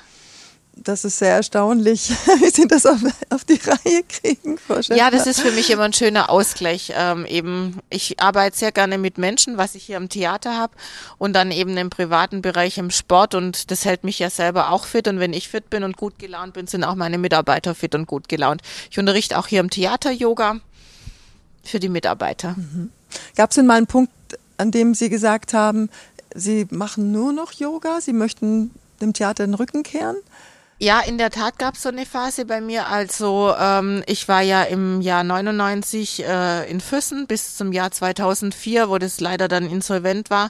Das 0.75 1.05
ist 1.05 1.19
sehr 1.19 1.35
erstaunlich, 1.35 2.09
wie 2.39 2.49
Sie 2.49 2.67
das 2.67 2.85
auf, 2.85 2.99
auf 3.29 3.45
die 3.45 3.59
Reihe 3.63 4.03
kriegen. 4.09 4.57
Ja, 4.89 5.11
das 5.11 5.27
ist 5.27 5.39
für 5.39 5.51
mich 5.51 5.69
immer 5.69 5.83
ein 5.83 5.93
schöner 5.93 6.29
Ausgleich. 6.29 6.91
Ähm, 6.95 7.25
eben, 7.25 7.79
ich 7.89 8.19
arbeite 8.19 8.57
sehr 8.57 8.71
gerne 8.71 8.97
mit 8.97 9.17
Menschen, 9.17 9.57
was 9.57 9.75
ich 9.75 9.83
hier 9.83 9.97
am 9.97 10.09
Theater 10.09 10.57
habe 10.57 10.73
und 11.19 11.33
dann 11.33 11.51
eben 11.51 11.77
im 11.77 11.89
privaten 11.89 12.41
Bereich 12.41 12.79
im 12.79 12.89
Sport 12.89 13.35
und 13.35 13.69
das 13.69 13.85
hält 13.85 14.03
mich 14.03 14.19
ja 14.19 14.29
selber 14.29 14.71
auch 14.71 14.85
fit 14.85 15.07
und 15.07 15.19
wenn 15.19 15.33
ich 15.33 15.47
fit 15.47 15.69
bin 15.69 15.83
und 15.83 15.95
gut 15.95 16.17
gelaunt 16.17 16.53
bin, 16.53 16.65
sind 16.65 16.83
auch 16.83 16.95
meine 16.95 17.19
Mitarbeiter 17.19 17.75
fit 17.75 17.93
und 17.93 18.07
gut 18.07 18.27
gelaunt. 18.27 18.61
Ich 18.89 18.97
unterrichte 18.97 19.37
auch 19.37 19.47
hier 19.47 19.59
im 19.59 19.69
Theater 19.69 20.11
Yoga 20.11 20.59
für 21.63 21.79
die 21.79 21.89
Mitarbeiter. 21.89 22.55
Gab 23.35 23.51
es 23.51 23.55
denn 23.55 23.67
mal 23.67 23.77
einen 23.77 23.87
Punkt, 23.87 24.11
an 24.57 24.71
dem 24.71 24.95
Sie 24.95 25.09
gesagt 25.09 25.53
haben, 25.53 25.89
Sie 26.35 26.67
machen 26.71 27.11
nur 27.11 27.31
noch 27.31 27.51
Yoga, 27.53 28.01
Sie 28.01 28.13
möchten 28.13 28.71
dem 29.01 29.13
Theater 29.13 29.45
den 29.45 29.53
Rücken 29.53 29.83
kehren? 29.83 30.15
Ja, 30.83 30.99
in 30.99 31.17
der 31.17 31.29
Tat 31.29 31.59
gab 31.59 31.75
es 31.75 31.83
so 31.83 31.87
eine 31.87 32.05
Phase 32.05 32.43
bei 32.43 32.59
mir. 32.59 32.87
Also 32.87 33.55
ähm, 33.57 34.03
ich 34.05 34.27
war 34.27 34.41
ja 34.41 34.63
im 34.63 34.99
Jahr 34.99 35.23
99 35.23 36.25
äh, 36.25 36.69
in 36.69 36.81
Füssen 36.81 37.25
bis 37.25 37.55
zum 37.55 37.71
Jahr 37.71 37.91
2004, 37.91 38.89
wo 38.89 38.97
das 38.97 39.21
leider 39.21 39.47
dann 39.47 39.65
insolvent 39.65 40.29
war. 40.29 40.49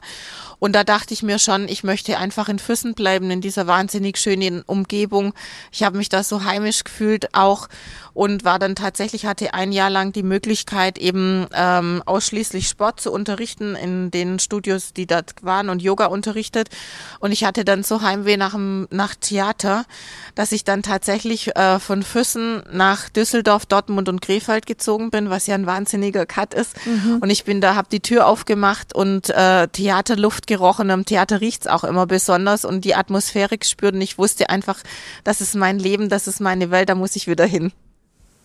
Und 0.63 0.71
da 0.71 0.85
dachte 0.85 1.13
ich 1.13 1.23
mir 1.23 1.39
schon, 1.39 1.67
ich 1.67 1.83
möchte 1.83 2.17
einfach 2.17 2.47
in 2.47 2.57
Füssen 2.57 2.93
bleiben, 2.93 3.29
in 3.31 3.41
dieser 3.41 3.67
wahnsinnig 3.67 4.17
schönen 4.17 4.61
Umgebung. 4.61 5.33
Ich 5.73 5.83
habe 5.83 5.97
mich 5.97 6.07
da 6.07 6.23
so 6.23 6.45
heimisch 6.45 6.85
gefühlt 6.85 7.35
auch 7.35 7.67
und 8.13 8.45
war 8.45 8.59
dann 8.59 8.75
tatsächlich, 8.75 9.25
hatte 9.25 9.53
ein 9.53 9.73
Jahr 9.73 9.89
lang 9.89 10.13
die 10.13 10.23
Möglichkeit, 10.23 10.97
eben 10.97 11.47
ähm, 11.53 12.01
ausschließlich 12.05 12.69
Sport 12.69 13.01
zu 13.01 13.11
unterrichten 13.11 13.75
in 13.75 14.09
den 14.09 14.39
Studios, 14.39 14.93
die 14.93 15.05
dort 15.05 15.33
waren 15.41 15.67
und 15.67 15.81
Yoga 15.81 16.05
unterrichtet. 16.05 16.69
Und 17.19 17.33
ich 17.33 17.43
hatte 17.43 17.65
dann 17.65 17.83
so 17.83 18.01
Heimweh 18.01 18.37
nach, 18.37 18.51
dem, 18.51 18.87
nach 18.89 19.15
Theater, 19.15 19.83
dass 20.33 20.53
ich 20.53 20.63
dann 20.63 20.81
tatsächlich 20.81 21.57
äh, 21.57 21.79
von 21.79 22.03
Füssen 22.03 22.63
nach 22.71 23.09
Düsseldorf, 23.09 23.65
Dortmund 23.65 24.07
und 24.07 24.21
Krefeld 24.21 24.65
gezogen 24.65 25.09
bin, 25.09 25.29
was 25.29 25.45
ja 25.45 25.55
ein 25.55 25.65
wahnsinniger 25.65 26.25
Cut 26.25 26.53
ist. 26.53 26.77
Und 27.19 27.29
ich 27.29 27.43
bin 27.43 27.59
da, 27.59 27.75
habe 27.75 27.89
die 27.91 27.99
Tür 27.99 28.27
aufgemacht 28.27 28.95
und 28.95 29.29
äh, 29.31 29.67
Theaterluft 29.67 30.47
gerochen. 30.57 30.89
Am 30.91 31.05
Theater 31.05 31.41
riecht's 31.41 31.67
auch 31.67 31.83
immer 31.83 32.05
besonders 32.05 32.65
und 32.65 32.85
die 32.85 32.95
Atmosphäre 32.95 33.57
gespürt. 33.57 33.95
Und 33.95 34.01
ich 34.01 34.17
wusste 34.17 34.49
einfach, 34.49 34.79
das 35.23 35.41
ist 35.41 35.55
mein 35.55 35.79
Leben, 35.79 36.09
das 36.09 36.27
ist 36.27 36.39
meine 36.39 36.71
Welt, 36.71 36.89
da 36.89 36.95
muss 36.95 37.15
ich 37.15 37.27
wieder 37.27 37.45
hin. 37.45 37.71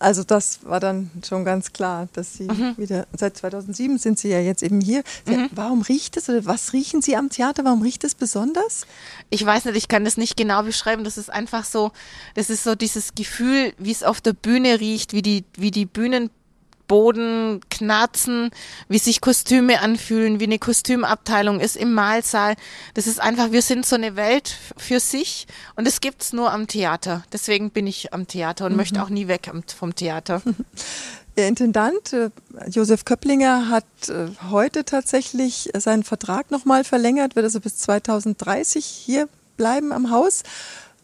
Also 0.01 0.23
das 0.23 0.59
war 0.63 0.79
dann 0.79 1.11
schon 1.27 1.43
ganz 1.43 1.73
klar, 1.73 2.07
dass 2.13 2.33
Sie 2.33 2.45
Mhm. 2.45 2.75
wieder, 2.77 3.05
seit 3.17 3.35
2007 3.35 3.97
sind 3.97 4.17
Sie 4.17 4.29
ja 4.29 4.39
jetzt 4.39 4.63
eben 4.63 4.79
hier. 4.79 5.03
Sie, 5.27 5.49
Warum 5.51 5.81
riecht 5.81 6.15
es 6.15 6.29
oder 6.29 6.45
was 6.45 6.71
riechen 6.71 7.01
Sie 7.01 7.17
am 7.17 7.29
Theater? 7.29 7.65
Warum 7.65 7.81
riecht 7.81 8.05
es 8.05 8.15
besonders? 8.15 8.85
ich 9.29 9.45
weiß 9.45 9.65
nicht, 9.65 9.75
ich 9.75 9.89
kann 9.89 10.05
das 10.05 10.15
nicht 10.15 10.37
genau 10.37 10.63
beschreiben. 10.63 11.03
Das 11.03 11.17
ist 11.17 11.29
einfach 11.29 11.65
so, 11.65 11.91
das 12.35 12.49
ist 12.49 12.63
so 12.63 12.75
dieses 12.75 13.13
Gefühl, 13.13 13.73
wie 13.77 13.91
es 13.91 14.03
auf 14.03 14.21
der 14.21 14.31
Bühne 14.31 14.79
riecht, 14.79 15.11
wie 15.11 15.21
die, 15.21 15.43
wie 15.57 15.69
die 15.71 15.85
Bühnenboden 16.89 17.61
knarzen, 17.69 18.49
wie 18.89 18.97
sich 18.97 19.21
Kostüme 19.21 19.81
anfühlen, 19.81 20.39
wie 20.39 20.45
eine 20.45 20.59
Kostümabteilung 20.59 21.59
ist 21.59 21.77
im 21.77 21.93
Mahlsaal. 21.93 22.55
Das 22.95 23.07
ist 23.07 23.21
einfach, 23.21 23.51
wir 23.51 23.61
sind 23.61 23.85
so 23.85 23.95
eine 23.95 24.15
Welt 24.15 24.57
für 24.75 24.99
sich 24.99 25.47
und 25.75 25.87
das 25.87 26.01
gibt's 26.01 26.33
nur 26.33 26.51
am 26.51 26.67
Theater. 26.67 27.23
Deswegen 27.31 27.69
bin 27.69 27.87
ich 27.87 28.13
am 28.13 28.27
Theater 28.27 28.65
und 28.65 28.75
möchte 28.75 29.01
auch 29.01 29.09
nie 29.09 29.27
weg 29.27 29.49
vom 29.77 29.95
Theater. 29.95 30.41
Ihr 31.37 31.47
Intendant 31.47 32.11
äh, 32.11 32.31
Josef 32.67 33.05
Köpplinger 33.05 33.69
hat 33.69 33.85
äh, 34.09 34.27
heute 34.49 34.83
tatsächlich 34.83 35.73
äh, 35.73 35.79
seinen 35.79 36.03
Vertrag 36.03 36.51
nochmal 36.51 36.83
verlängert, 36.83 37.35
wird 37.35 37.45
also 37.45 37.61
bis 37.61 37.77
2030 37.77 38.83
hier 38.83 39.29
bleiben 39.55 39.93
am 39.93 40.09
Haus. 40.09 40.43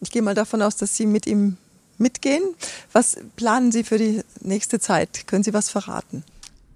Ich 0.00 0.10
gehe 0.10 0.20
mal 0.20 0.34
davon 0.34 0.60
aus, 0.60 0.76
dass 0.76 0.94
Sie 0.94 1.06
mit 1.06 1.26
ihm 1.26 1.56
mitgehen. 1.98 2.42
Was 2.92 3.16
planen 3.36 3.72
Sie 3.72 3.84
für 3.84 3.98
die 3.98 4.22
nächste 4.40 4.80
Zeit? 4.80 5.26
Können 5.26 5.44
Sie 5.44 5.54
was 5.54 5.70
verraten? 5.70 6.24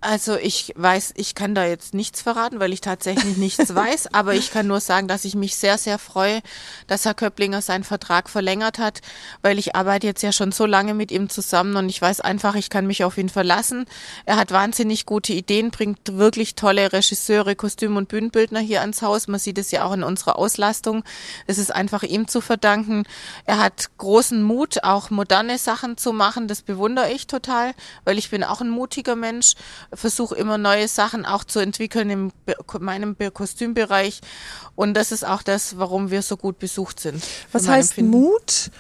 Also 0.03 0.37
ich 0.37 0.73
weiß, 0.77 1.13
ich 1.17 1.35
kann 1.35 1.55
da 1.55 1.67
jetzt 1.67 1.93
nichts 1.93 2.23
verraten, 2.23 2.59
weil 2.59 2.73
ich 2.73 2.81
tatsächlich 2.81 3.37
nichts 3.37 3.75
weiß, 3.75 4.15
aber 4.15 4.33
ich 4.35 4.51
kann 4.51 4.67
nur 4.67 4.81
sagen, 4.81 5.09
dass 5.09 5.27
ich 5.27 5.35
mich 5.35 5.57
sehr, 5.57 5.77
sehr 5.77 5.99
freue, 5.99 6.41
dass 6.87 7.05
Herr 7.05 7.13
Köpplinger 7.13 7.61
seinen 7.61 7.85
Vertrag 7.85 8.31
verlängert 8.31 8.79
hat, 8.79 9.03
weil 9.43 9.59
ich 9.59 9.77
arbeite 9.77 10.07
jetzt 10.07 10.23
ja 10.23 10.33
schon 10.33 10.53
so 10.53 10.65
lange 10.65 10.95
mit 10.95 11.13
ihm 11.13 11.29
zusammen 11.29 11.77
und 11.77 11.91
ich 11.91 12.01
weiß 12.01 12.23
einfach, 12.23 12.55
ich 12.55 12.71
kann 12.71 12.87
mich 12.87 13.05
auf 13.05 13.19
ihn 13.19 13.29
verlassen. 13.29 13.85
Er 14.25 14.37
hat 14.37 14.53
wahnsinnig 14.53 15.05
gute 15.05 15.35
Ideen, 15.35 15.71
bringt 15.71 16.17
wirklich 16.17 16.55
tolle 16.55 16.95
Regisseure, 16.95 17.55
Kostüm- 17.55 17.99
und 17.99 18.09
Bühnenbildner 18.09 18.61
hier 18.61 18.81
ans 18.81 19.03
Haus. 19.03 19.29
Man 19.29 19.39
sieht 19.39 19.59
es 19.59 19.71
ja 19.71 19.85
auch 19.85 19.93
in 19.93 20.03
unserer 20.03 20.39
Auslastung. 20.39 21.05
Es 21.47 21.59
ist 21.59 21.75
einfach 21.75 22.05
ihm 22.05 22.27
zu 22.27 22.41
verdanken. 22.41 23.03
Er 23.45 23.59
hat 23.59 23.91
großen 23.99 24.43
Mut, 24.43 24.83
auch 24.83 25.11
moderne 25.11 25.59
Sachen 25.59 25.99
zu 25.99 26.15
machen. 26.15 26.49
Das 26.49 26.63
bewundere 26.63 27.13
ich 27.13 27.27
total, 27.27 27.75
weil 28.05 28.17
ich 28.17 28.31
bin 28.31 28.45
auch 28.45 28.63
ein 28.63 28.71
mutiger 28.71 29.15
Mensch 29.15 29.57
versuche 29.93 30.37
immer 30.37 30.59
neue 30.59 30.89
Sachen 30.89 31.27
auch 31.27 31.45
zu 31.45 31.59
entwickeln 31.59 32.11
in 32.11 32.33
meinem 32.79 33.15
Be- 33.15 33.31
Kostümbereich. 33.31 34.21
Und 34.77 34.95
das 34.95 35.13
ist 35.13 35.25
auch 35.27 35.43
das, 35.43 35.79
warum 35.79 36.11
wir 36.11 36.23
so 36.23 36.37
gut 36.37 36.59
besucht 36.59 37.01
sind. 37.01 37.23
Was 37.53 37.69
heißt 37.69 37.99
Empfinden. 37.99 38.11
Mut? 38.11 38.71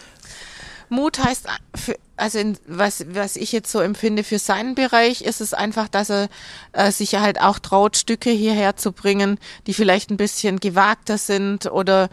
Mut 0.89 1.19
heißt, 1.19 1.47
für, 1.75 1.97
also 2.17 2.39
in, 2.39 2.59
was, 2.67 3.05
was 3.09 3.37
ich 3.37 3.53
jetzt 3.53 3.71
so 3.71 3.79
empfinde 3.81 4.25
für 4.25 4.41
seinen 4.41 4.75
Bereich, 4.75 5.23
ist 5.23 5.41
es 5.41 5.55
einfach, 5.55 5.89
dass 5.89 6.11
er 6.11 6.29
äh, 6.73 6.91
sich 6.91 7.15
halt 7.15 7.41
auch 7.41 7.61
traut, 7.61 7.97
Stücke 7.97 8.31
hierher 8.31 8.77
zu 8.77 8.91
bringen, 8.91 9.39
die 9.67 9.75
vielleicht 9.75 10.11
ein 10.11 10.17
bisschen 10.17 10.59
gewagter 10.59 11.17
sind 11.17 11.67
oder 11.67 12.09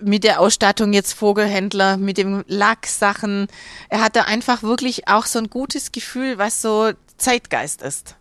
mit 0.00 0.24
der 0.24 0.40
Ausstattung 0.40 0.92
jetzt 0.92 1.12
Vogelhändler, 1.12 1.96
mit 1.96 2.18
dem 2.18 2.44
Lacksachen. 2.48 3.46
Er 3.88 4.02
hatte 4.02 4.24
einfach 4.24 4.62
wirklich 4.62 5.06
auch 5.06 5.26
so 5.26 5.38
ein 5.38 5.48
gutes 5.48 5.92
Gefühl, 5.92 6.38
was 6.38 6.60
so 6.60 6.92
Zeitgeist 7.18 7.82
ist. 7.82 8.16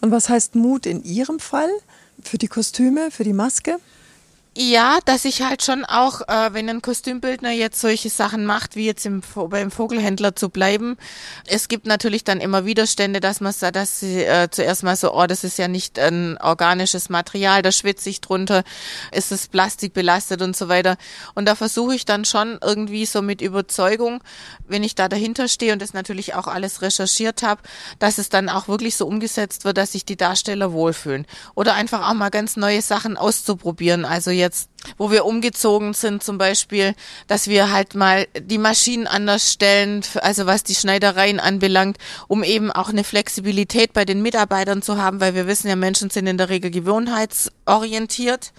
Und 0.00 0.10
was 0.10 0.28
heißt 0.28 0.54
Mut 0.54 0.86
in 0.86 1.02
Ihrem 1.02 1.40
Fall? 1.40 1.70
Für 2.22 2.38
die 2.38 2.48
Kostüme, 2.48 3.10
für 3.10 3.24
die 3.24 3.32
Maske? 3.32 3.78
Ja, 4.58 5.00
dass 5.04 5.26
ich 5.26 5.42
halt 5.42 5.62
schon 5.62 5.84
auch, 5.84 6.22
äh, 6.22 6.54
wenn 6.54 6.70
ein 6.70 6.80
Kostümbildner 6.80 7.50
jetzt 7.50 7.78
solche 7.78 8.08
Sachen 8.08 8.46
macht, 8.46 8.74
wie 8.74 8.86
jetzt 8.86 9.04
im, 9.04 9.20
beim 9.34 9.70
Vogelhändler 9.70 10.34
zu 10.34 10.48
bleiben, 10.48 10.96
es 11.46 11.68
gibt 11.68 11.84
natürlich 11.84 12.24
dann 12.24 12.40
immer 12.40 12.64
Widerstände, 12.64 13.20
dass 13.20 13.42
man 13.42 13.52
sagt, 13.52 13.76
dass 13.76 14.00
sie 14.00 14.24
äh, 14.24 14.48
zuerst 14.50 14.82
mal 14.82 14.96
so, 14.96 15.12
oh, 15.12 15.26
das 15.26 15.44
ist 15.44 15.58
ja 15.58 15.68
nicht 15.68 15.98
ein 15.98 16.38
organisches 16.38 17.10
Material, 17.10 17.60
da 17.60 17.70
schwitze 17.70 18.08
ich 18.08 18.22
drunter, 18.22 18.64
ist 19.12 19.30
es 19.30 19.46
Plastik 19.46 19.92
belastet 19.92 20.40
und 20.40 20.56
so 20.56 20.70
weiter. 20.70 20.96
Und 21.34 21.44
da 21.44 21.54
versuche 21.54 21.94
ich 21.94 22.06
dann 22.06 22.24
schon 22.24 22.58
irgendwie 22.62 23.04
so 23.04 23.20
mit 23.20 23.42
Überzeugung, 23.42 24.22
wenn 24.66 24.82
ich 24.82 24.94
da 24.94 25.10
dahinter 25.10 25.48
stehe 25.48 25.74
und 25.74 25.82
das 25.82 25.92
natürlich 25.92 26.32
auch 26.34 26.46
alles 26.46 26.80
recherchiert 26.80 27.42
habe, 27.42 27.60
dass 27.98 28.16
es 28.16 28.30
dann 28.30 28.48
auch 28.48 28.68
wirklich 28.68 28.96
so 28.96 29.06
umgesetzt 29.06 29.66
wird, 29.66 29.76
dass 29.76 29.92
sich 29.92 30.06
die 30.06 30.16
Darsteller 30.16 30.72
wohlfühlen. 30.72 31.26
Oder 31.54 31.74
einfach 31.74 32.08
auch 32.08 32.14
mal 32.14 32.30
ganz 32.30 32.56
neue 32.56 32.80
Sachen 32.80 33.18
auszuprobieren. 33.18 34.06
Also 34.06 34.30
jetzt 34.30 34.45
jetzt, 34.46 34.70
wo 34.96 35.10
wir 35.10 35.24
umgezogen 35.24 35.92
sind 35.92 36.22
zum 36.22 36.38
Beispiel, 36.38 36.94
dass 37.26 37.48
wir 37.48 37.72
halt 37.72 37.94
mal 37.94 38.26
die 38.38 38.58
Maschinen 38.58 39.06
anders 39.06 39.52
stellen, 39.52 40.02
also 40.22 40.46
was 40.46 40.62
die 40.62 40.74
Schneidereien 40.74 41.40
anbelangt, 41.40 41.98
um 42.28 42.42
eben 42.42 42.70
auch 42.70 42.88
eine 42.88 43.04
Flexibilität 43.04 43.92
bei 43.92 44.04
den 44.04 44.22
Mitarbeitern 44.22 44.82
zu 44.82 44.96
haben, 44.96 45.20
weil 45.20 45.34
wir 45.34 45.46
wissen 45.46 45.68
ja, 45.68 45.76
Menschen 45.76 46.10
sind 46.10 46.26
in 46.26 46.38
der 46.38 46.48
Regel 46.48 46.70
gewohnheitsorientiert 46.70 48.52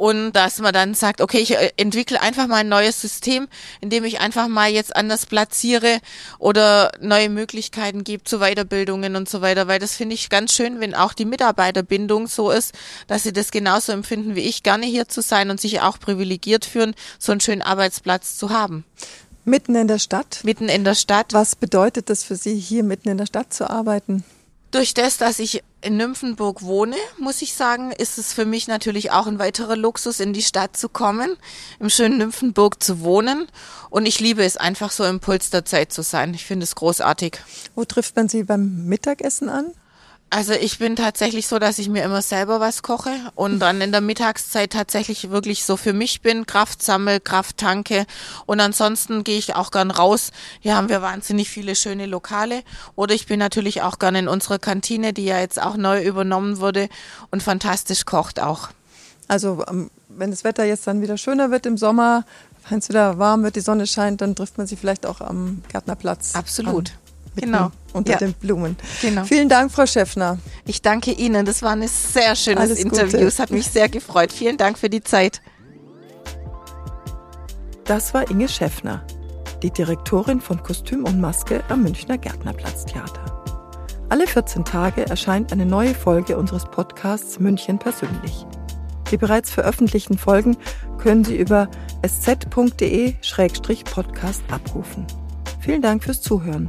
und 0.00 0.32
dass 0.32 0.60
man 0.60 0.72
dann 0.72 0.94
sagt, 0.94 1.20
okay, 1.20 1.40
ich 1.40 1.58
äh, 1.58 1.72
entwickle 1.76 2.22
einfach 2.22 2.46
mal 2.46 2.56
ein 2.56 2.70
neues 2.70 3.02
System, 3.02 3.48
indem 3.82 4.04
ich 4.04 4.18
einfach 4.18 4.48
mal 4.48 4.70
jetzt 4.70 4.96
anders 4.96 5.26
platziere 5.26 5.98
oder 6.38 6.90
neue 7.02 7.28
Möglichkeiten 7.28 8.02
gebe 8.02 8.24
zu 8.24 8.38
Weiterbildungen 8.38 9.14
und 9.14 9.28
so 9.28 9.42
weiter, 9.42 9.68
weil 9.68 9.78
das 9.78 9.96
finde 9.96 10.14
ich 10.14 10.30
ganz 10.30 10.54
schön, 10.54 10.80
wenn 10.80 10.94
auch 10.94 11.12
die 11.12 11.26
Mitarbeiterbindung 11.26 12.28
so 12.28 12.50
ist, 12.50 12.72
dass 13.08 13.24
sie 13.24 13.34
das 13.34 13.50
genauso 13.50 13.92
empfinden 13.92 14.36
wie 14.36 14.40
ich, 14.40 14.62
gerne 14.62 14.86
hier 14.86 15.06
zu 15.06 15.20
sein 15.20 15.50
und 15.50 15.60
sich 15.60 15.82
auch 15.82 16.00
privilegiert 16.00 16.64
fühlen, 16.64 16.94
so 17.18 17.32
einen 17.32 17.42
schönen 17.42 17.60
Arbeitsplatz 17.60 18.38
zu 18.38 18.48
haben. 18.48 18.86
Mitten 19.44 19.74
in 19.74 19.86
der 19.86 19.98
Stadt? 19.98 20.40
Mitten 20.44 20.70
in 20.70 20.82
der 20.82 20.94
Stadt. 20.94 21.34
Was 21.34 21.56
bedeutet 21.56 22.08
das 22.08 22.24
für 22.24 22.36
Sie, 22.36 22.58
hier 22.58 22.84
mitten 22.84 23.10
in 23.10 23.18
der 23.18 23.26
Stadt 23.26 23.52
zu 23.52 23.68
arbeiten? 23.68 24.24
Durch 24.70 24.94
das, 24.94 25.16
dass 25.16 25.40
ich 25.40 25.64
in 25.80 25.96
Nymphenburg 25.96 26.62
wohne, 26.62 26.94
muss 27.18 27.42
ich 27.42 27.54
sagen, 27.54 27.90
ist 27.90 28.18
es 28.18 28.32
für 28.32 28.44
mich 28.44 28.68
natürlich 28.68 29.10
auch 29.10 29.26
ein 29.26 29.40
weiterer 29.40 29.74
Luxus, 29.76 30.20
in 30.20 30.32
die 30.32 30.42
Stadt 30.42 30.76
zu 30.76 30.88
kommen, 30.88 31.36
im 31.80 31.90
schönen 31.90 32.18
Nymphenburg 32.18 32.80
zu 32.80 33.00
wohnen. 33.00 33.48
Und 33.88 34.06
ich 34.06 34.20
liebe 34.20 34.44
es 34.44 34.56
einfach 34.56 34.92
so 34.92 35.04
im 35.04 35.18
Puls 35.18 35.50
der 35.50 35.64
Zeit 35.64 35.92
zu 35.92 36.02
sein. 36.02 36.34
Ich 36.34 36.44
finde 36.44 36.64
es 36.64 36.76
großartig. 36.76 37.38
Wo 37.74 37.84
trifft 37.84 38.14
man 38.14 38.28
Sie 38.28 38.44
beim 38.44 38.86
Mittagessen 38.86 39.48
an? 39.48 39.72
Also 40.32 40.52
ich 40.52 40.78
bin 40.78 40.94
tatsächlich 40.94 41.48
so, 41.48 41.58
dass 41.58 41.80
ich 41.80 41.88
mir 41.88 42.04
immer 42.04 42.22
selber 42.22 42.60
was 42.60 42.82
koche 42.84 43.10
und 43.34 43.58
dann 43.58 43.80
in 43.80 43.90
der 43.90 44.00
Mittagszeit 44.00 44.72
tatsächlich 44.72 45.30
wirklich 45.30 45.64
so 45.64 45.76
für 45.76 45.92
mich 45.92 46.22
bin, 46.22 46.46
Kraft 46.46 46.84
sammel, 46.84 47.18
Kraft 47.18 47.56
tanke 47.56 48.06
und 48.46 48.60
ansonsten 48.60 49.24
gehe 49.24 49.38
ich 49.38 49.56
auch 49.56 49.72
gern 49.72 49.90
raus. 49.90 50.30
Hier 50.60 50.76
haben 50.76 50.88
wir 50.88 51.02
wahnsinnig 51.02 51.50
viele 51.50 51.74
schöne 51.74 52.06
Lokale 52.06 52.62
oder 52.94 53.12
ich 53.12 53.26
bin 53.26 53.40
natürlich 53.40 53.82
auch 53.82 53.98
gern 53.98 54.14
in 54.14 54.28
unserer 54.28 54.60
Kantine, 54.60 55.12
die 55.12 55.24
ja 55.24 55.40
jetzt 55.40 55.60
auch 55.60 55.76
neu 55.76 56.00
übernommen 56.00 56.60
wurde 56.60 56.88
und 57.32 57.42
fantastisch 57.42 58.04
kocht 58.04 58.38
auch. 58.38 58.68
Also 59.26 59.64
ähm, 59.68 59.90
wenn 60.08 60.30
das 60.30 60.44
Wetter 60.44 60.64
jetzt 60.64 60.86
dann 60.86 61.02
wieder 61.02 61.18
schöner 61.18 61.50
wird 61.50 61.66
im 61.66 61.76
Sommer, 61.76 62.24
wenn 62.68 62.78
es 62.78 62.88
wieder 62.88 63.18
warm 63.18 63.42
wird, 63.42 63.56
die 63.56 63.60
Sonne 63.60 63.88
scheint, 63.88 64.20
dann 64.20 64.36
trifft 64.36 64.58
man 64.58 64.68
sich 64.68 64.78
vielleicht 64.78 65.06
auch 65.06 65.20
am 65.20 65.62
Gärtnerplatz. 65.68 66.36
Absolut. 66.36 66.90
An 66.90 66.96
genau. 67.36 67.70
unter 67.92 68.12
ja. 68.12 68.18
den 68.18 68.32
Blumen. 68.34 68.76
Genau. 69.02 69.24
Vielen 69.24 69.48
Dank, 69.48 69.72
Frau 69.72 69.86
Schäffner. 69.86 70.38
Ich 70.66 70.82
danke 70.82 71.12
Ihnen. 71.12 71.46
Das 71.46 71.62
war 71.62 71.72
ein 71.72 71.86
sehr 71.86 72.34
schönes 72.36 72.60
Alles 72.60 72.78
Interview. 72.78 73.18
Gute. 73.18 73.26
Es 73.26 73.38
hat 73.38 73.50
mich 73.50 73.66
sehr 73.66 73.88
gefreut. 73.88 74.32
Vielen 74.32 74.56
Dank 74.56 74.78
für 74.78 74.90
die 74.90 75.02
Zeit. 75.02 75.40
Das 77.84 78.14
war 78.14 78.30
Inge 78.30 78.48
Schäffner, 78.48 79.04
die 79.62 79.70
Direktorin 79.70 80.40
von 80.40 80.62
Kostüm 80.62 81.04
und 81.04 81.20
Maske 81.20 81.62
am 81.68 81.82
Münchner 81.82 82.18
Gärtnerplatztheater. 82.18 83.26
Alle 84.08 84.26
14 84.26 84.64
Tage 84.64 85.06
erscheint 85.06 85.52
eine 85.52 85.66
neue 85.66 85.94
Folge 85.94 86.36
unseres 86.36 86.64
Podcasts 86.64 87.38
München 87.38 87.78
persönlich. 87.78 88.44
Die 89.10 89.16
bereits 89.16 89.50
veröffentlichten 89.50 90.18
Folgen 90.18 90.56
können 90.98 91.24
Sie 91.24 91.36
über 91.36 91.68
sz.de-podcast 92.02 94.42
abrufen. 94.50 95.06
Vielen 95.60 95.82
Dank 95.82 96.04
fürs 96.04 96.22
Zuhören. 96.22 96.68